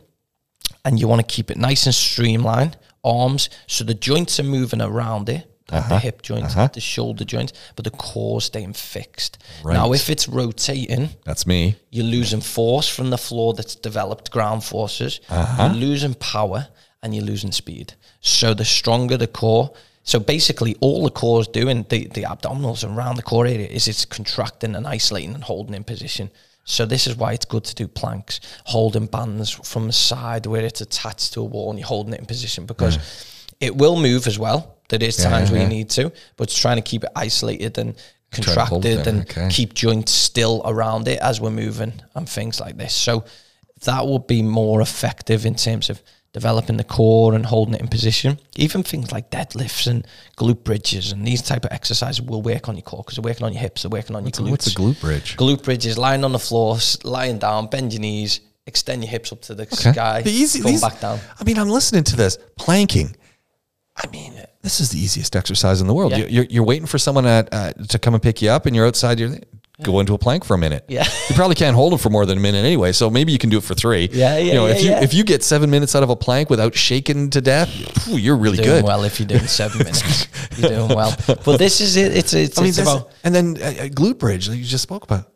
and 0.84 1.00
you 1.00 1.08
want 1.08 1.22
to 1.28 1.36
keep 1.36 1.52
it 1.52 1.58
nice 1.58 1.86
and 1.86 1.94
streamlined. 1.94 2.78
Arms, 3.04 3.50
so 3.68 3.84
the 3.84 3.94
joints 3.94 4.40
are 4.40 4.44
moving 4.44 4.82
around 4.82 5.28
it, 5.28 5.46
like 5.70 5.90
the 5.90 6.00
hip 6.00 6.22
joints, 6.22 6.56
the 6.56 6.80
shoulder 6.80 7.26
joints, 7.26 7.52
but 7.76 7.84
the 7.84 7.92
core 7.92 8.40
staying 8.40 8.72
fixed. 8.74 9.38
Right. 9.62 9.74
Now, 9.74 9.92
if 9.92 10.10
it's 10.10 10.30
rotating, 10.30 11.10
That's 11.26 11.46
me. 11.46 11.76
you're 11.92 12.06
losing 12.06 12.40
force 12.40 12.88
from 12.88 13.10
the 13.10 13.18
floor 13.18 13.54
that's 13.54 13.76
developed 13.76 14.32
ground 14.32 14.64
forces. 14.64 15.20
Uh-huh. 15.30 15.64
You're 15.74 15.82
losing 15.90 16.14
power 16.14 16.70
and 17.02 17.14
you're 17.14 17.26
losing 17.26 17.52
speed. 17.52 17.94
So 18.22 18.54
the 18.54 18.64
stronger 18.66 19.18
the 19.18 19.28
core. 19.28 19.74
So 20.04 20.20
basically, 20.20 20.76
all 20.82 21.04
the 21.04 21.10
core 21.10 21.42
is 21.42 21.48
doing, 21.48 21.86
the, 21.90 22.08
the 22.08 22.24
abdominals 22.24 22.88
around 22.88 23.16
the 23.16 23.24
core 23.24 23.48
area, 23.48 23.68
is 23.68 23.88
it's 23.88 24.06
contracting 24.06 24.76
and 24.76 24.86
isolating 24.86 25.34
and 25.34 25.44
holding 25.44 25.74
in 25.74 25.84
position. 25.84 26.30
So 26.66 26.86
this 26.86 27.08
is 27.08 27.16
why 27.16 27.34
it's 27.34 27.46
good 27.46 27.64
to 27.66 27.76
do 27.76 27.88
planks, 27.88 28.40
holding 28.66 29.06
bands 29.06 29.50
from 29.50 29.88
the 29.88 29.94
side 29.94 30.46
where 30.46 30.64
it's 30.64 30.82
attached 30.82 31.34
to 31.34 31.42
a 31.42 31.46
wall 31.46 31.70
and 31.70 31.80
you're 31.80 31.88
holding 31.88 32.14
it 32.14 32.20
in 32.20 32.26
position 32.26 32.66
because 32.66 32.98
it 33.60 33.76
will 33.76 33.98
move 34.00 34.28
as 34.28 34.40
well. 34.40 34.78
There 34.90 35.02
is 35.02 35.18
times 35.18 35.52
where 35.52 35.62
you 35.62 35.68
need 35.68 35.90
to, 35.92 36.12
but 36.38 36.44
it's 36.44 36.58
trying 36.58 36.78
to 36.78 36.82
keep 36.82 37.04
it 37.04 37.10
isolated 37.16 37.78
and 37.78 37.96
to 38.32 38.66
hold 38.66 38.86
it 38.86 38.98
contracted 38.98 39.08
and 39.08 39.22
okay. 39.22 39.48
keep 39.50 39.74
joints 39.74 40.12
still 40.12 40.62
around 40.66 41.08
it 41.08 41.20
as 41.20 41.42
we're 41.42 41.52
moving 41.52 41.94
and 42.16 42.28
things 42.28 42.60
like 42.60 42.78
this. 42.78 42.94
So 42.94 43.26
that 43.86 44.06
would 44.06 44.28
be 44.28 44.42
more 44.42 44.82
effective 44.82 45.46
in 45.46 45.56
terms 45.56 45.90
of 45.90 46.02
developing 46.34 46.78
the 46.78 46.84
core 46.84 47.36
and 47.36 47.46
holding 47.46 47.76
it 47.76 47.82
in 47.82 47.88
position. 47.88 48.40
Even 48.56 48.82
things 48.84 49.12
like 49.12 49.30
deadlifts 49.30 49.86
and 49.88 50.06
glute 50.36 50.64
bridges 50.64 51.12
and 51.12 51.26
these 51.26 51.42
type 51.42 51.64
of 51.64 51.72
exercises 51.72 52.22
will 52.22 52.42
work 52.42 52.68
on 52.68 52.76
your 52.76 52.82
core 52.82 53.04
because 53.04 53.16
they're 53.18 53.24
working 53.30 53.46
on 53.46 53.54
your 53.54 53.62
hips, 53.62 53.84
they're 53.84 53.90
working 53.90 54.16
on 54.16 54.24
your 54.24 54.32
glutes. 54.32 54.50
What's 54.50 54.68
a 54.68 54.72
glute 54.72 55.00
bridge? 55.00 55.38
Glute 55.38 55.64
bridges, 55.64 55.98
lying 55.98 56.24
on 56.24 56.32
the 56.32 56.40
floor, 56.40 56.78
lying 57.04 57.38
down, 57.38 57.68
bend 57.68 57.94
your 57.94 58.02
knees, 58.02 58.42
extend 58.66 59.04
your 59.04 59.12
hips 59.12 59.32
up 59.32 59.42
to 59.44 59.54
the 59.56 59.68
sky, 59.68 60.22
The 60.24 60.32
easy, 60.32 60.62
come 60.62 60.72
these- 60.72 60.82
back 60.82 61.00
down. 61.00 61.20
I 61.40 61.44
mean, 61.44 61.60
I'm 61.60 61.70
listening 61.70 62.04
to 62.06 62.16
this 62.16 62.38
planking. 62.58 63.16
I 63.96 64.08
mean, 64.08 64.34
this 64.64 64.80
is 64.80 64.90
the 64.90 64.98
easiest 64.98 65.36
exercise 65.36 65.82
in 65.82 65.88
the 65.88 65.94
world. 65.94 66.14
Yeah. 66.14 66.20
You- 66.20 66.28
You're, 66.30 66.46
you're 66.50 66.64
waiting 66.64 66.88
for 66.88 66.98
someone 66.98 67.28
at, 67.28 67.50
uh, 67.54 67.74
to 67.74 68.00
come 68.00 68.16
and 68.16 68.24
pick 68.24 68.42
you 68.42 68.50
up, 68.50 68.66
and 68.66 68.76
you're 68.76 68.88
outside. 68.88 69.20
You're 69.20 69.36
go 69.84 70.00
into 70.00 70.14
a 70.14 70.18
plank 70.18 70.44
for 70.46 70.54
a 70.54 70.58
minute. 70.58 70.86
Yeah. 70.88 71.04
you 71.30 71.36
probably 71.36 71.56
can't 71.56 71.76
hold 71.76 71.94
it 71.94 71.98
for 71.98 72.10
more 72.10 72.26
than 72.26 72.38
a 72.38 72.42
minute 72.42 72.60
anyway. 72.66 72.92
So 72.92 73.10
maybe 73.10 73.32
you 73.32 73.38
can 73.38 73.50
do 73.50 73.58
it 73.58 73.64
for 73.64 73.76
three. 73.76 74.10
Yeah, 74.12 74.38
yeah, 74.38 74.44
You 74.46 74.54
know, 74.54 74.68
if 74.68 74.82
you 74.84 74.90
yeah. 74.92 75.04
if 75.04 75.14
you 75.14 75.24
get 75.24 75.44
seven 75.44 75.70
minutes 75.70 75.96
out 75.96 76.04
of 76.04 76.10
a 76.10 76.16
plank 76.16 76.50
without 76.50 76.76
shaking 76.76 77.30
to 77.32 77.42
death, 77.42 77.70
phew, 78.04 78.18
you're 78.18 78.38
really 78.38 78.58
Doing 78.58 78.70
good. 78.70 78.84
well 78.86 79.04
if 79.04 79.20
you're 79.20 79.28
doing 79.28 79.48
seven 79.48 79.78
minutes. 79.80 80.28
You're 80.58 80.70
doing 80.70 80.96
well. 80.96 81.16
But 81.28 81.58
this 81.58 81.82
is 81.82 81.96
it. 81.98 82.16
It's 82.16 82.34
it's, 82.34 82.58
I 82.58 82.62
mean, 82.62 82.70
it's 82.70 82.78
about 82.80 83.12
and 83.24 83.34
then 83.34 83.58
uh, 83.62 83.66
uh, 83.66 83.88
glute 83.90 84.18
bridge 84.20 84.48
that 84.48 84.58
you 84.58 84.64
just 84.66 84.84
spoke 84.84 85.04
about. 85.04 85.30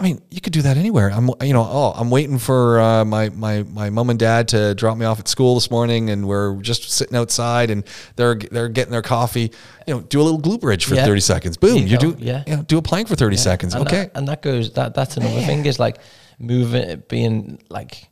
I 0.00 0.02
mean, 0.02 0.22
you 0.30 0.40
could 0.40 0.54
do 0.54 0.62
that 0.62 0.78
anywhere. 0.78 1.10
I'm, 1.10 1.28
you 1.42 1.52
know, 1.52 1.62
oh, 1.68 1.92
I'm 1.94 2.08
waiting 2.10 2.38
for 2.38 2.80
uh, 2.80 3.04
my 3.04 3.28
my 3.28 3.64
my 3.64 3.90
mom 3.90 4.08
and 4.08 4.18
dad 4.18 4.48
to 4.48 4.74
drop 4.74 4.96
me 4.96 5.04
off 5.04 5.20
at 5.20 5.28
school 5.28 5.54
this 5.56 5.70
morning, 5.70 6.08
and 6.08 6.26
we're 6.26 6.56
just 6.62 6.90
sitting 6.90 7.14
outside, 7.16 7.70
and 7.70 7.84
they're 8.16 8.36
they're 8.36 8.70
getting 8.70 8.92
their 8.92 9.02
coffee. 9.02 9.52
You 9.86 9.94
know, 9.94 10.00
do 10.00 10.20
a 10.20 10.24
little 10.24 10.40
glute 10.40 10.62
bridge 10.62 10.86
for 10.86 10.94
Yeah. 10.94 11.04
30 11.04 11.20
seconds. 11.20 11.56
Boom, 11.58 11.76
you 11.82 11.84
you, 11.88 11.98
do 11.98 12.16
yeah. 12.18 12.42
you 12.46 12.56
know, 12.56 12.62
do 12.62 12.78
a 12.78 12.82
plank 12.82 13.08
for 13.08 13.14
30 13.16 13.36
seconds. 13.36 13.74
and 13.74 13.86
okay, 13.86 14.04
that, 14.04 14.16
and 14.16 14.26
that 14.28 14.40
goes 14.40 14.72
that 14.72 14.94
that's 14.94 15.18
another 15.18 15.42
thing 15.42 15.66
is 15.66 15.78
like 15.78 15.98
moving 16.38 17.02
being 17.08 17.62
like 17.68 18.08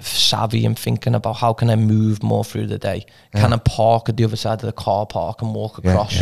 savvy 0.00 0.64
and 0.66 0.78
thinking 0.78 1.14
about 1.14 1.34
how 1.36 1.52
can 1.52 1.70
I 1.70 1.76
move 1.76 2.22
more 2.22 2.44
through 2.44 2.66
the 2.66 2.78
day? 2.78 3.06
Can 3.34 3.52
I 3.52 3.56
park 3.58 4.08
at 4.08 4.16
the 4.16 4.24
other 4.24 4.36
side 4.36 4.54
of 4.60 4.66
the 4.66 4.72
car 4.72 5.06
park 5.06 5.42
and 5.42 5.54
walk 5.54 5.80
Yeah, 5.82 5.90
across? 5.90 6.20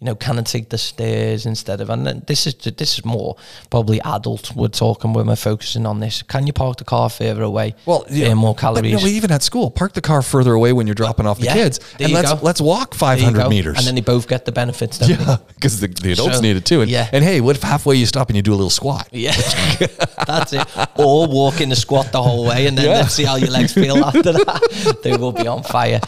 You 0.00 0.04
know, 0.04 0.14
can 0.14 0.38
I 0.38 0.42
take 0.42 0.68
the 0.68 0.78
stairs 0.78 1.44
instead 1.44 1.80
of? 1.80 1.90
And 1.90 2.06
then 2.06 2.22
this 2.28 2.46
is 2.46 2.54
this 2.54 2.98
is 2.98 3.04
more 3.04 3.36
probably 3.68 4.00
adult. 4.02 4.54
We're 4.54 4.68
talking 4.68 5.12
when 5.12 5.26
we're 5.26 5.34
focusing 5.34 5.86
on 5.86 5.98
this. 5.98 6.22
Can 6.22 6.46
you 6.46 6.52
park 6.52 6.76
the 6.76 6.84
car 6.84 7.10
further 7.10 7.42
away? 7.42 7.74
well, 7.84 8.04
yeah, 8.08 8.32
more 8.34 8.54
but, 8.54 8.60
calories. 8.60 8.92
no, 9.02 9.08
even 9.08 9.32
at 9.32 9.42
school, 9.42 9.72
park 9.72 9.94
the 9.94 10.00
car 10.00 10.22
further 10.22 10.52
away 10.52 10.72
when 10.72 10.86
you're 10.86 10.94
dropping 10.94 11.26
off 11.26 11.38
the 11.40 11.46
yeah, 11.46 11.54
kids, 11.54 11.80
and 11.98 12.12
let's 12.12 12.32
go. 12.32 12.38
let's 12.42 12.60
walk 12.60 12.94
500 12.94 13.48
meters. 13.48 13.76
and 13.78 13.86
then 13.88 13.96
they 13.96 14.00
both 14.00 14.28
get 14.28 14.44
the 14.44 14.52
benefits. 14.52 14.98
don't 14.98 15.10
yeah, 15.10 15.36
because 15.56 15.80
the, 15.80 15.88
the 15.88 16.12
adults 16.12 16.36
So, 16.36 16.42
need 16.42 16.56
it 16.56 16.64
too. 16.64 16.82
And, 16.82 16.90
yeah. 16.90 17.08
and 17.12 17.24
hey, 17.24 17.40
what 17.40 17.56
if 17.56 17.62
halfway 17.62 17.96
you 17.96 18.06
stop 18.06 18.28
and 18.28 18.36
you 18.36 18.42
do 18.42 18.52
a 18.52 18.54
little 18.54 18.70
squat? 18.70 19.08
Yeah, 19.10 19.32
that's 20.28 20.52
it. 20.52 20.64
Or 20.96 21.26
walk 21.26 21.60
in 21.60 21.70
the 21.70 21.76
squat 21.76 22.12
the 22.12 22.22
whole 22.22 22.46
way, 22.46 22.68
and 22.68 22.78
then 22.78 22.84
Yeah. 22.84 22.98
let's 22.98 23.14
see 23.14 23.24
how 23.24 23.34
your 23.34 23.50
legs 23.50 23.72
feel 23.74 23.96
after 24.04 24.30
that. 24.32 24.98
they 25.02 25.16
will 25.16 25.32
be 25.32 25.48
on 25.48 25.64
fire. 25.64 26.00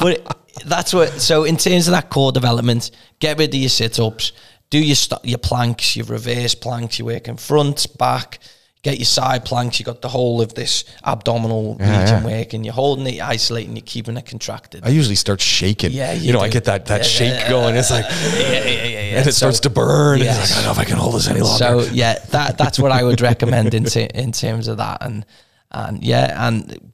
But 0.00 0.40
that's 0.64 0.92
what. 0.94 1.20
So 1.20 1.44
in 1.44 1.56
terms 1.56 1.88
of 1.88 1.92
that 1.92 2.10
core 2.10 2.32
development, 2.32 2.90
get 3.18 3.38
rid 3.38 3.50
of 3.54 3.60
your 3.60 3.68
sit 3.70 3.98
ups, 3.98 4.32
do 4.70 4.78
your 4.78 4.96
st- 4.96 5.24
your 5.24 5.38
planks, 5.38 5.96
your 5.96 6.06
reverse 6.06 6.54
planks. 6.54 6.98
You're 6.98 7.06
working 7.06 7.36
front, 7.36 7.86
back. 7.98 8.38
Get 8.82 8.98
your 8.98 9.06
side 9.06 9.46
planks. 9.46 9.78
You 9.80 9.86
got 9.86 10.02
the 10.02 10.10
whole 10.10 10.42
of 10.42 10.52
this 10.52 10.84
abdominal 11.02 11.78
Yeah, 11.80 12.00
region 12.02 12.28
yeah. 12.28 12.38
working. 12.38 12.64
You're 12.64 12.74
holding 12.74 13.06
it, 13.06 13.18
isolating, 13.18 13.76
you're 13.76 13.82
keeping 13.86 14.14
it 14.18 14.26
contracted. 14.26 14.84
I 14.84 14.90
usually 14.90 15.14
start 15.14 15.40
shaking. 15.40 15.90
Yeah, 15.92 16.12
you, 16.12 16.26
you 16.26 16.32
know, 16.34 16.40
I 16.40 16.50
get 16.50 16.64
that 16.64 16.84
that 16.86 16.98
Yeah, 16.98 17.02
shake 17.04 17.48
going. 17.48 17.76
It's 17.76 17.90
like, 17.90 18.04
yeah, 18.04 18.38
yeah, 18.38 18.50
yeah, 18.50 18.64
yeah, 18.64 18.84
yeah. 18.84 19.18
and 19.20 19.26
it 19.26 19.32
So- 19.32 19.38
starts 19.46 19.60
to 19.60 19.70
burn. 19.70 20.18
Yes. 20.20 20.38
it's 20.38 20.50
like, 20.50 20.58
I 20.58 20.66
don't 20.66 20.76
know 20.76 20.82
if 20.82 20.86
I 20.86 20.90
can 20.90 20.98
hold 20.98 21.14
this 21.14 21.28
any 21.28 21.40
longer. 21.40 21.56
So 21.86 21.92
yeah, 21.94 22.18
that 22.32 22.58
that's 22.58 22.78
what 22.78 22.92
I 22.92 23.02
would 23.02 23.22
recommend 23.22 23.72
in 23.72 23.84
t- 23.84 24.10
in 24.14 24.32
terms 24.32 24.68
of 24.68 24.76
that, 24.76 24.98
and 25.00 25.24
and 25.70 26.04
yeah, 26.04 26.46
and 26.46 26.92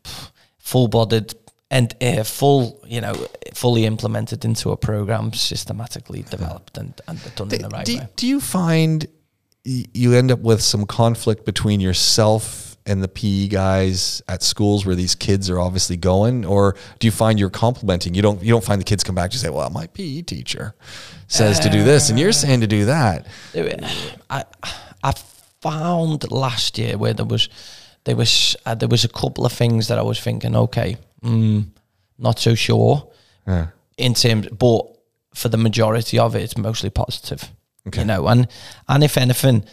full 0.59 0.87
bodied 0.87 1.35
and 1.71 1.95
uh, 2.03 2.25
full, 2.25 2.83
you 2.87 3.01
know, 3.01 3.15
fully 3.55 3.87
implemented 3.87 4.45
into 4.45 4.71
a 4.71 4.77
program, 4.77 5.33
systematically 5.33 6.23
developed 6.23 6.77
and 6.77 7.01
and 7.07 7.19
done 7.37 7.53
in 7.53 7.63
the 7.63 7.69
right 7.69 7.87
do, 7.87 7.99
way. 7.99 8.09
do 8.17 8.27
you 8.27 8.41
find 8.41 9.07
you 9.65 10.15
end 10.15 10.31
up 10.31 10.41
with 10.41 10.63
some 10.63 10.87
conflict 10.87 11.45
between 11.45 11.81
yourself 11.81 12.71
and 12.87 13.03
the 13.03 13.09
PE 13.09 13.49
guys 13.49 14.23
at 14.27 14.43
schools 14.43 14.87
where 14.87 14.97
these 14.97 15.15
kids 15.15 15.51
are 15.51 15.61
obviously 15.61 15.97
going, 15.97 16.45
or 16.45 16.77
do 16.99 17.07
you 17.07 17.13
find 17.13 17.39
you're 17.39 17.51
complimenting? 17.51 18.15
You 18.15 18.23
don't 18.23 18.43
you 18.43 18.51
don't 18.51 18.65
find 18.65 18.81
the 18.81 18.85
kids 18.85 19.05
come 19.05 19.15
back 19.15 19.31
to 19.31 19.39
say, 19.39 19.49
"Well, 19.49 19.71
my 19.71 19.87
PE 19.87 20.23
teacher 20.23 20.75
says 21.29 21.61
to 21.61 21.71
do 21.71 21.85
this, 21.85 22.11
and 22.11 22.19
you're 22.19 22.33
saying 22.33 22.61
to 22.63 22.67
do 22.67 22.87
that." 22.87 23.27
I 24.29 24.45
I 25.05 25.13
found 25.61 26.31
last 26.33 26.79
year 26.79 26.97
where 26.99 27.13
there 27.13 27.27
was 27.27 27.49
there 28.05 28.17
was 28.17 28.57
uh, 28.67 28.75
there 28.75 28.89
was 28.89 29.05
a 29.05 29.09
couple 29.09 29.45
of 29.45 29.53
things 29.53 29.89
that 29.89 29.99
I 29.99 30.03
was 30.03 30.19
thinking, 30.19 30.57
okay, 30.57 30.97
mm, 31.23 31.67
not 32.19 32.39
so 32.39 32.55
sure 32.55 33.09
Yeah. 33.47 33.67
in 33.97 34.15
terms, 34.15 34.49
but 34.49 34.83
for 35.35 35.49
the 35.49 35.57
majority 35.57 36.19
of 36.19 36.35
it, 36.37 36.43
it's 36.43 36.57
mostly 36.59 36.91
positive. 36.91 37.51
Okay. 37.87 38.01
You 38.01 38.07
know, 38.07 38.29
and 38.29 38.47
and 38.89 39.03
if 39.05 39.17
anything, 39.17 39.65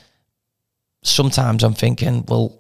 sometimes 1.04 1.64
I'm 1.64 1.74
thinking, 1.74 2.26
well, 2.28 2.60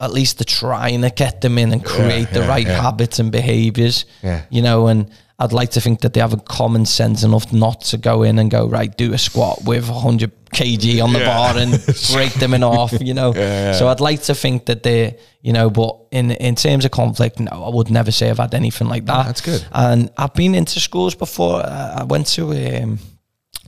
at 0.00 0.12
least 0.12 0.38
they're 0.38 0.44
trying 0.44 1.02
to 1.02 1.10
get 1.10 1.40
them 1.40 1.58
in 1.58 1.72
and 1.72 1.84
create 1.84 2.30
the 2.32 2.40
yeah, 2.40 2.48
right 2.48 2.66
yeah. 2.66 2.82
habits 2.82 3.18
and 3.18 3.30
behaviors. 3.32 4.04
Yeah. 4.22 4.42
You 4.50 4.62
know, 4.62 4.88
and 4.88 5.10
I'd 5.42 5.52
like 5.52 5.70
to 5.72 5.80
think 5.80 6.00
that 6.00 6.12
they 6.12 6.20
have 6.20 6.32
a 6.32 6.40
common 6.40 6.86
sense 6.86 7.22
enough 7.24 7.52
not 7.52 7.80
to 7.90 7.96
go 7.98 8.22
in 8.22 8.38
and 8.38 8.50
go 8.50 8.66
right, 8.68 8.96
do 8.96 9.12
a 9.12 9.18
squat 9.18 9.58
with 9.64 9.88
100 9.88 10.30
kg 10.54 11.02
on 11.02 11.12
the 11.12 11.18
bar 11.20 11.56
and 11.56 11.70
break 12.12 12.32
them 12.34 12.54
in 12.54 12.62
half. 12.62 12.92
You 13.00 13.14
know, 13.14 13.32
so 13.78 13.88
I'd 13.88 14.00
like 14.00 14.22
to 14.24 14.34
think 14.34 14.66
that 14.66 14.82
they, 14.82 15.18
you 15.40 15.52
know, 15.52 15.68
but 15.70 15.96
in 16.10 16.30
in 16.30 16.54
terms 16.54 16.84
of 16.84 16.90
conflict, 16.90 17.40
no, 17.40 17.64
I 17.64 17.70
would 17.74 17.90
never 17.90 18.12
say 18.12 18.30
I've 18.30 18.38
had 18.38 18.54
anything 18.54 18.88
like 18.88 19.04
that. 19.06 19.26
that's 19.26 19.40
good. 19.40 19.66
And 19.72 20.10
I've 20.16 20.34
been 20.34 20.54
into 20.54 20.78
schools 20.80 21.14
before. 21.16 21.60
Uh, 21.64 21.96
I 22.00 22.04
went 22.04 22.26
to 22.36 22.52
um, 22.82 22.98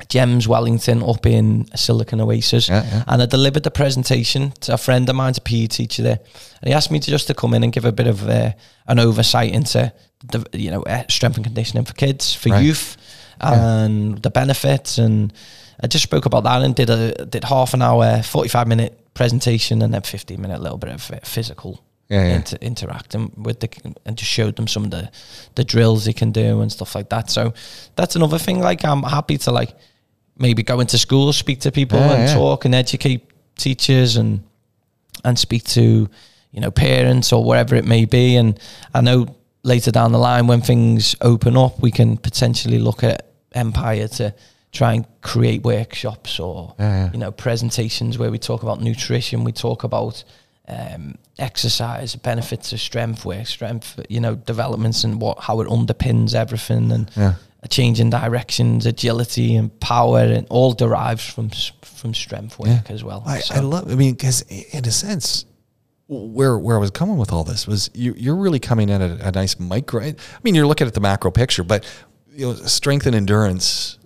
Gems 0.09 0.47
Wellington 0.49 1.03
up 1.03 1.25
in 1.27 1.66
Silicon 1.77 2.20
Oasis, 2.20 2.68
Yeah, 2.68 2.85
yeah. 2.85 3.05
and 3.07 3.22
I 3.22 3.27
delivered 3.27 3.62
the 3.62 3.70
presentation 3.70 4.53
to 4.61 4.75
a 4.75 4.77
friend 4.77 5.09
of 5.09 5.14
mine's 5.16 5.39
a 5.39 5.41
PE 5.41 5.66
teacher 5.68 6.03
there, 6.03 6.18
and 6.61 6.68
he 6.68 6.72
asked 6.75 6.91
me 6.91 6.99
to 7.01 7.11
just 7.11 7.27
to 7.29 7.35
come 7.35 7.55
in 7.55 7.62
and 7.64 7.72
give 7.72 7.85
a 7.85 7.93
bit 7.93 8.07
of 8.09 8.29
uh, 8.29 8.53
an 8.87 8.99
oversight 8.99 9.53
into 9.53 9.93
you 10.53 10.70
know 10.70 10.83
uh, 10.83 11.05
strength 11.09 11.37
and 11.37 11.45
conditioning 11.45 11.85
for 11.85 11.95
kids, 11.95 12.35
for 12.35 12.51
Right. 12.51 12.64
youth, 12.64 12.97
and 13.41 14.20
the 14.22 14.31
benefits, 14.31 14.99
and 14.99 15.33
I 15.83 15.87
just 15.87 16.03
spoke 16.05 16.27
about 16.27 16.45
that 16.45 16.62
and 16.62 16.75
did 16.75 16.91
a 16.91 17.25
did 17.27 17.45
half 17.45 17.75
an 17.75 17.83
hour, 17.83 18.22
forty 18.22 18.49
five 18.49 18.66
minute 18.68 18.99
presentation, 19.14 19.83
and 19.83 19.93
then 19.93 20.03
fifteen 20.03 20.41
minute 20.41 20.61
little 20.61 20.79
bit 20.79 20.91
of 20.91 21.03
physical 21.25 21.83
Yeah, 22.09 22.27
yeah. 22.27 22.35
inter- 22.37 22.59
interacting 22.61 23.33
with 23.37 23.61
the 23.61 23.68
and 24.07 24.16
just 24.16 24.31
showed 24.31 24.57
them 24.57 24.66
some 24.68 24.85
of 24.85 24.91
the 24.91 25.11
the 25.55 25.64
drills 25.64 26.05
they 26.05 26.12
can 26.12 26.33
do 26.33 26.61
and 26.62 26.70
stuff 26.72 26.95
like 26.95 27.09
that. 27.11 27.31
So 27.31 27.53
that's 27.97 28.16
another 28.16 28.39
thing. 28.39 28.61
Like 28.61 28.85
I'm 28.85 29.03
happy 29.03 29.39
to 29.39 29.51
like 29.51 29.75
maybe 30.39 30.62
go 30.62 30.81
into 30.81 30.99
schools, 30.99 31.37
speak 31.37 31.61
to 31.61 31.70
people, 31.72 31.99
Yeah, 31.99 32.12
and 32.12 32.29
yeah. 32.29 32.35
talk 32.35 32.64
and 32.64 32.75
educate 32.75 33.20
teachers 33.57 34.16
and 34.16 34.43
and 35.25 35.39
speak 35.39 35.64
to 35.64 36.09
you 36.53 36.61
know 36.61 36.70
parents 36.70 37.33
or 37.33 37.43
whatever 37.45 37.75
it 37.77 37.85
may 37.85 38.05
be. 38.05 38.37
And 38.37 38.59
I 38.95 39.01
know 39.01 39.27
later 39.65 39.91
down 39.91 40.12
the 40.12 40.19
line 40.19 40.47
when 40.47 40.61
things 40.61 41.17
open 41.21 41.57
up, 41.57 41.81
we 41.81 41.91
can 41.91 42.17
potentially 42.17 42.79
look 42.79 43.03
at 43.03 43.27
Empire 43.53 44.09
to 44.09 44.35
try 44.73 44.93
and 44.95 45.07
create 45.21 45.62
workshops 45.62 46.39
or 46.41 46.75
Yeah, 46.79 47.05
yeah. 47.05 47.11
you 47.12 47.19
know 47.19 47.31
presentations 47.33 48.19
where 48.19 48.31
we 48.31 48.39
talk 48.39 48.62
about 48.62 48.81
nutrition, 48.81 49.45
we 49.45 49.53
talk 49.53 49.85
about 49.85 50.25
um, 50.67 51.17
exercise, 51.39 52.17
benefits 52.17 52.73
of 52.73 52.81
strength 52.81 53.25
work, 53.25 53.47
strength, 53.47 54.01
you 54.09 54.19
know, 54.21 54.35
developments 54.35 55.05
and 55.05 55.21
what 55.21 55.39
how 55.41 55.61
it 55.61 55.69
underpins 55.69 56.35
everything 56.35 56.91
and 56.93 57.11
Yeah. 57.17 57.35
a 57.62 57.69
change 57.69 58.01
in 58.01 58.11
directions, 58.11 58.87
agility 58.87 59.57
and 59.57 59.69
power, 59.81 60.21
and 60.21 60.47
all 60.51 60.73
derives 60.73 61.25
from 61.25 61.51
from 61.83 62.12
strength 62.15 62.59
work 62.59 62.91
as 62.91 63.03
well. 63.05 63.23
I, 63.27 63.41
So- 63.41 63.55
I 63.55 63.61
love. 63.61 63.91
I 63.91 63.95
mean, 63.95 64.12
because 64.15 64.43
in 64.51 64.85
a 64.87 64.91
sense, 64.91 65.45
where 66.09 66.59
where 66.59 66.77
I 66.77 66.81
was 66.81 66.91
coming 66.91 67.17
with 67.17 67.33
all 67.33 67.45
this 67.45 67.67
was 67.67 67.91
you, 67.95 68.15
you're 68.17 68.37
really 68.37 68.61
coming 68.61 68.91
at 68.91 69.01
a, 69.01 69.29
a 69.29 69.33
nice 69.33 69.59
micro. 69.59 70.03
I 70.03 70.15
mean, 70.43 70.55
you're 70.55 70.67
looking 70.67 70.87
at 70.87 70.95
the 70.95 71.01
macro 71.01 71.31
picture, 71.31 71.63
but 71.65 71.85
you 72.31 72.47
know, 72.47 72.55
strength 72.55 73.07
and 73.07 73.15
endurance 73.15 73.99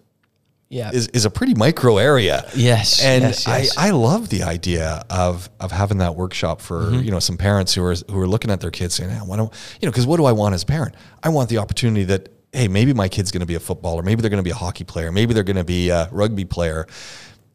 yeah, 0.71 0.91
is, 0.93 1.09
is 1.09 1.25
a 1.25 1.31
pretty 1.31 1.55
micro 1.55 1.97
area. 1.97 2.45
yes, 2.55 3.03
And 3.03 3.23
yes, 3.23 3.47
yes. 3.47 3.77
I, 3.79 3.89
I 3.89 3.91
love 3.91 4.29
the 4.29 4.43
idea 4.43 5.03
of 5.09 5.49
of 5.61 5.73
having 5.73 5.99
that 5.99 6.15
workshop 6.15 6.61
for 6.61 6.83
Mm-hmm. 6.83 7.03
you 7.05 7.11
know 7.11 7.21
some 7.21 7.37
parents 7.39 7.75
who 7.75 7.83
are 7.83 7.95
who 8.11 8.21
are 8.21 8.29
looking 8.29 8.51
at 8.51 8.61
their 8.61 8.71
kids 8.71 8.95
saying, 8.95 9.11
"Hey, 9.11 9.19
why 9.25 9.37
don't 9.37 9.53
you 9.81 9.87
know?" 9.87 9.91
Because 9.93 10.07
what 10.07 10.19
do 10.19 10.27
I 10.27 10.33
want 10.33 10.55
as 10.55 10.63
a 10.63 10.67
parent? 10.67 10.95
I 11.23 11.31
want 11.31 11.49
the 11.49 11.59
opportunity 11.59 12.05
that 12.05 12.29
hey, 12.53 12.69
maybe 12.69 12.95
my 12.95 13.09
kid's 13.09 13.31
going 13.31 13.41
to 13.41 13.47
be 13.47 13.57
a 13.57 13.61
footballer, 13.61 14.03
maybe 14.03 14.21
they're 14.23 14.31
going 14.31 14.43
to 14.43 14.45
be 14.45 14.51
a 14.51 14.55
hockey 14.55 14.85
player, 14.85 15.11
maybe 15.13 15.35
they're 15.35 15.43
going 15.43 15.57
to 15.57 15.65
be 15.65 15.91
a 15.91 16.09
rugby 16.13 16.45
player. 16.47 16.87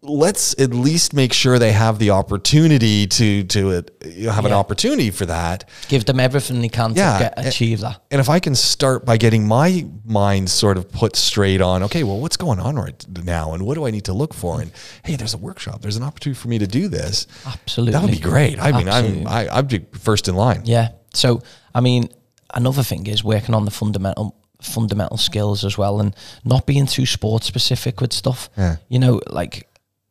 Let's 0.05 0.53
at 0.59 0.73
least 0.73 1.13
make 1.13 1.31
sure 1.31 1.57
they 1.57 1.71
have 1.71 1.97
the 1.97 2.09
opportunity 2.09 3.07
to 3.07 3.43
to 3.45 3.71
uh, 3.71 3.81
you 4.05 4.25
know, 4.25 4.31
have 4.33 4.45
an 4.45 4.51
opportunity 4.51 5.11
for 5.11 5.25
that. 5.25 5.69
give 5.87 6.03
them 6.05 6.19
everything 6.19 6.61
they 6.61 6.69
can 6.69 6.93
Yeah, 6.93 7.17
to 7.17 7.23
get, 7.41 7.47
achieve 7.47 7.79
that. 7.79 8.01
And 8.11 8.19
if 8.19 8.27
I 8.27 8.39
can 8.39 8.53
start 8.53 9.05
by 9.05 9.15
getting 9.17 9.47
my 9.47 9.85
mind 10.05 10.49
sort 10.49 10.77
of 10.77 10.91
put 10.91 11.15
straight 11.15 11.61
on, 11.61 11.83
okay, 11.83 12.03
well, 12.03 12.19
what's 12.19 12.35
going 12.37 12.59
on 12.59 12.75
right 12.75 13.05
now, 13.23 13.53
and 13.53 13.65
what 13.65 13.75
do 13.75 13.85
I 13.87 13.91
need 13.91 14.05
to 14.05 14.13
look 14.13 14.33
for? 14.33 14.61
And 14.61 14.71
hey, 15.05 15.15
there's 15.15 15.33
a 15.33 15.37
workshop. 15.37 15.81
There's 15.81 15.97
an 15.97 16.03
opportunity 16.03 16.39
for 16.39 16.49
me 16.49 16.59
to 16.59 16.67
do 16.67 16.89
this. 16.89 17.25
Absolutely, 17.45 17.93
That 17.93 18.01
would 18.03 18.11
be 18.11 18.19
great. 18.19 18.59
I 18.59 18.71
mean, 18.73 18.87
Absolutely. 18.89 19.25
I'm 19.25 19.49
I, 19.49 19.57
I'd 19.57 19.67
be 19.69 19.85
first 19.99 20.27
in 20.27 20.35
line. 20.35 20.63
Yeah. 20.65 20.89
So, 21.13 21.41
I 21.73 21.79
mean, 21.79 22.09
another 22.53 22.83
thing 22.83 23.07
is 23.07 23.23
working 23.23 23.55
on 23.55 23.65
the 23.65 23.71
fundamental 23.71 24.35
fundamental 24.61 25.17
skills 25.17 25.63
as 25.65 25.77
well, 25.77 25.99
and 25.99 26.15
not 26.43 26.65
being 26.65 26.85
too 26.87 27.05
sport 27.05 27.43
specific 27.43 28.01
with 28.01 28.11
stuff. 28.13 28.49
Yeah. 28.57 28.77
You 28.89 28.99
know, 28.99 29.21
like 29.27 29.67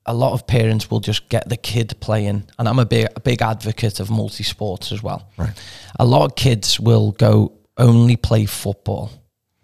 a 0.06 0.14
lot 0.14 0.32
of 0.32 0.46
parents 0.46 0.90
will 0.90 1.00
just 1.00 1.28
get 1.28 1.48
the 1.48 1.56
kid 1.56 1.94
playing, 2.00 2.44
and 2.58 2.68
I'm 2.68 2.78
a 2.78 2.86
big 2.86 3.08
a 3.14 3.20
big 3.20 3.42
advocate 3.42 4.00
of 4.00 4.10
multi 4.10 4.44
sports 4.44 4.92
as 4.92 5.02
well. 5.02 5.28
Right. 5.36 5.52
A 5.98 6.04
lot 6.04 6.24
of 6.24 6.36
kids 6.36 6.80
will 6.80 7.12
go 7.12 7.52
only 7.76 8.16
play 8.16 8.46
football. 8.46 9.10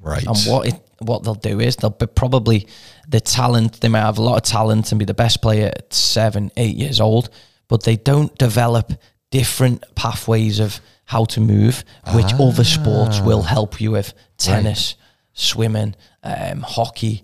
Right. 0.00 0.24
And 0.24 0.36
what 0.46 0.68
it, 0.68 0.80
what 1.00 1.24
they'll 1.24 1.34
do 1.34 1.60
is 1.60 1.76
they'll 1.76 1.90
be 1.90 2.06
probably 2.06 2.66
the 3.08 3.20
talent. 3.20 3.80
They 3.80 3.88
might 3.88 4.00
have 4.00 4.18
a 4.18 4.22
lot 4.22 4.36
of 4.36 4.42
talent 4.42 4.92
and 4.92 4.98
be 4.98 5.04
the 5.04 5.14
best 5.14 5.42
player 5.42 5.72
at 5.74 5.92
seven, 5.92 6.50
eight 6.56 6.76
years 6.76 7.00
old, 7.00 7.30
but 7.68 7.82
they 7.82 7.96
don't 7.96 8.36
develop 8.38 8.92
different 9.30 9.84
pathways 9.94 10.60
of 10.60 10.80
how 11.04 11.24
to 11.24 11.40
move, 11.40 11.84
which 12.12 12.32
other 12.34 12.64
sports 12.64 13.20
will 13.20 13.42
help 13.42 13.80
you 13.80 13.90
with. 13.90 14.12
Tennis, 14.36 14.94
swimming, 15.32 15.94
um, 16.22 16.60
hockey, 16.60 17.22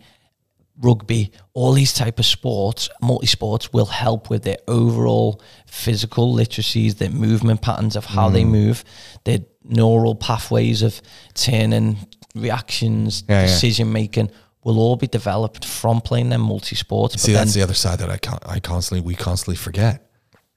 rugby, 0.80 1.30
all 1.52 1.72
these 1.72 1.92
type 1.92 2.18
of 2.18 2.26
sports, 2.26 2.88
multi 3.00 3.26
sports 3.26 3.72
will 3.72 3.86
help 3.86 4.28
with 4.30 4.42
their 4.42 4.56
overall 4.68 5.40
physical 5.66 6.34
literacies, 6.34 6.96
their 6.96 7.10
movement 7.10 7.60
patterns 7.62 7.96
of 7.96 8.04
how 8.06 8.28
Mm. 8.28 8.32
they 8.32 8.44
move, 8.44 8.84
their 9.24 9.38
neural 9.62 10.14
pathways 10.14 10.82
of 10.82 11.00
turning 11.34 11.96
reactions, 12.34 13.24
Yeah, 13.28 13.40
yeah. 13.42 13.46
decision 13.46 13.92
making 13.92 14.30
will 14.64 14.78
all 14.78 14.96
be 14.96 15.06
developed 15.06 15.64
from 15.64 16.00
playing 16.00 16.30
them 16.30 16.40
multi 16.40 16.74
sports. 16.74 17.20
See, 17.22 17.32
that's 17.32 17.52
the 17.54 17.62
other 17.62 17.74
side 17.74 17.98
that 18.00 18.10
I 18.10 18.16
con- 18.18 18.38
I 18.46 18.60
constantly 18.60 19.00
we 19.06 19.14
constantly 19.14 19.56
forget. 19.56 20.03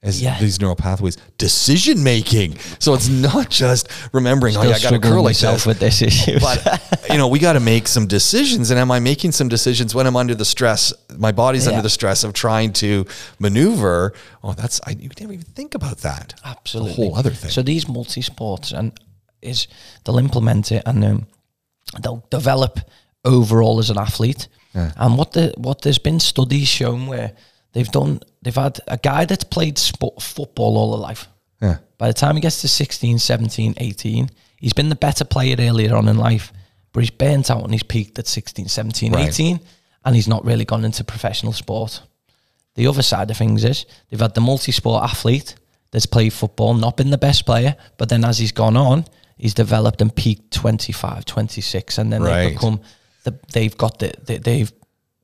Is 0.08 0.20
Yeah. 0.22 0.38
these 0.40 0.60
neural 0.60 0.76
pathways 0.76 1.16
decision 1.38 2.02
making? 2.02 2.58
So 2.78 2.94
it's 2.94 3.08
not 3.08 3.50
just 3.50 3.88
remembering. 4.12 4.56
oh, 4.56 4.62
yeah, 4.62 4.68
I 4.68 4.72
got 4.72 4.78
to 4.78 4.86
struggling 4.86 5.12
curl 5.12 5.22
like 5.22 5.30
myself 5.30 5.56
this. 5.56 5.66
with 5.66 5.78
this 5.80 6.02
issue. 6.02 6.38
but 6.40 7.06
you 7.10 7.18
know 7.18 7.28
we 7.28 7.38
got 7.38 7.52
to 7.54 7.60
make 7.60 7.86
some 7.88 8.06
decisions 8.06 8.70
and 8.70 8.78
am 8.80 8.90
i 8.90 8.98
making 9.00 9.32
some 9.32 9.48
decisions 9.48 9.94
when 9.94 10.06
i'm 10.06 10.16
under 10.16 10.34
the 10.34 10.44
stress 10.44 10.92
my 11.16 11.32
body's 11.32 11.64
Yeah. 11.64 11.70
under 11.72 11.82
the 11.82 11.88
stress 11.90 12.22
of 12.24 12.32
trying 12.34 12.72
to 12.74 13.06
maneuver 13.38 14.12
oh 14.44 14.52
that's 14.52 14.80
i 14.86 14.90
you 14.90 15.08
never 15.20 15.32
even 15.32 15.44
think 15.54 15.74
about 15.74 15.98
that 15.98 16.34
Absolutely. 16.44 16.92
a 16.92 16.94
whole 16.96 17.16
other 17.16 17.30
thing 17.30 17.50
So 17.50 17.62
these 17.62 17.88
multi 17.88 18.20
sports 18.22 18.72
and 18.72 18.92
is 19.42 19.68
they'll 20.04 20.18
implement 20.18 20.70
it 20.72 20.82
and 20.86 21.04
um, 21.04 21.26
they'll 22.02 22.24
develop 22.30 22.80
overall 23.24 23.78
as 23.78 23.90
an 23.90 23.98
athlete. 23.98 24.48
And 24.74 25.16
what 25.18 25.32
the 25.32 25.52
what 25.56 25.82
there's 25.82 25.98
been 25.98 26.20
studies 26.20 26.68
shown 26.68 27.06
where 27.08 27.32
they've 27.78 27.92
done 27.92 28.20
they've 28.42 28.54
had 28.66 28.80
a 28.88 28.96
guy 28.96 29.24
that's 29.24 29.44
played 29.44 29.78
sport, 29.78 30.20
football 30.20 30.76
all 30.76 30.90
their 30.92 31.00
life. 31.10 31.28
yeah 31.62 31.78
By 31.96 32.08
the 32.08 32.14
time 32.14 32.34
he 32.34 32.40
gets 32.42 32.60
to 32.62 32.68
16, 32.68 33.18
17, 33.18 33.74
18, 33.76 34.30
he's 34.56 34.72
been 34.72 34.88
the 34.88 34.96
better 34.96 35.24
player 35.24 35.54
earlier 35.58 35.94
on 35.96 36.08
in 36.08 36.16
life, 36.18 36.52
but 36.92 37.00
he's 37.00 37.10
burnt 37.10 37.50
out 37.50 37.62
and 37.62 37.72
he's 37.72 37.82
peaked 37.84 38.18
at 38.18 38.26
16, 38.26 38.66
17, 38.68 39.12
Right. 39.12 39.28
18, 39.28 39.60
and 40.04 40.14
he's 40.16 40.28
not 40.28 40.44
really 40.44 40.64
gone 40.64 40.84
into 40.84 41.04
professional 41.04 41.52
sport. 41.52 42.02
The 42.74 42.86
other 42.86 43.02
side 43.02 43.30
of 43.30 43.36
things 43.36 43.64
is 43.64 43.86
they've 44.08 44.20
had 44.20 44.34
the 44.34 44.40
multi 44.40 44.72
sport 44.72 45.04
athlete 45.04 45.54
that's 45.90 46.06
played 46.06 46.32
football, 46.32 46.74
not 46.74 46.96
been 46.96 47.10
the 47.10 47.18
best 47.18 47.44
player, 47.46 47.74
but 47.96 48.08
then 48.08 48.24
as 48.24 48.38
he's 48.38 48.52
gone 48.52 48.76
on, 48.76 49.04
he's 49.36 49.54
developed 49.54 50.00
and 50.02 50.14
peaked 50.14 50.52
25, 50.52 51.24
26, 51.24 51.98
and 51.98 52.12
then 52.12 52.22
Right. 52.22 52.30
they've 52.44 52.52
become, 52.54 52.80
the, 53.24 53.32
they've 53.52 53.76
got 53.76 53.98
the, 53.98 54.12
they, 54.26 54.38
they've 54.38 54.72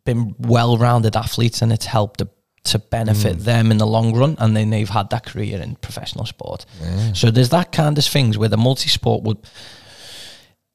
been 0.04 0.34
well 0.38 0.76
rounded 0.78 1.16
athletes 1.16 1.62
and 1.62 1.72
it's 1.72 1.86
helped 1.86 2.20
to, 2.64 2.78
benefit 2.78 3.36
mm. 3.36 3.44
them 3.44 3.70
in 3.70 3.78
the 3.78 3.86
long 3.86 4.16
run. 4.16 4.36
And 4.38 4.56
then 4.56 4.70
they've 4.70 4.88
had 4.88 5.10
that 5.10 5.26
career 5.26 5.60
in 5.60 5.76
professional 5.76 6.26
sport. 6.26 6.66
So 7.14 7.30
there's 7.30 7.50
that 7.50 7.72
kind 7.72 7.96
of 7.98 8.04
things 8.04 8.36
where 8.38 8.48
the 8.48 8.56
multi 8.56 8.88
sport 8.88 9.22
would, 9.22 9.38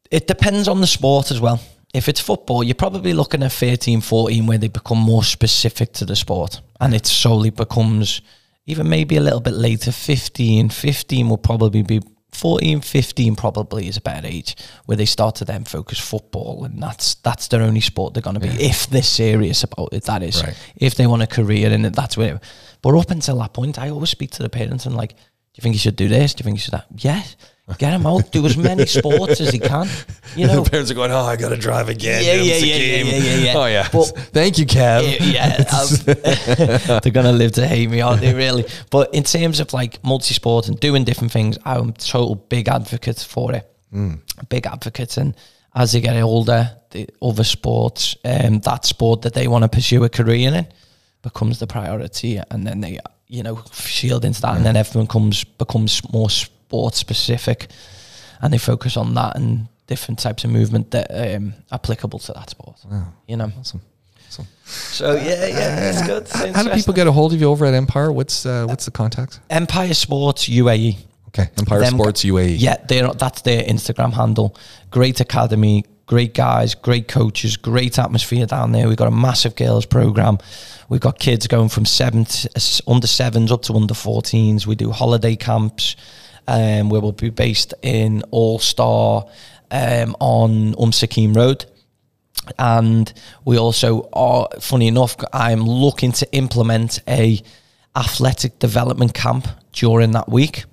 it 0.09 0.27
depends 0.27 0.67
on 0.67 0.81
the 0.81 0.87
sport 0.87 1.31
as 1.31 1.39
well. 1.39 1.59
If 1.93 2.07
it's 2.07 2.19
football, 2.19 2.63
you're 2.63 2.75
probably 2.75 3.13
looking 3.13 3.41
at 3.43 3.51
13, 3.51 4.01
14 4.01 4.45
where 4.45 4.57
they 4.57 4.67
become 4.67 4.99
more 4.99 5.23
specific 5.23 5.91
to 5.93 6.05
the 6.05 6.15
sport 6.15 6.61
and 6.79 6.93
it 6.93 7.07
solely 7.07 7.49
becomes 7.49 8.21
even 8.69 8.87
maybe 8.87 9.17
a 9.17 9.21
little 9.21 9.39
bit 9.39 9.55
later, 9.55 9.91
15. 9.91 10.69
15 10.69 11.29
will 11.29 11.37
probably 11.39 11.81
be 11.81 12.01
14, 12.31 12.81
15 12.81 13.35
probably 13.35 13.87
is 13.87 13.97
a 13.97 14.01
better 14.01 14.27
age 14.27 14.55
where 14.85 14.95
they 14.95 15.05
start 15.05 15.35
to 15.35 15.45
then 15.45 15.63
focus 15.65 15.99
football 15.99 16.63
and 16.63 16.81
that's 16.81 17.15
that's 17.15 17.47
their 17.47 17.61
only 17.61 17.81
sport 17.81 18.13
they're 18.13 18.21
going 18.23 18.35
to 18.35 18.39
be 18.39 18.47
if 18.49 18.87
they're 18.87 19.01
serious 19.01 19.63
about 19.63 19.89
it. 19.91 20.03
That 20.05 20.23
is, 20.23 20.43
Right. 20.43 20.55
if 20.75 20.95
they 20.95 21.07
want 21.07 21.21
a 21.23 21.27
career 21.27 21.69
in 21.71 21.85
it, 21.85 21.93
that's 21.95 22.15
where. 22.15 22.39
But 22.81 22.95
up 22.97 23.11
until 23.11 23.37
that 23.39 23.53
point, 23.53 23.77
I 23.79 23.89
always 23.89 24.09
speak 24.11 24.31
to 24.31 24.43
the 24.43 24.49
parents 24.49 24.85
and 24.85 24.95
like, 24.95 25.13
do 25.13 25.15
you 25.57 25.61
think 25.63 25.75
you 25.75 25.79
should 25.79 25.95
do 25.95 26.07
this? 26.07 26.33
Do 26.33 26.41
you 26.41 26.45
think 26.45 26.57
you 26.57 26.61
should 26.61 26.73
that? 26.73 26.85
Yes. 26.95 27.35
Get 27.77 27.93
him 27.93 28.05
out. 28.07 28.31
Do 28.31 28.45
as 28.45 28.57
many 28.57 28.85
sports 28.85 29.39
as 29.39 29.51
he 29.51 29.59
can. 29.59 29.87
You 30.35 30.47
know, 30.47 30.63
the 30.63 30.69
parents 30.69 30.89
are 30.91 30.95
going 30.95 31.11
oh 31.11 31.19
i 31.23 31.35
gotta 31.35 31.57
drive 31.57 31.89
again 31.89 32.23
Yeah, 32.23 32.33
It's 32.33 32.61
yeah, 32.63 32.75
yeah, 32.75 33.03
yeah, 33.03 33.35
yeah, 33.37 33.43
yeah. 33.45 33.53
oh 33.57 33.65
yeah 33.65 33.87
But- 33.91 34.17
thank 34.33 34.57
you 34.57 34.65
kev 34.65 35.17
yeah, 35.19 35.63
um, 36.97 36.99
they're 37.03 37.11
gonna 37.11 37.31
live 37.31 37.51
to 37.53 37.67
hate 37.67 37.89
me, 37.89 38.01
aren't 38.01 38.21
they? 38.21 38.33
Really, 38.33 38.65
but 38.89 39.13
in 39.13 39.23
terms 39.23 39.59
of 39.59 39.73
like 39.73 40.03
multi-sport 40.03 40.67
and 40.67 40.79
doing 40.79 41.03
different 41.03 41.31
things, 41.31 41.57
I'm 41.65 41.93
total 41.93 42.35
big 42.35 42.67
advocate 42.67 43.19
for 43.19 43.53
it. 43.53 43.65
Big 44.49 44.65
advocate, 44.67 45.17
and 45.17 45.35
as 45.75 45.91
they 45.93 46.01
get 46.01 46.15
older, 46.21 46.71
the 46.91 47.07
other 47.21 47.43
sports, 47.43 48.15
um, 48.23 48.59
that 48.59 48.85
sport 48.85 49.21
that 49.23 49.33
they 49.33 49.47
want 49.47 49.63
to 49.63 49.69
pursue 49.69 50.03
a 50.03 50.09
career 50.09 50.53
in, 50.53 50.67
becomes 51.23 51.59
the 51.59 51.67
priority, 51.67 52.39
and 52.51 52.65
then 52.67 52.81
they, 52.81 52.99
you 53.27 53.41
know, 53.43 53.63
shield 53.73 54.25
into 54.25 54.41
that, 54.41 54.55
and 54.57 54.65
then 54.65 54.75
everyone 54.75 55.07
comes 55.07 55.43
becomes 55.43 56.01
more 56.13 56.29
sport 56.69 56.93
specific, 56.93 57.67
and 58.41 58.53
they 58.53 58.59
focus 58.59 58.95
on 58.95 59.15
that 59.15 59.35
and 59.35 59.67
different 59.87 60.19
types 60.19 60.43
of 60.43 60.51
movement 60.51 60.91
that 60.91 61.07
um, 61.09 61.53
applicable 61.71 62.19
to 62.19 62.33
that 62.33 62.49
sport. 62.51 62.77
You 63.27 63.37
know. 63.37 63.51
awesome 63.59 63.81
awesome 64.27 64.47
So 64.65 65.15
yeah, 65.15 65.47
yeah, 65.47 65.89
it's 65.89 66.05
good. 66.05 66.23
It's 66.23 66.55
how 66.55 66.63
do 66.63 66.69
people 66.69 66.93
get 66.93 67.07
a 67.07 67.11
hold 67.11 67.33
of 67.33 67.41
you 67.41 67.49
over 67.49 67.65
at 67.65 67.73
empire 67.73 68.11
what's 68.11 68.45
uh, 68.45 68.65
what's 68.67 68.85
the 68.85 68.91
contact 68.91 69.39
Empire 69.49 69.95
Sports 69.95 70.47
UAE? 70.47 70.97
okay 71.29 71.49
empire 71.57 71.81
Them- 71.81 71.93
sports 71.93 72.23
uae 72.23 72.55
Yeah, 72.57 72.77
they're 72.87 73.11
that's 73.13 73.41
their 73.41 73.63
Instagram 73.63 74.13
handle. 74.13 74.55
Great 74.91 75.19
academy, 75.19 75.85
great 76.05 76.33
guys, 76.35 76.75
great 76.75 77.07
coaches, 77.07 77.57
great 77.57 77.97
atmosphere 77.97 78.45
down 78.45 78.71
there. 78.71 78.87
We've 78.87 78.97
got 79.03 79.07
a 79.07 79.17
massive 79.27 79.55
girls 79.55 79.85
program. 79.87 80.37
We've 80.89 81.01
got 81.01 81.19
kids 81.19 81.45
going 81.47 81.69
from 81.69 81.85
seven 81.85 82.25
to, 82.25 82.49
uh, 82.55 82.91
under 82.91 83.07
sevens 83.07 83.51
up 83.51 83.61
to 83.63 83.73
under 83.73 83.93
14s. 83.93 84.65
We 84.65 84.75
do 84.75 84.91
holiday 84.91 85.35
camps 85.35 85.95
um, 86.55 86.89
where 86.89 87.01
we'll 87.01 87.11
be 87.27 87.29
based 87.29 87.73
in 87.81 88.23
All 88.31 88.57
Star 88.59 89.25
um, 89.71 90.15
on 90.19 90.51
Um 90.83 90.91
Sakim 90.91 91.35
Road. 91.35 91.65
and 92.57 93.13
we 93.45 93.55
also 93.65 93.89
are 94.13 94.47
funny 94.59 94.87
enough 94.87 95.13
i'm 95.33 95.63
looking 95.85 96.11
to 96.11 96.25
implement 96.41 96.91
a 97.07 97.25
athletic 97.95 98.57
development 98.59 99.13
camp 99.13 99.45
during 99.81 100.11
that 100.17 100.27
week 100.29 100.63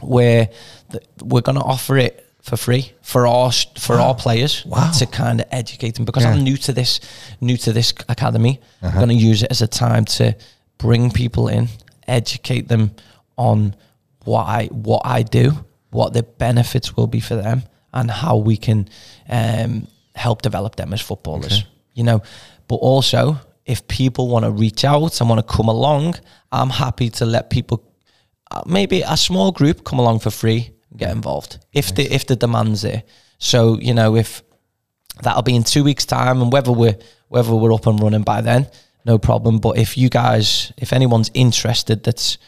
where 0.00 0.48
th- 0.92 1.04
we're 1.30 1.40
going 1.48 1.58
to 1.58 1.64
offer 1.74 1.96
it 1.96 2.14
for 2.42 2.56
free 2.56 2.84
for 3.02 3.26
our 3.26 3.50
for 3.86 3.96
our 4.04 4.14
players 4.14 4.64
Wow. 4.66 4.90
to 4.98 5.06
kind 5.06 5.40
of 5.40 5.46
educate 5.50 5.94
them 5.96 6.04
because 6.04 6.24
Yeah. 6.24 6.32
I'm 6.34 6.42
new 6.44 6.56
to 6.66 6.72
this 6.72 7.00
new 7.40 7.56
to 7.58 7.72
this 7.72 7.92
academy. 8.08 8.54
Uh-huh. 8.82 8.88
I'm 8.88 9.04
going 9.06 9.16
to 9.18 9.24
use 9.30 9.42
it 9.44 9.50
as 9.50 9.62
a 9.62 9.68
time 9.68 10.04
to 10.18 10.34
bring 10.78 11.10
people 11.12 11.46
in, 11.48 11.68
educate 12.08 12.66
them 12.68 12.90
on 13.36 13.74
what 14.24 14.46
I 14.46 14.66
what 14.66 15.02
I 15.04 15.22
do, 15.22 15.64
what 15.90 16.12
the 16.12 16.22
benefits 16.22 16.96
will 16.96 17.06
be 17.06 17.20
for 17.20 17.36
them, 17.36 17.62
and 17.92 18.10
how 18.10 18.36
we 18.36 18.56
can 18.56 18.88
um, 19.28 19.86
help 20.14 20.42
develop 20.42 20.76
them 20.76 20.92
as 20.92 21.00
footballers. 21.00 21.64
You 21.94 22.04
know, 22.04 22.22
but 22.68 22.76
also 22.76 23.38
if 23.64 23.86
people 23.86 24.28
want 24.28 24.44
to 24.44 24.50
reach 24.50 24.84
out 24.84 25.20
and 25.20 25.28
want 25.28 25.46
to 25.46 25.56
come 25.56 25.68
along, 25.68 26.14
I'm 26.50 26.70
happy 26.70 27.10
to 27.10 27.24
let 27.24 27.50
people 27.50 27.84
uh, 28.50 28.62
maybe 28.66 29.02
a 29.02 29.16
small 29.16 29.52
group 29.52 29.84
come 29.84 29.98
along 29.98 30.18
for 30.20 30.30
free 30.30 30.70
and 30.90 30.98
get 30.98 31.10
involved 31.10 31.58
if 31.72 31.94
the 31.94 32.02
if 32.12 32.26
the 32.26 32.36
demand's 32.36 32.82
there. 32.82 33.02
So 33.38 33.78
you 33.78 33.94
know 33.94 34.16
if 34.16 34.42
that'll 35.22 35.42
be 35.42 35.54
in 35.54 35.64
two 35.64 35.84
weeks' 35.84 36.06
time, 36.06 36.40
and 36.42 36.52
whether 36.52 36.72
we're 36.72 36.96
whether 37.28 37.54
we're 37.54 37.72
up 37.72 37.86
and 37.86 38.00
running 38.00 38.22
by 38.22 38.40
then, 38.40 38.68
no 39.04 39.18
problem. 39.18 39.58
But 39.58 39.78
if 39.78 39.96
you 39.96 40.08
guys, 40.08 40.72
if 40.76 40.92
anyone's 40.92 41.30
interested, 41.34 42.04
that's 42.04 42.38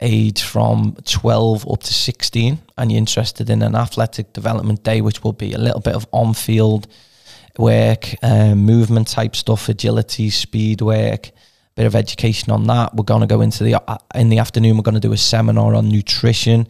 age 0.00 0.42
from 0.42 0.96
12 1.04 1.68
up 1.70 1.82
to 1.82 1.92
16 1.92 2.58
and 2.78 2.90
you're 2.90 2.98
interested 2.98 3.50
in 3.50 3.62
an 3.62 3.74
athletic 3.74 4.32
development 4.32 4.82
day 4.82 5.00
which 5.00 5.22
will 5.22 5.32
be 5.32 5.52
a 5.52 5.58
little 5.58 5.80
bit 5.80 5.94
of 5.94 6.06
on-field 6.12 6.86
work 7.58 8.14
um, 8.22 8.58
movement 8.64 9.08
type 9.08 9.36
stuff 9.36 9.68
agility 9.68 10.30
speed 10.30 10.80
work 10.80 11.30
bit 11.80 11.86
of 11.86 11.94
education 11.94 12.52
on 12.52 12.66
that. 12.66 12.94
We're 12.94 13.04
going 13.04 13.22
to 13.22 13.26
go 13.26 13.40
into 13.40 13.64
the 13.64 13.76
uh, 13.76 13.98
in 14.14 14.28
the 14.28 14.38
afternoon 14.38 14.76
we're 14.76 14.82
going 14.82 14.96
to 14.96 15.00
do 15.00 15.12
a 15.12 15.16
seminar 15.16 15.74
on 15.74 15.88
nutrition 15.88 16.68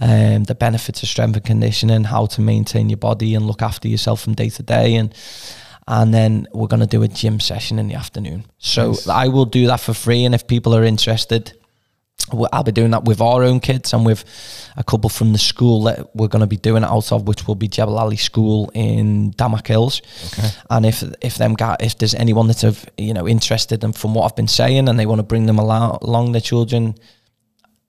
um, 0.00 0.44
the 0.44 0.54
benefits 0.54 1.02
of 1.02 1.08
strength 1.08 1.36
and 1.36 1.44
conditioning 1.44 2.04
how 2.04 2.26
to 2.26 2.40
maintain 2.40 2.88
your 2.88 2.96
body 2.96 3.34
and 3.34 3.46
look 3.46 3.62
after 3.62 3.88
yourself 3.88 4.20
from 4.20 4.34
day 4.34 4.48
to 4.48 4.62
day 4.62 4.96
and 4.96 5.14
and 5.86 6.12
then 6.12 6.46
we're 6.52 6.66
going 6.66 6.80
to 6.80 6.86
do 6.86 7.02
a 7.02 7.08
gym 7.08 7.40
session 7.40 7.78
in 7.78 7.88
the 7.88 7.94
afternoon. 7.94 8.44
So 8.58 8.94
i 9.08 9.28
will 9.28 9.44
do 9.44 9.66
that 9.68 9.80
for 9.80 9.94
free 9.94 10.24
and 10.24 10.34
if 10.34 10.46
people 10.46 10.74
are 10.74 10.84
interested 10.84 11.57
I'll 12.52 12.64
be 12.64 12.72
doing 12.72 12.90
that 12.90 13.04
with 13.04 13.20
our 13.20 13.42
own 13.42 13.60
kids 13.60 13.92
and 13.92 14.04
with 14.04 14.24
a 14.76 14.84
couple 14.84 15.08
from 15.08 15.32
the 15.32 15.38
school 15.38 15.84
that 15.84 16.14
we're 16.14 16.28
going 16.28 16.40
to 16.40 16.46
be 16.46 16.56
doing 16.56 16.82
it 16.82 16.88
out 16.88 17.10
of, 17.10 17.26
which 17.26 17.46
will 17.46 17.54
be 17.54 17.68
Jebel 17.68 17.98
Ali 17.98 18.16
School 18.16 18.70
in 18.74 19.32
Damac 19.32 19.66
Hills. 19.66 20.02
Okay. 20.32 20.48
And 20.70 20.84
if 20.84 21.02
if 21.22 21.36
them 21.36 21.54
guy, 21.54 21.76
if 21.80 21.96
there's 21.98 22.14
anyone 22.14 22.46
that's 22.46 22.64
of 22.64 22.84
you 22.98 23.14
know 23.14 23.26
interested 23.26 23.82
in 23.82 23.92
from 23.92 24.14
what 24.14 24.24
I've 24.24 24.36
been 24.36 24.48
saying 24.48 24.88
and 24.88 24.98
they 24.98 25.06
want 25.06 25.20
to 25.20 25.24
bring 25.24 25.46
them 25.46 25.58
along, 25.58 25.98
along 26.02 26.32
their 26.32 26.40
children, 26.40 26.96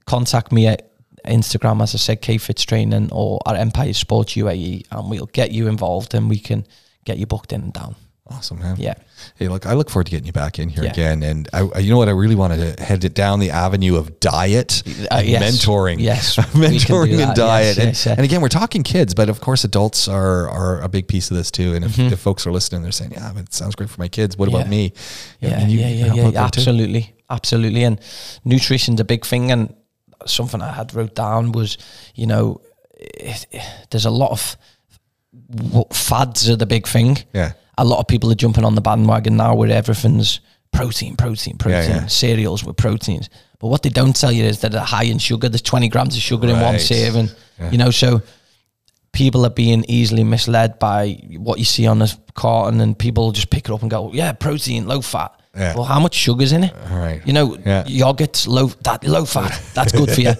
contact 0.05 0.51
me 0.51 0.67
at 0.67 0.89
Instagram 1.25 1.81
as 1.81 1.93
I 1.93 1.97
said, 1.97 2.21
K 2.21 2.37
Fits 2.37 2.63
Training 2.63 3.09
or 3.11 3.39
at 3.45 3.55
Empire 3.55 3.93
Sports 3.93 4.33
UAE, 4.35 4.85
and 4.91 5.09
we'll 5.09 5.25
get 5.27 5.51
you 5.51 5.67
involved 5.67 6.13
and 6.13 6.29
we 6.29 6.39
can 6.39 6.65
get 7.03 7.17
you 7.17 7.25
booked 7.25 7.51
in 7.51 7.61
and 7.61 7.73
down. 7.73 7.95
Awesome, 8.31 8.59
man. 8.59 8.75
Yeah. 8.77 8.93
Hey, 9.35 9.47
look, 9.47 9.65
I 9.65 9.73
look 9.73 9.89
forward 9.89 10.05
to 10.05 10.11
getting 10.11 10.27
you 10.27 10.31
back 10.31 10.59
in 10.59 10.69
here 10.69 10.83
Yeah. 10.83 10.91
again. 10.91 11.23
And 11.23 11.49
I, 11.51 11.61
I- 11.75 11.79
you 11.79 11.89
know 11.89 11.97
what? 11.97 12.07
I 12.07 12.11
really 12.11 12.35
wanted 12.35 12.77
to 12.77 12.83
head 12.83 13.03
it 13.03 13.13
down 13.15 13.39
the 13.39 13.49
avenue 13.49 13.95
of 13.95 14.19
diet, 14.19 14.83
Uh, 15.11 15.21
yes. 15.25 15.43
mentoring, 15.43 15.99
Yes, 15.99 16.37
we 16.53 16.61
can 16.61 16.61
do 16.61 16.67
mentoring 16.77 17.19
and 17.27 17.35
diet. 17.35 17.65
Yes, 17.65 17.77
and, 17.77 17.87
yes, 17.87 18.05
yeah. 18.05 18.11
and 18.13 18.21
again, 18.21 18.41
we're 18.41 18.47
talking 18.49 18.83
kids, 18.83 19.13
but 19.15 19.29
of 19.29 19.41
course, 19.41 19.63
adults 19.63 20.07
are 20.07 20.47
are 20.49 20.81
a 20.81 20.87
big 20.89 21.07
piece 21.07 21.31
of 21.31 21.37
this 21.37 21.49
too. 21.51 21.73
And 21.73 21.83
if, 21.85 21.91
Mm-hmm. 21.97 22.13
if 22.13 22.19
folks 22.19 22.45
are 22.45 22.51
listening, 22.51 22.83
they're 22.83 22.91
saying, 22.91 23.11
"Yeah, 23.11 23.31
but 23.33 23.43
it 23.45 23.53
sounds 23.53 23.75
great 23.75 23.89
for 23.89 23.99
my 23.99 24.07
kids. 24.09 24.37
What 24.37 24.47
about 24.47 24.65
Yeah. 24.65 24.69
me?" 24.77 24.93
Yeah, 25.41 25.67
you 25.67 25.79
yeah, 25.79 25.87
yeah, 25.89 26.05
yeah, 26.05 26.11
out 26.11 26.15
there 26.15 26.31
too. 26.31 26.37
absolutely, 26.37 27.15
absolutely. 27.29 27.83
And 27.83 27.99
nutrition's 28.45 28.99
a 28.99 29.05
big 29.05 29.25
thing. 29.25 29.51
And 29.51 29.73
something 30.25 30.61
I 30.61 30.71
had 30.71 30.93
wrote 30.93 31.15
down 31.15 31.51
was, 31.51 31.77
you 32.13 32.27
know, 32.27 32.61
it, 32.99 33.45
it- 33.51 33.61
there's 33.89 34.05
a 34.05 34.11
lot 34.11 34.31
of 34.31 34.55
what 35.71 35.93
fads 35.95 36.49
are 36.49 36.55
the 36.57 36.65
big 36.65 36.87
thing. 36.87 37.17
Yeah. 37.33 37.53
A 37.79 37.85
lot 37.85 37.99
of 37.99 38.07
people 38.07 38.31
are 38.31 38.35
jumping 38.35 38.65
on 38.65 38.75
the 38.75 38.81
bandwagon 38.81 39.37
now 39.37 39.55
where 39.55 39.71
everything's 39.71 40.41
protein, 40.71 41.15
protein, 41.15 41.57
protein, 41.57 41.89
yeah. 41.89 42.07
cereals 42.07 42.63
with 42.63 42.77
proteins. 42.77 43.29
But 43.59 43.67
what 43.67 43.83
they 43.83 43.89
don't 43.89 44.15
tell 44.15 44.31
you 44.31 44.43
is 44.43 44.61
that 44.61 44.71
they're 44.71 44.81
high 44.81 45.03
in 45.03 45.17
sugar. 45.17 45.49
There's 45.49 45.61
20 45.61 45.89
grams 45.89 46.15
of 46.15 46.21
sugar 46.21 46.47
in 46.47 46.59
one 46.59 46.79
serving. 46.79 47.29
Yeah. 47.59 47.71
You 47.71 47.77
know, 47.77 47.91
so 47.91 48.21
people 49.11 49.45
are 49.45 49.49
being 49.49 49.83
easily 49.87 50.23
misled 50.23 50.79
by 50.79 51.19
what 51.37 51.59
you 51.59 51.65
see 51.65 51.87
on 51.87 51.99
the 51.99 52.15
carton, 52.35 52.79
and 52.81 52.97
people 52.97 53.31
just 53.31 53.49
pick 53.49 53.65
it 53.65 53.71
up 53.71 53.81
and 53.81 53.89
go, 53.89 54.11
"Yeah, 54.13 54.31
protein, 54.33 54.87
low 54.87 55.01
fat." 55.01 55.38
Yeah. 55.55 55.73
Well, 55.75 55.83
how 55.83 55.99
much 55.99 56.13
sugar's 56.13 56.51
in 56.51 56.63
it? 56.63 56.73
All 56.91 56.97
right. 56.97 57.21
You 57.25 57.33
know, 57.33 57.57
Yeah. 57.65 57.83
yogurt's 57.87 58.47
low 58.47 58.67
that 58.83 59.03
low 59.03 59.25
fat. 59.25 59.59
That's 59.73 59.91
good 59.91 60.11
for 60.11 60.21
you. 60.21 60.33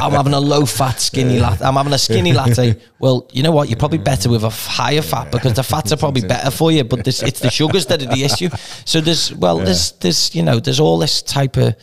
I'm 0.00 0.12
having 0.12 0.32
a 0.34 0.40
low 0.40 0.64
fat 0.66 1.00
skinny 1.00 1.40
latte. 1.40 1.64
I'm 1.64 1.74
having 1.74 1.92
a 1.92 1.98
skinny 1.98 2.32
latte. 2.32 2.76
Well, 3.00 3.28
you 3.32 3.42
know 3.42 3.50
what? 3.50 3.68
You're 3.68 3.78
probably 3.78 3.98
better 3.98 4.30
with 4.30 4.44
a 4.44 4.50
higher 4.50 5.02
fat 5.02 5.32
because 5.32 5.54
the 5.54 5.64
fats 5.64 5.92
are 5.92 5.96
probably 5.96 6.22
better 6.22 6.50
for 6.52 6.70
you. 6.70 6.84
But 6.84 7.04
this, 7.04 7.22
it's 7.22 7.40
the 7.40 7.50
sugars 7.50 7.86
that 7.86 8.02
are 8.02 8.06
the 8.14 8.22
issue. 8.22 8.50
So 8.84 9.00
there's 9.00 9.34
well, 9.34 9.58
there's 9.58 9.92
there's 9.92 10.34
you 10.34 10.42
know 10.44 10.60
there's 10.60 10.80
all 10.80 10.98
this 10.98 11.20
type 11.20 11.56
of 11.56 11.74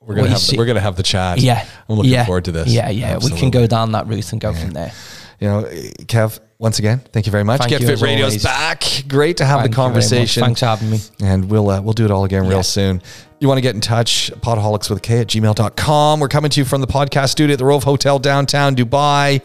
We're 0.00 0.16
gonna 0.16 0.28
have 0.28 0.46
the, 0.46 0.58
we're 0.58 0.66
gonna 0.66 0.80
have 0.80 0.96
the 0.96 1.02
chat. 1.02 1.38
yeah. 1.38 1.66
I'm 1.88 1.96
looking 1.96 2.12
yeah, 2.12 2.26
forward 2.26 2.44
to 2.44 2.52
this. 2.52 2.68
Yeah, 2.68 2.90
yeah. 2.90 3.16
We 3.16 3.30
can 3.30 3.50
go 3.50 3.66
down 3.66 3.92
that 3.92 4.06
route 4.06 4.30
and 4.32 4.40
go 4.40 4.52
from 4.52 4.72
there. 4.72 4.92
You 5.40 5.48
know, 5.48 5.62
Kev, 6.06 6.38
once 6.62 6.78
again, 6.78 7.00
thank 7.12 7.26
you 7.26 7.32
very 7.32 7.42
much. 7.42 7.58
Thank 7.58 7.70
Get 7.70 7.80
you 7.80 7.88
Fit 7.88 8.00
Radio's 8.00 8.30
always. 8.30 8.44
back. 8.44 8.84
Great 9.08 9.38
to 9.38 9.44
have 9.44 9.60
Thank 9.62 9.72
the 9.74 9.82
you 9.82 9.82
very 9.82 9.88
much. 9.88 9.92
conversation. 9.94 10.44
Thanks 10.44 10.60
for 10.60 10.66
having 10.66 10.90
me. 10.90 10.98
And 11.20 11.50
we'll 11.50 11.68
uh, 11.68 11.80
we'll 11.82 11.92
do 11.92 12.04
it 12.04 12.12
all 12.12 12.24
again 12.24 12.46
real 12.46 12.62
soon. 12.62 13.02
You 13.40 13.48
want 13.48 13.58
to 13.58 13.62
get 13.62 13.74
in 13.74 13.80
touch, 13.80 14.30
podaholics 14.36 14.88
with 14.88 14.98
a 14.98 15.00
K 15.00 15.18
at 15.18 15.26
gmail.com. 15.26 16.20
We're 16.20 16.28
coming 16.28 16.52
to 16.52 16.60
you 16.60 16.64
from 16.64 16.80
the 16.80 16.86
podcast 16.86 17.30
studio 17.30 17.54
at 17.54 17.58
the 17.58 17.64
Rove 17.64 17.82
Hotel 17.82 18.20
downtown 18.20 18.76
Dubai. 18.76 19.42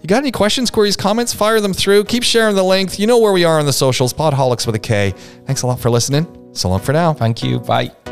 You 0.00 0.06
got 0.08 0.18
any 0.18 0.32
questions, 0.32 0.70
queries, 0.70 0.96
comments? 0.96 1.34
Fire 1.34 1.60
them 1.60 1.74
through. 1.74 2.04
Keep 2.04 2.22
sharing 2.22 2.56
the 2.56 2.62
length. 2.62 2.98
You 2.98 3.06
know 3.06 3.18
where 3.18 3.32
we 3.32 3.44
are 3.44 3.58
on 3.58 3.66
the 3.66 3.72
socials, 3.72 4.14
podaholics 4.14 4.64
with 4.66 4.74
a 4.74 4.78
K. 4.78 5.12
Thanks 5.46 5.60
a 5.60 5.66
lot 5.66 5.78
for 5.80 5.90
listening. 5.90 6.26
So 6.54 6.70
long 6.70 6.80
for 6.80 6.92
now. 6.94 7.12
Thank 7.12 7.42
you. 7.42 7.60
Bye. 7.60 8.03